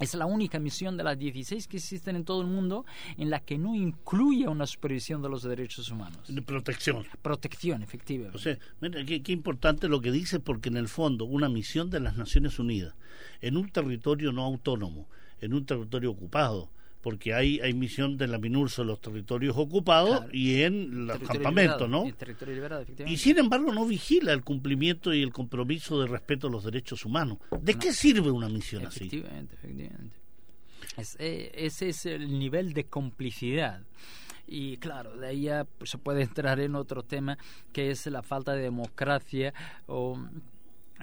es 0.00 0.14
la 0.14 0.26
única 0.26 0.58
misión 0.58 0.96
de 0.96 1.04
las 1.04 1.18
16 1.18 1.68
que 1.68 1.76
existen 1.76 2.16
en 2.16 2.24
todo 2.24 2.40
el 2.40 2.48
mundo 2.48 2.84
en 3.16 3.30
la 3.30 3.40
que 3.40 3.58
no 3.58 3.74
incluye 3.74 4.48
una 4.48 4.66
supervisión 4.66 5.22
de 5.22 5.28
los 5.28 5.42
derechos 5.42 5.90
humanos. 5.90 6.32
Protección. 6.44 7.04
Protección, 7.22 7.82
efectivamente. 7.82 8.36
O 8.36 8.40
sea, 8.40 8.58
mira, 8.80 9.04
qué, 9.04 9.22
qué 9.22 9.32
importante 9.32 9.88
lo 9.88 10.00
que 10.00 10.10
dice, 10.10 10.40
porque 10.40 10.68
en 10.68 10.76
el 10.76 10.88
fondo 10.88 11.24
una 11.24 11.48
misión 11.48 11.90
de 11.90 12.00
las 12.00 12.16
Naciones 12.16 12.58
Unidas 12.58 12.94
en 13.40 13.56
un 13.56 13.68
territorio 13.70 14.32
no 14.32 14.42
autónomo, 14.44 15.08
en 15.40 15.54
un 15.54 15.66
territorio 15.66 16.10
ocupado, 16.10 16.70
porque 17.02 17.34
hay, 17.34 17.60
hay 17.60 17.74
misión 17.74 18.16
de 18.16 18.28
la 18.28 18.38
MINURSO 18.38 18.82
en 18.82 18.88
los 18.88 19.00
territorios 19.00 19.56
ocupados 19.58 20.24
y 20.32 20.62
en 20.62 21.06
los 21.06 21.18
campamentos, 21.18 21.88
¿no? 21.88 22.04
Y, 23.06 23.16
sin 23.16 23.38
embargo 23.38 23.72
no 23.72 23.84
vigila 23.84 24.32
el 24.32 24.42
cumplimiento 24.42 25.12
y 25.12 25.22
el 25.22 25.32
compromiso 25.32 26.00
de 26.00 26.06
respeto 26.06 26.46
a 26.46 26.50
los 26.50 26.64
derechos 26.64 27.04
humanos. 27.04 27.38
¿De 27.60 27.74
qué 27.74 27.92
sirve 27.92 28.30
una 28.30 28.48
misión 28.48 28.86
así? 28.86 29.06
Efectivamente, 29.06 29.56
eh, 31.18 31.50
ese 31.54 31.88
es 31.88 32.06
el 32.06 32.38
nivel 32.38 32.72
de 32.72 32.84
complicidad. 32.84 33.82
Y 34.46 34.76
claro, 34.76 35.16
de 35.16 35.28
ahí 35.28 35.42
ya 35.42 35.66
se 35.84 35.98
puede 35.98 36.22
entrar 36.22 36.60
en 36.60 36.74
otro 36.74 37.02
tema 37.02 37.38
que 37.72 37.90
es 37.90 38.06
la 38.06 38.22
falta 38.22 38.52
de 38.54 38.62
democracia 38.62 39.54
o 39.86 40.18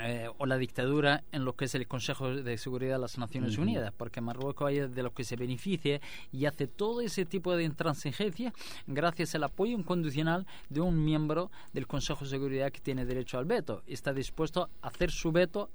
eh, 0.02 0.30
o 0.38 0.46
la 0.46 0.58
dictadura 0.58 1.24
en 1.32 1.46
lo 1.46 1.56
que 1.56 1.66
es 1.66 1.76
el 1.76 1.88
Consejo 1.88 2.34
de 2.34 2.58
Seguridad 2.58 2.96
de 2.96 3.00
las 3.00 3.18
Naciones 3.18 3.58
Unidas, 3.58 3.94
porque 3.96 4.22
Marruecos 4.22 4.72
es 4.72 4.96
de 4.96 5.04
lo 5.04 5.14
que 5.14 5.24
se 5.24 5.36
beneficia 5.36 6.00
y 6.32 6.46
hace 6.46 6.68
todo 6.68 7.02
ese 7.02 7.26
tipo 7.26 7.56
de 7.56 7.64
intransigencia 7.64 8.54
gracias 8.88 9.36
al 9.36 9.44
apoyo 9.44 9.78
incondicional 9.78 10.48
de 10.70 10.82
un 10.82 11.04
miembro 11.04 11.52
del 11.74 11.88
Consejo 11.88 12.24
de 12.24 12.30
Seguridad 12.30 12.72
que 12.72 12.80
tiene 12.80 13.06
derecho 13.06 13.38
al 13.38 13.46
veto. 13.46 13.84
Está 13.88 14.14
dispuesto 14.14 14.70
a 14.82 14.88
hacer 14.88 15.12
su 15.12 15.32
veto 15.32 15.70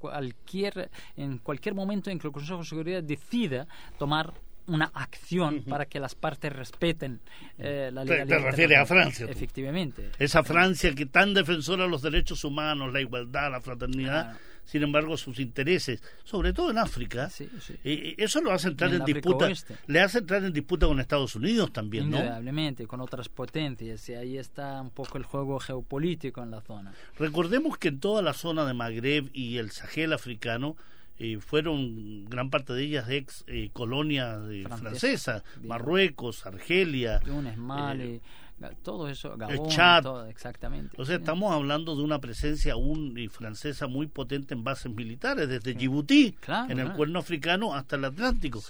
cualquier, 0.00 0.90
en 1.16 1.38
cualquier 1.38 1.74
momento 1.74 2.10
en 2.10 2.18
que 2.18 2.26
el 2.26 2.32
Consejo 2.32 2.60
de 2.60 2.64
Seguridad 2.64 3.02
decida 3.02 3.66
tomar 3.98 4.34
una 4.68 4.90
acción 4.94 5.64
para 5.64 5.86
que 5.86 5.98
las 5.98 6.14
partes 6.14 6.52
respeten 6.52 7.20
eh, 7.58 7.90
la 7.92 8.04
legalidad. 8.04 8.38
Te, 8.38 8.44
refiere 8.44 8.76
a 8.76 8.86
Francia. 8.86 9.26
Efectivamente. 9.28 10.10
Esa 10.18 10.44
Francia 10.44 10.94
que 10.94 11.06
tan 11.06 11.34
defensora 11.34 11.84
de 11.84 11.90
los 11.90 12.02
derechos 12.02 12.44
humanos, 12.44 12.92
la 12.92 13.00
igualdad, 13.00 13.50
la 13.50 13.60
fraternidad, 13.60 14.36
sin 14.68 14.82
embargo 14.82 15.16
sus 15.16 15.40
intereses, 15.40 16.02
sobre 16.24 16.52
todo 16.52 16.70
en 16.70 16.78
África, 16.78 17.30
eso 17.82 18.42
lo 18.42 18.52
hace 18.52 18.68
entrar 18.68 18.92
en, 18.92 19.04
disputa, 19.04 19.48
le 19.86 20.00
hace 20.00 20.18
entrar 20.18 20.44
en 20.44 20.52
disputa 20.52 20.86
con 20.86 21.00
Estados 21.00 21.34
Unidos 21.34 21.72
también, 21.72 22.10
¿no? 22.10 22.18
Indudablemente, 22.18 22.86
con 22.86 23.00
otras 23.00 23.30
potencias, 23.30 24.06
y 24.10 24.14
ahí 24.14 24.36
está 24.36 24.82
un 24.82 24.90
poco 24.90 25.16
el 25.16 25.24
juego 25.24 25.58
geopolítico 25.58 26.42
en 26.42 26.50
la 26.50 26.60
zona. 26.60 26.92
Recordemos 27.18 27.78
que 27.78 27.88
en 27.88 28.00
toda 28.00 28.20
la 28.20 28.34
zona 28.34 28.66
de 28.66 28.74
Magreb 28.74 29.30
y 29.32 29.56
el 29.56 29.70
Sahel 29.70 30.12
africano, 30.12 30.76
eh, 31.18 31.38
fueron 31.40 32.26
gran 32.26 32.48
parte 32.48 32.72
de 32.72 32.84
ellas 32.84 33.08
ex 33.08 33.44
eh, 33.48 33.70
colonias 33.72 34.40
eh, 34.50 34.64
francesas, 34.78 35.42
Marruecos, 35.64 36.46
Argelia, 36.46 37.18
Túnez, 37.20 37.56
Mali, 37.56 38.20
todo 38.82 39.08
eso, 39.08 39.36
Gabón, 39.36 39.68
Chad. 39.68 40.02
Todo, 40.02 40.26
exactamente. 40.26 41.00
O 41.00 41.04
sea, 41.04 41.16
estamos 41.16 41.52
hablando 41.52 41.96
de 41.96 42.02
una 42.02 42.20
presencia 42.20 42.74
aún 42.74 43.16
francesa 43.30 43.86
muy 43.86 44.06
potente 44.06 44.54
en 44.54 44.64
bases 44.64 44.92
militares, 44.92 45.48
desde 45.48 45.74
Djibouti, 45.74 46.36
en 46.68 46.78
el 46.78 46.92
cuerno 46.92 47.18
africano, 47.18 47.74
hasta 47.74 47.96
el 47.96 48.04
Atlántico. 48.04 48.62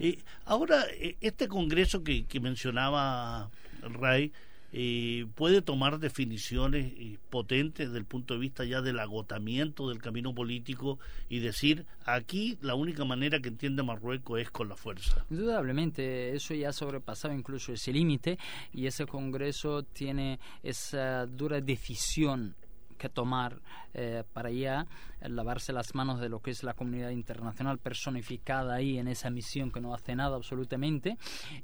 y 0.00 0.18
ahora, 0.44 0.84
este 1.20 1.48
congreso 1.48 2.02
que, 2.02 2.24
que 2.24 2.40
mencionaba 2.40 3.50
Ray, 3.82 4.32
eh, 4.72 5.26
puede 5.34 5.60
tomar 5.60 5.98
definiciones 5.98 6.92
eh, 6.96 7.18
potentes 7.30 7.88
desde 7.88 7.98
el 7.98 8.06
punto 8.06 8.34
de 8.34 8.40
vista 8.40 8.64
ya 8.64 8.80
del 8.80 8.98
agotamiento 9.00 9.88
del 9.88 10.00
camino 10.00 10.34
político 10.34 10.98
y 11.28 11.40
decir 11.40 11.84
aquí 12.06 12.58
la 12.62 12.74
única 12.74 13.04
manera 13.04 13.40
que 13.40 13.48
entiende 13.48 13.82
Marruecos 13.82 14.40
es 14.40 14.50
con 14.50 14.68
la 14.68 14.76
fuerza. 14.76 15.24
Indudablemente, 15.30 16.34
eso 16.34 16.54
ya 16.54 16.70
ha 16.70 16.72
sobrepasado 16.72 17.34
incluso 17.34 17.72
ese 17.72 17.92
límite 17.92 18.38
y 18.72 18.86
ese 18.86 19.06
Congreso 19.06 19.82
tiene 19.82 20.40
esa 20.62 21.26
dura 21.26 21.60
decisión 21.60 22.54
que 23.02 23.08
tomar 23.08 23.60
eh, 23.94 24.22
para 24.32 24.50
ya 24.50 24.86
lavarse 25.28 25.72
las 25.72 25.94
manos 25.94 26.20
de 26.20 26.28
lo 26.28 26.40
que 26.40 26.50
es 26.52 26.62
la 26.62 26.74
comunidad 26.74 27.10
internacional 27.10 27.78
personificada 27.78 28.74
ahí 28.74 28.98
en 28.98 29.08
esa 29.08 29.28
misión 29.28 29.70
que 29.70 29.80
no 29.80 29.94
hace 29.94 30.14
nada 30.14 30.36
absolutamente 30.36 31.18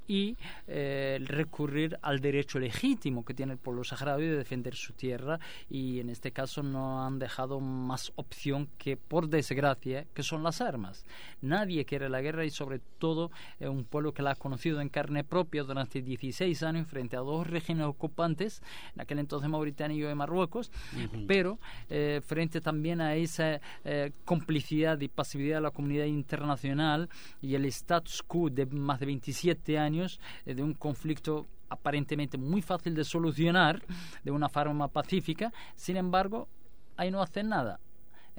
y 0.06 0.36
eh, 0.66 1.18
recurrir 1.24 1.98
al 2.02 2.20
derecho 2.20 2.58
legítimo 2.58 3.24
que 3.24 3.34
tiene 3.34 3.52
el 3.52 3.58
pueblo 3.58 3.84
saharaui 3.84 4.26
de 4.26 4.36
defender 4.36 4.74
su 4.74 4.92
tierra 4.92 5.38
y 5.70 6.00
en 6.00 6.10
este 6.10 6.32
caso 6.32 6.62
no 6.62 7.04
han 7.04 7.18
dejado 7.18 7.60
más 7.60 8.12
opción 8.16 8.68
que 8.78 8.96
por 8.96 9.28
desgracia 9.28 10.06
que 10.14 10.22
son 10.22 10.42
las 10.42 10.60
armas. 10.60 11.04
Nadie 11.40 11.84
quiere 11.84 12.08
la 12.08 12.20
guerra 12.20 12.44
y 12.44 12.50
sobre 12.50 12.80
todo 12.98 13.30
eh, 13.60 13.68
un 13.68 13.84
pueblo 13.84 14.12
que 14.12 14.22
la 14.22 14.32
ha 14.32 14.36
conocido 14.36 14.80
en 14.80 14.88
carne 14.88 15.22
propia 15.22 15.62
durante 15.62 16.02
16 16.02 16.62
años 16.64 16.88
frente 16.88 17.16
a 17.16 17.20
dos 17.20 17.46
regímenes 17.46 17.88
ocupantes 17.88 18.60
en 18.94 19.02
aquel 19.02 19.20
entonces 19.20 19.48
Mauritania 19.48 20.10
y 20.10 20.14
Marruecos 20.14 20.70
pero 21.28 21.58
eh, 21.90 22.22
frente 22.24 22.62
también 22.62 23.02
a 23.02 23.14
esa 23.14 23.60
eh, 23.84 24.12
complicidad 24.24 24.98
y 24.98 25.08
pasividad 25.08 25.58
de 25.58 25.60
la 25.60 25.70
comunidad 25.70 26.06
internacional 26.06 27.10
y 27.42 27.54
el 27.54 27.66
status 27.66 28.22
quo 28.22 28.48
de 28.48 28.64
más 28.64 28.98
de 28.98 29.06
27 29.06 29.78
años 29.78 30.18
eh, 30.46 30.54
de 30.54 30.62
un 30.62 30.72
conflicto 30.72 31.46
aparentemente 31.68 32.38
muy 32.38 32.62
fácil 32.62 32.94
de 32.94 33.04
solucionar 33.04 33.82
de 34.24 34.30
una 34.30 34.48
forma 34.48 34.88
pacífica, 34.88 35.52
sin 35.76 35.98
embargo, 35.98 36.48
ahí 36.96 37.10
no 37.10 37.20
hacen 37.20 37.50
nada. 37.50 37.78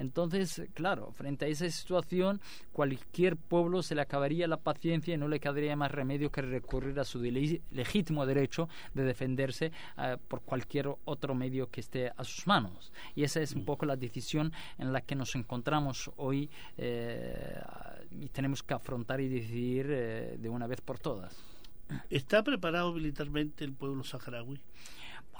Entonces, 0.00 0.62
claro, 0.72 1.12
frente 1.12 1.44
a 1.44 1.48
esa 1.48 1.68
situación, 1.68 2.40
cualquier 2.72 3.36
pueblo 3.36 3.82
se 3.82 3.94
le 3.94 4.00
acabaría 4.00 4.48
la 4.48 4.56
paciencia 4.56 5.12
y 5.12 5.18
no 5.18 5.28
le 5.28 5.40
quedaría 5.40 5.76
más 5.76 5.92
remedio 5.92 6.32
que 6.32 6.40
recurrir 6.40 6.98
a 6.98 7.04
su 7.04 7.20
legítimo 7.20 8.24
derecho 8.24 8.70
de 8.94 9.04
defenderse 9.04 9.72
eh, 9.98 10.16
por 10.26 10.40
cualquier 10.40 10.88
otro 11.04 11.34
medio 11.34 11.68
que 11.70 11.82
esté 11.82 12.10
a 12.16 12.24
sus 12.24 12.46
manos. 12.46 12.94
Y 13.14 13.24
esa 13.24 13.42
es 13.42 13.52
un 13.52 13.62
mm. 13.62 13.66
poco 13.66 13.84
la 13.84 13.96
decisión 13.96 14.54
en 14.78 14.90
la 14.90 15.02
que 15.02 15.14
nos 15.14 15.34
encontramos 15.34 16.10
hoy 16.16 16.48
eh, 16.78 17.60
y 18.10 18.30
tenemos 18.30 18.62
que 18.62 18.72
afrontar 18.72 19.20
y 19.20 19.28
decidir 19.28 19.86
eh, 19.90 20.38
de 20.38 20.48
una 20.48 20.66
vez 20.66 20.80
por 20.80 20.98
todas. 20.98 21.36
¿Está 22.08 22.42
preparado 22.42 22.94
militarmente 22.94 23.64
el 23.64 23.74
pueblo 23.74 24.02
saharaui? 24.02 24.58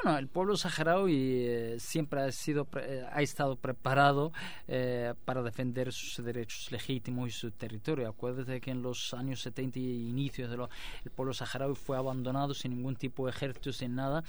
Bueno, 0.02 0.18
el 0.18 0.28
pueblo 0.28 0.56
saharaui 0.56 1.44
eh, 1.44 1.76
siempre 1.78 2.22
ha 2.22 2.32
sido 2.32 2.66
eh, 2.76 3.04
ha 3.12 3.20
estado 3.20 3.56
preparado 3.56 4.32
eh, 4.66 5.12
para 5.26 5.42
defender 5.42 5.92
sus 5.92 6.24
derechos 6.24 6.72
legítimos 6.72 7.28
y 7.28 7.32
su 7.32 7.50
territorio. 7.50 8.08
Acuérdate 8.08 8.60
que 8.62 8.70
en 8.70 8.80
los 8.80 9.12
años 9.12 9.42
70 9.42 9.78
y 9.78 10.08
inicios 10.08 10.50
del 10.50 10.60
el 11.04 11.10
pueblo 11.10 11.34
saharaui 11.34 11.74
fue 11.74 11.98
abandonado 11.98 12.54
sin 12.54 12.76
ningún 12.76 12.96
tipo 12.96 13.26
de 13.26 13.32
ejército, 13.32 13.72
sin 13.72 13.94
nada, 13.94 14.24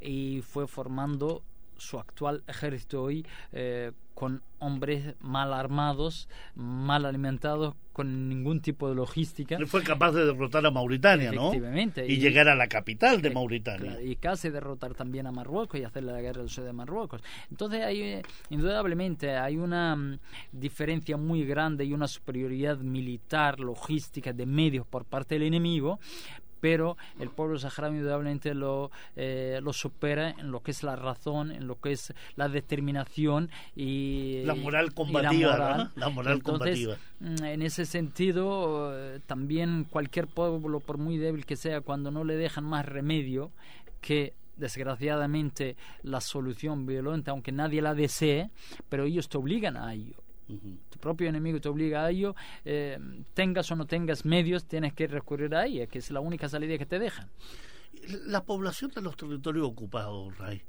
y 0.00 0.42
fue 0.42 0.66
formando 0.66 1.42
su 1.78 1.98
actual 1.98 2.42
ejército 2.46 3.02
hoy 3.02 3.24
con 4.16 4.42
hombres 4.60 5.14
mal 5.20 5.52
armados, 5.52 6.26
mal 6.54 7.04
alimentados, 7.04 7.74
con 7.92 8.30
ningún 8.30 8.62
tipo 8.62 8.88
de 8.88 8.94
logística. 8.94 9.58
fue 9.66 9.82
capaz 9.82 10.12
de 10.12 10.24
derrotar 10.24 10.64
a 10.64 10.70
Mauritania, 10.70 11.32
¿no? 11.32 11.48
Efectivamente. 11.48 12.06
Y, 12.06 12.16
llegar 12.16 12.48
a 12.48 12.54
la 12.54 12.66
capital 12.66 13.20
de 13.20 13.28
Mauritania. 13.28 14.00
y 14.00 14.16
casi 14.16 14.48
derrotar 14.48 14.94
también 14.94 15.26
a 15.26 15.32
Marruecos 15.32 15.78
y 15.78 15.84
hacerle 15.84 16.12
la 16.12 16.22
guerra 16.22 16.40
del 16.40 16.48
sur 16.48 16.64
de 16.64 16.72
Marruecos. 16.72 17.20
Entonces, 17.50 17.84
hay, 17.84 18.00
eh, 18.00 18.22
indudablemente, 18.48 19.36
hay 19.36 19.58
una 19.58 19.94
mm, 19.94 20.18
diferencia 20.50 21.18
muy 21.18 21.44
grande 21.44 21.84
y 21.84 21.92
una 21.92 22.08
superioridad 22.08 22.78
militar, 22.78 23.60
logística, 23.60 24.32
de 24.32 24.46
medios 24.46 24.86
por 24.86 25.04
parte 25.04 25.34
del 25.34 25.42
enemigo, 25.42 26.00
pero 26.66 26.96
el 27.20 27.30
pueblo 27.30 27.60
saharaui 27.60 27.98
indudablemente 27.98 28.52
lo, 28.52 28.90
eh, 29.14 29.60
lo 29.62 29.72
supera 29.72 30.30
en 30.30 30.50
lo 30.50 30.64
que 30.64 30.72
es 30.72 30.82
la 30.82 30.96
razón, 30.96 31.52
en 31.52 31.68
lo 31.68 31.80
que 31.80 31.92
es 31.92 32.12
la 32.34 32.48
determinación 32.48 33.50
y 33.76 34.42
la 34.44 34.56
moral 34.56 34.92
combativa. 34.92 35.92
La 35.94 36.08
moral, 36.08 36.42
combativa. 36.42 36.96
Mm, 37.20 37.44
en 37.44 37.62
ese 37.62 37.86
sentido, 37.86 38.90
eh, 38.92 39.20
también 39.28 39.86
cualquier 39.88 40.26
pueblo, 40.26 40.80
por 40.80 40.98
muy 40.98 41.18
débil 41.18 41.46
que 41.46 41.54
sea, 41.54 41.82
cuando 41.82 42.10
no 42.10 42.24
le 42.24 42.34
dejan 42.34 42.64
más 42.64 42.84
remedio 42.84 43.52
que 44.00 44.34
desgraciadamente 44.56 45.76
la 46.02 46.20
solución 46.20 46.84
violenta, 46.84 47.30
aunque 47.30 47.52
nadie 47.52 47.80
la 47.80 47.94
desee, 47.94 48.50
pero 48.88 49.04
ellos 49.04 49.28
te 49.28 49.38
obligan 49.38 49.76
a 49.76 49.94
ello. 49.94 50.25
Tu 50.46 50.98
propio 51.00 51.28
enemigo 51.28 51.60
te 51.60 51.68
obliga 51.68 52.04
a 52.04 52.10
ello, 52.10 52.36
eh, 52.64 52.98
tengas 53.34 53.70
o 53.72 53.76
no 53.76 53.86
tengas 53.86 54.24
medios, 54.24 54.64
tienes 54.64 54.92
que 54.92 55.06
recurrir 55.08 55.54
a 55.54 55.66
ella, 55.66 55.86
que 55.86 55.98
es 55.98 56.10
la 56.10 56.20
única 56.20 56.48
salida 56.48 56.78
que 56.78 56.86
te 56.86 56.98
dejan. 56.98 57.28
La 58.26 58.44
población 58.44 58.92
de 58.94 59.02
los 59.02 59.16
territorios 59.16 59.66
ocupados, 59.66 60.36
Ray, 60.38 60.62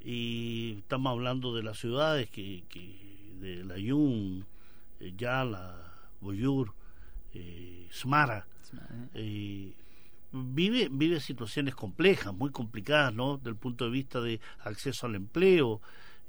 y 0.00 0.76
estamos 0.78 1.10
hablando 1.10 1.54
de 1.54 1.62
las 1.62 1.78
ciudades 1.78 2.30
que, 2.30 2.64
que 2.68 3.08
de 3.40 3.64
la 3.64 3.78
Yun, 3.78 4.46
eh, 5.00 5.12
Yala, 5.16 5.76
Boyur, 6.20 6.72
eh, 7.34 7.88
Smara, 7.92 8.46
eh, 9.14 9.72
vive, 10.32 10.88
vive 10.90 11.20
situaciones 11.20 11.74
complejas, 11.74 12.34
muy 12.34 12.50
complicadas, 12.50 13.14
¿no? 13.14 13.38
Del 13.38 13.56
punto 13.56 13.84
de 13.84 13.90
vista 13.90 14.20
de 14.20 14.40
acceso 14.60 15.06
al 15.06 15.14
empleo, 15.14 15.80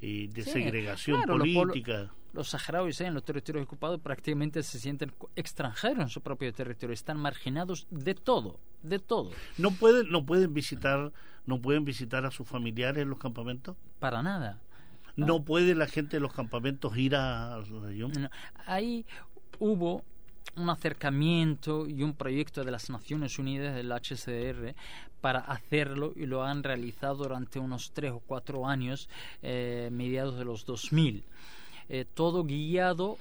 de 0.02 0.44
segregación 0.44 1.24
política 1.24 2.10
los 2.34 2.50
saharauis 2.50 3.02
en 3.02 3.14
los 3.14 3.24
territorios 3.24 3.66
ocupados 3.66 4.00
prácticamente 4.00 4.64
se 4.64 4.80
sienten 4.80 5.14
extranjeros 5.36 6.04
en 6.04 6.10
su 6.10 6.22
propio 6.22 6.54
territorio, 6.54 6.94
están 6.94 7.18
marginados 7.18 7.88
de 7.90 8.16
todo, 8.16 8.60
de 8.84 9.00
todo. 9.00 9.32
No 9.58 9.72
pueden, 9.72 10.10
no 10.10 10.26
pueden 10.26 10.54
visitar, 10.54 11.12
no 11.46 11.62
pueden 11.62 11.86
visitar 11.86 12.26
a 12.26 12.32
sus 12.32 12.48
familiares 12.48 13.02
en 13.04 13.10
los 13.10 13.20
campamentos. 13.20 13.76
Para 14.00 14.22
nada. 14.22 14.60
No, 15.16 15.44
puede 15.44 15.76
la 15.76 15.88
gente 15.88 16.18
de 16.18 16.22
los 16.22 16.34
campamentos 16.34 16.96
ir 16.98 17.16
a 17.16 17.58
la 17.58 17.80
región. 17.82 18.30
Ahí 18.66 19.06
hubo 19.60 20.04
un 20.56 20.70
acercamiento 20.70 21.88
y 21.88 22.04
un 22.04 22.14
proyecto 22.14 22.64
de 22.64 22.72
las 22.72 22.90
Naciones 22.90 23.40
Unidas, 23.40 23.76
del 23.76 23.92
HCR, 23.92 24.76
para 25.22 25.40
hacerlo 25.40 26.14
y 26.16 26.26
lo 26.26 26.44
han 26.44 26.64
realizado 26.64 27.24
durante 27.24 27.60
unos 27.60 27.92
tres 27.92 28.12
o 28.12 28.20
cuatro 28.20 28.68
años, 28.68 29.10
eh, 29.42 29.90
mediados 29.92 30.38
de 30.38 30.46
los 30.46 30.66
2000. 30.66 31.24
Eh, 31.90 32.06
todo 32.14 32.44
guiado 32.44 33.18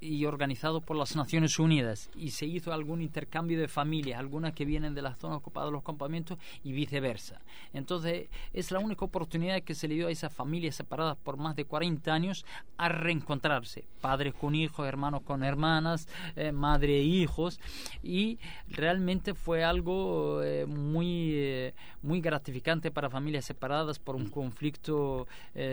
y 0.00 0.24
organizado 0.26 0.80
por 0.80 0.96
las 0.96 1.16
Naciones 1.16 1.58
Unidas 1.58 2.10
y 2.16 2.30
se 2.30 2.46
hizo 2.46 2.72
algún 2.72 3.00
intercambio 3.00 3.58
de 3.58 3.68
familias, 3.68 4.18
algunas 4.18 4.52
que 4.52 4.64
vienen 4.64 4.94
de 4.94 5.02
las 5.02 5.18
zonas 5.18 5.38
ocupadas 5.38 5.68
de 5.68 5.72
los 5.72 5.82
campamentos 5.82 6.38
y 6.62 6.72
viceversa. 6.72 7.40
Entonces 7.72 8.28
es 8.52 8.70
la 8.70 8.78
única 8.78 9.04
oportunidad 9.04 9.62
que 9.62 9.74
se 9.74 9.88
le 9.88 9.94
dio 9.94 10.08
a 10.08 10.10
esas 10.10 10.32
familias 10.32 10.76
separadas 10.76 11.16
por 11.16 11.36
más 11.36 11.56
de 11.56 11.64
40 11.64 12.12
años 12.12 12.44
a 12.76 12.88
reencontrarse, 12.88 13.84
padres 14.00 14.34
con 14.34 14.54
hijos, 14.54 14.86
hermanos 14.86 15.22
con 15.22 15.42
hermanas, 15.42 16.08
eh, 16.36 16.52
madre 16.52 16.98
e 16.98 17.02
hijos 17.02 17.58
y 18.02 18.38
realmente 18.68 19.34
fue 19.34 19.64
algo 19.64 20.42
eh, 20.42 20.66
muy, 20.66 21.32
eh, 21.34 21.74
muy 22.02 22.20
gratificante 22.20 22.90
para 22.90 23.08
familias 23.08 23.44
separadas 23.44 23.98
por 23.98 24.16
un 24.16 24.28
conflicto 24.28 25.26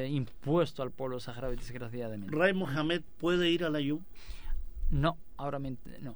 impuesto 0.09 0.81
al 0.81 0.91
pueblo 0.91 1.19
saharaui 1.19 1.55
desgraciadamente. 1.55 2.35
Ray 2.35 2.53
Mohamed 2.53 3.01
puede 3.17 3.49
ir 3.49 3.63
a 3.63 3.69
la 3.69 3.81
no, 4.93 5.17
ahora 5.37 5.59
no 6.01 6.15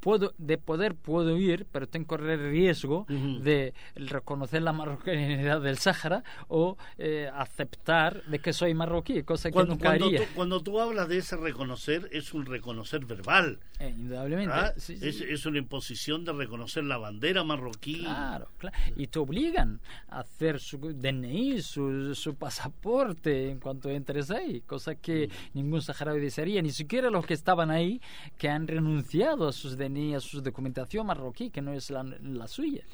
puedo 0.00 0.34
de 0.38 0.58
poder 0.58 0.94
puedo 0.94 1.36
ir, 1.36 1.66
pero 1.70 1.88
tengo 1.88 2.04
que 2.04 2.08
correr 2.08 2.40
riesgo 2.40 3.06
de 3.08 3.74
reconocer 3.96 4.62
la 4.62 4.72
marroquinidad 4.72 5.60
del 5.60 5.78
Sáhara 5.78 6.22
o 6.48 6.76
eh, 6.96 7.30
aceptar 7.34 8.24
de 8.24 8.38
que 8.38 8.52
soy 8.52 8.74
marroquí, 8.74 9.22
cosa 9.22 9.50
que 9.50 9.58
nunca 9.58 9.88
cuando 9.88 10.06
haría. 10.06 10.20
Tú, 10.20 10.24
cuando 10.34 10.62
tú 10.62 10.80
hablas 10.80 11.08
de 11.08 11.18
ese 11.18 11.36
reconocer, 11.36 12.08
es 12.12 12.32
un 12.32 12.46
reconocer 12.46 13.04
verbal. 13.04 13.60
Eh, 13.80 13.94
indudablemente. 13.96 14.54
¿Ah? 14.54 14.72
Es, 14.76 15.46
una 15.46 15.58
imposición 15.58 16.24
de 16.24 16.32
reconocer 16.32 16.84
la 16.84 16.98
bandera 16.98 17.44
marroquí. 17.44 18.00
Claro, 18.00 18.48
claro. 18.58 18.76
Y 18.96 19.06
te 19.06 19.18
obligan 19.18 19.80
a 20.08 20.20
hacer 20.20 20.60
su 20.60 20.78
DNI, 20.78 21.62
su, 21.62 22.14
su 22.14 22.34
pasaporte 22.34 23.50
en 23.50 23.60
cuanto 23.60 23.88
entres 23.88 24.30
ahí, 24.30 24.60
cosa 24.62 24.94
que 24.94 25.30
ningún 25.54 25.80
saharaui 25.80 26.20
desearía, 26.20 26.60
ni 26.62 26.70
siquiera 26.70 27.10
los 27.10 27.26
que 27.26 27.34
estaban 27.34 27.70
ahí, 27.70 28.00
que 28.36 28.48
han 28.48 28.66
renunciado 28.66 29.48
a 29.48 29.52
sus 29.52 29.76
DNI 29.76 29.87
tenía 29.88 30.20
su 30.20 30.42
documentación 30.42 31.06
marroquí, 31.06 31.48
que 31.48 31.62
no 31.62 31.72
es 31.72 31.90
la, 31.90 32.46
suya. 32.46 32.84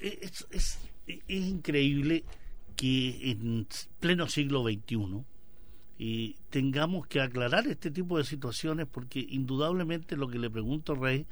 Es, 0.00 0.46
es, 0.50 0.78
increíble 1.26 2.24
que 2.76 3.30
en 3.32 3.66
pleno 3.98 4.28
siglo 4.28 4.62
XXI 4.62 5.24
y 5.98 6.36
tengamos 6.50 7.08
que 7.08 7.20
aclarar 7.20 7.66
este 7.66 7.90
tipo 7.90 8.16
de 8.16 8.24
situaciones 8.24 8.86
porque 8.90 9.26
indudablemente 9.28 10.16
lo 10.16 10.28
que 10.28 10.38
le 10.38 10.50
pregunto 10.50 10.94
Rey 10.94 11.26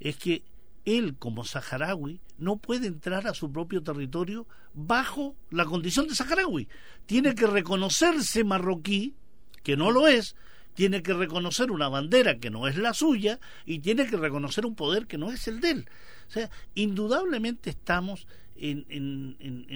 es 0.00 0.16
que 0.16 0.42
él 0.84 1.16
como 1.16 1.44
saharaui 1.44 2.20
no 2.38 2.56
puede 2.56 2.88
entrar 2.88 3.26
a 3.28 3.34
su 3.34 3.52
propio 3.52 3.82
territorio 3.82 4.46
bajo 4.74 5.36
la 5.50 5.64
condición 5.64 6.08
de 6.08 6.14
saharaui. 6.14 6.68
Tiene 7.06 7.34
que 7.36 7.46
reconocerse 7.46 8.42
marroquí, 8.42 9.14
que 9.62 9.76
no 9.76 9.90
lo 9.90 10.08
es, 10.08 10.34
tiene 10.78 11.02
que 11.02 11.12
reconocer 11.12 11.72
una 11.72 11.88
bandera 11.88 12.38
que 12.38 12.50
no 12.50 12.68
es 12.68 12.76
la 12.76 12.94
suya 12.94 13.40
y 13.66 13.80
tiene 13.80 14.06
que 14.06 14.16
reconocer 14.16 14.64
un 14.64 14.76
poder 14.76 15.08
que 15.08 15.18
no 15.18 15.32
es 15.32 15.48
el 15.48 15.60
de 15.60 15.72
él. 15.72 15.88
O 16.28 16.30
sea, 16.30 16.48
indudablemente 16.76 17.68
estamos 17.68 18.28
en, 18.54 18.86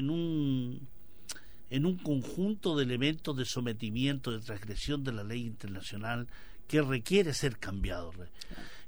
un 0.09 1.98
conjunto 2.05 2.76
de 2.76 2.84
elementos 2.84 3.36
de 3.36 3.44
sometimiento, 3.44 4.30
de 4.30 4.44
transgresión 4.44 5.03
de 5.03 5.11
la 5.11 5.24
ley 5.24 5.44
internacional 5.44 6.28
que 6.68 6.80
requiere 6.82 7.34
ser 7.34 7.59
cambiado. 7.59 8.12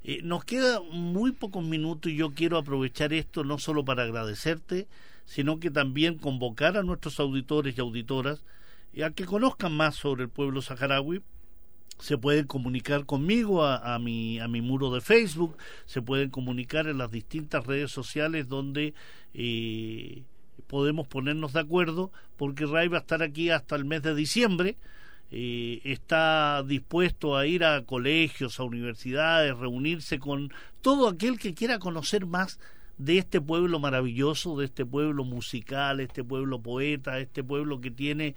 Eh, 0.05 0.21
nos 0.23 0.45
queda 0.45 0.79
muy 0.79 1.33
pocos 1.33 1.65
minutos 1.65 2.13
y 2.13 2.15
yo 2.15 2.31
quiero 2.31 2.57
aprovechar 2.57 3.11
esto 3.11 3.43
no 3.43 3.59
solo 3.59 3.83
para 3.83 4.03
agradecerte, 4.03 4.87
sino 5.25 5.59
que 5.59 5.69
también 5.69 6.17
convocar 6.17 6.77
a 6.77 6.83
nuestros 6.83 7.19
auditores 7.19 7.77
y 7.77 7.81
auditoras 7.81 8.45
a 9.03 9.09
que 9.09 9.25
conozcan 9.25 9.73
más 9.73 9.95
sobre 9.95 10.23
el 10.23 10.29
pueblo 10.29 10.61
saharaui, 10.61 11.21
se 11.99 12.17
pueden 12.17 12.45
comunicar 12.45 13.05
conmigo 13.05 13.63
a, 13.63 13.97
mi, 13.99 14.39
a 14.39 14.47
mi 14.47 14.61
muro 14.61 14.93
de 14.93 15.01
Facebook, 15.01 15.57
se 15.85 16.01
pueden 16.01 16.29
comunicar 16.29 16.87
en 16.87 16.97
las 16.97 17.09
distintas 17.09 17.65
redes 17.65 17.91
sociales 17.91 18.47
donde 18.47 18.93
eh, 19.33 20.23
podemos 20.67 21.07
ponernos 21.07 21.53
de 21.53 21.61
acuerdo, 21.61 22.11
porque 22.37 22.65
Ray 22.65 22.89
va 22.89 22.97
a 22.97 23.01
estar 23.01 23.23
aquí 23.23 23.49
hasta 23.49 23.75
el 23.75 23.85
mes 23.85 24.01
de 24.03 24.15
diciembre. 24.15 24.77
Eh, 25.31 25.81
está 25.83 26.63
dispuesto 26.63 27.35
a 27.35 27.47
ir 27.47 27.63
a 27.63 27.83
colegios, 27.83 28.59
a 28.59 28.63
universidades, 28.63 29.57
reunirse 29.57 30.19
con 30.19 30.51
todo 30.81 31.07
aquel 31.07 31.39
que 31.39 31.53
quiera 31.53 31.79
conocer 31.79 32.25
más 32.25 32.59
de 32.97 33.17
este 33.17 33.41
pueblo 33.41 33.79
maravilloso, 33.79 34.57
de 34.57 34.65
este 34.65 34.85
pueblo 34.85 35.23
musical, 35.23 35.99
este 35.99 36.23
pueblo 36.23 36.59
poeta, 36.59 37.19
este 37.19 37.43
pueblo 37.43 37.81
que 37.81 37.91
tiene 37.91 38.35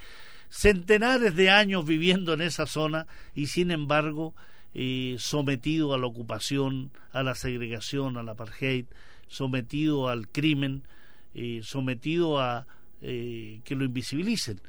centenares 0.50 1.34
de 1.34 1.50
años 1.50 1.84
viviendo 1.86 2.32
en 2.32 2.40
esa 2.40 2.66
zona 2.66 3.06
y 3.34 3.46
sin 3.46 3.70
embargo 3.70 4.34
eh, 4.74 5.16
sometido 5.18 5.94
a 5.94 5.98
la 5.98 6.06
ocupación, 6.06 6.90
a 7.12 7.22
la 7.22 7.34
segregación, 7.34 8.16
al 8.16 8.28
apartheid, 8.28 8.86
sometido 9.26 10.08
al 10.08 10.28
crimen, 10.28 10.82
eh, 11.34 11.60
sometido 11.62 12.38
a 12.38 12.66
eh, 13.02 13.60
que 13.64 13.74
lo 13.74 13.84
invisibilicen. 13.84 14.60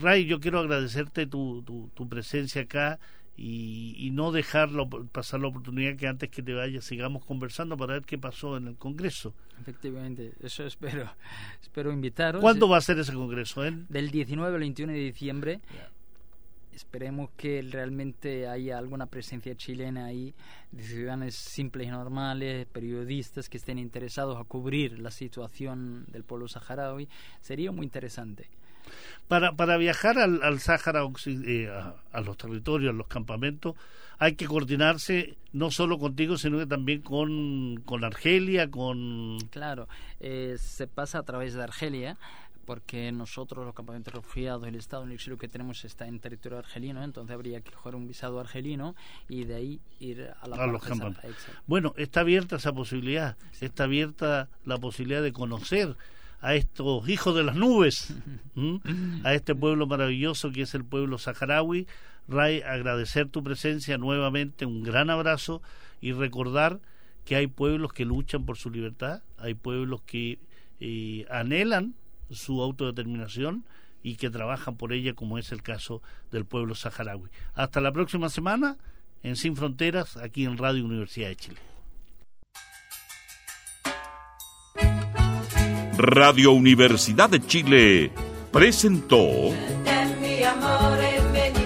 Ray, 0.00 0.24
yo 0.24 0.40
quiero 0.40 0.58
agradecerte 0.60 1.26
tu, 1.26 1.62
tu, 1.62 1.90
tu 1.94 2.08
presencia 2.08 2.62
acá 2.62 2.98
y, 3.36 4.10
no 4.12 4.32
dejarlo 4.32 4.88
pasar 4.88 5.40
la 5.40 5.48
oportunidad 5.48 5.96
que 5.96 6.06
antes 6.06 6.30
que 6.30 6.42
te 6.42 6.54
vayas 6.54 6.84
sigamos 6.84 7.24
conversando 7.24 7.76
para 7.76 7.94
ver 7.94 8.04
qué 8.04 8.16
pasó 8.16 8.56
en 8.56 8.68
el 8.68 8.76
Congreso. 8.76 9.34
Efectivamente, 9.60 10.32
eso 10.40 10.64
espero. 10.64 11.12
Espero 11.62 11.92
invitaros. 11.92 12.40
¿Cuándo 12.40 12.68
va 12.68 12.78
a 12.78 12.80
ser 12.80 12.98
ese 12.98 13.12
Congreso? 13.12 13.62
Del 13.62 14.10
19 14.10 14.54
al 14.54 14.60
21 14.60 14.92
de 14.92 14.98
diciembre. 14.98 15.60
Esperemos 16.72 17.30
que 17.36 17.62
realmente 17.62 18.48
haya 18.48 18.76
alguna 18.76 19.06
presencia 19.06 19.54
chilena 19.54 20.06
ahí, 20.06 20.34
de 20.72 20.82
ciudadanos 20.82 21.34
simples 21.34 21.88
y 21.88 21.90
normales, 21.90 22.66
periodistas 22.66 23.48
que 23.48 23.56
estén 23.56 23.78
interesados 23.78 24.38
a 24.38 24.44
cubrir 24.44 24.98
la 24.98 25.10
situación 25.10 26.04
del 26.08 26.24
pueblo 26.24 26.48
saharaui. 26.48 27.08
Sería 27.40 27.72
muy 27.72 27.84
interesante. 27.84 28.48
Para, 29.28 29.52
para 29.52 29.76
viajar 29.76 30.18
al, 30.18 30.42
al 30.42 30.60
Sáhara, 30.60 31.02
eh, 31.26 31.68
a, 32.12 32.20
los 32.20 32.36
territorios, 32.36 32.94
a 32.94 32.96
los 32.96 33.08
campamentos, 33.08 33.74
hay 34.18 34.34
que 34.34 34.46
coordinarse 34.46 35.36
no 35.52 35.70
solo 35.70 35.98
contigo, 35.98 36.38
sino 36.38 36.58
que 36.58 36.66
también 36.66 37.02
con, 37.02 37.82
con 37.84 38.04
Argelia, 38.04 38.70
con... 38.70 39.38
Claro, 39.50 39.88
eh, 40.20 40.56
se 40.58 40.86
pasa 40.86 41.18
a 41.18 41.22
través 41.24 41.54
de 41.54 41.62
Argelia 41.62 42.16
porque 42.66 43.12
nosotros 43.12 43.64
los 43.64 43.74
campamentos 43.74 44.12
refugiados, 44.12 44.66
el 44.66 44.74
Estado 44.74 45.04
en 45.04 45.12
exilio 45.12 45.38
que 45.38 45.48
tenemos 45.48 45.84
está 45.84 46.06
en 46.06 46.18
territorio 46.18 46.58
argelino, 46.58 47.02
entonces 47.02 47.32
habría 47.32 47.60
que 47.60 47.70
coger 47.70 47.94
un 47.94 48.08
visado 48.08 48.40
argelino 48.40 48.96
y 49.28 49.44
de 49.44 49.54
ahí 49.54 49.80
ir 50.00 50.28
a, 50.42 50.48
la 50.48 50.56
a 50.56 50.66
los 50.66 50.82
campamentos. 50.82 51.46
Bueno, 51.66 51.94
está 51.96 52.20
abierta 52.20 52.56
esa 52.56 52.72
posibilidad, 52.72 53.36
está 53.60 53.84
abierta 53.84 54.48
la 54.64 54.76
posibilidad 54.78 55.22
de 55.22 55.32
conocer 55.32 55.96
a 56.40 56.54
estos 56.54 57.08
hijos 57.08 57.34
de 57.34 57.44
las 57.44 57.56
nubes, 57.56 58.14
a 59.24 59.34
este 59.34 59.54
pueblo 59.54 59.86
maravilloso 59.86 60.50
que 60.50 60.62
es 60.62 60.74
el 60.74 60.84
pueblo 60.84 61.18
saharaui. 61.18 61.86
Ray, 62.28 62.62
agradecer 62.62 63.28
tu 63.28 63.42
presencia 63.42 63.98
nuevamente, 63.98 64.66
un 64.66 64.82
gran 64.82 65.10
abrazo 65.10 65.62
y 66.00 66.12
recordar 66.12 66.80
que 67.24 67.36
hay 67.36 67.46
pueblos 67.46 67.92
que 67.92 68.04
luchan 68.04 68.44
por 68.44 68.56
su 68.56 68.70
libertad, 68.70 69.22
hay 69.38 69.54
pueblos 69.54 70.02
que 70.02 70.38
eh, 70.80 71.26
anhelan 71.30 71.94
su 72.30 72.62
autodeterminación 72.62 73.64
y 74.02 74.16
que 74.16 74.30
trabajan 74.30 74.76
por 74.76 74.92
ella, 74.92 75.14
como 75.14 75.38
es 75.38 75.52
el 75.52 75.62
caso 75.62 76.02
del 76.30 76.44
pueblo 76.44 76.74
saharaui. 76.74 77.28
Hasta 77.54 77.80
la 77.80 77.92
próxima 77.92 78.28
semana 78.28 78.76
en 79.22 79.36
Sin 79.36 79.56
Fronteras, 79.56 80.16
aquí 80.16 80.44
en 80.44 80.58
Radio 80.58 80.84
Universidad 80.84 81.28
de 81.28 81.36
Chile. 81.36 81.75
Radio 85.98 86.52
Universidad 86.52 87.30
de 87.30 87.40
Chile 87.40 88.12
presentó 88.52 89.26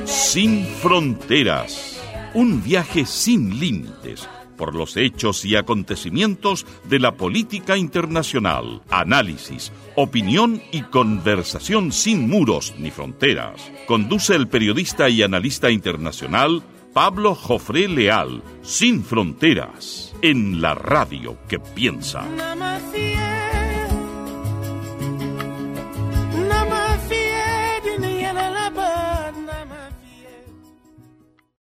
Sin 0.04 0.64
Fronteras, 0.66 2.00
un 2.34 2.62
viaje 2.62 3.06
sin 3.06 3.58
límites 3.58 4.28
por 4.56 4.76
los 4.76 4.96
hechos 4.96 5.44
y 5.44 5.56
acontecimientos 5.56 6.64
de 6.84 7.00
la 7.00 7.16
política 7.16 7.76
internacional, 7.76 8.82
análisis, 8.90 9.72
opinión 9.96 10.62
y 10.70 10.82
conversación 10.82 11.90
sin 11.90 12.28
muros 12.28 12.74
ni 12.78 12.92
fronteras. 12.92 13.72
Conduce 13.88 14.36
el 14.36 14.46
periodista 14.46 15.08
y 15.08 15.24
analista 15.24 15.72
internacional 15.72 16.62
Pablo 16.92 17.34
Jofré 17.34 17.88
Leal, 17.88 18.42
Sin 18.62 19.02
Fronteras, 19.02 20.14
en 20.22 20.60
la 20.60 20.74
radio 20.74 21.36
que 21.48 21.58
piensa. 21.58 22.24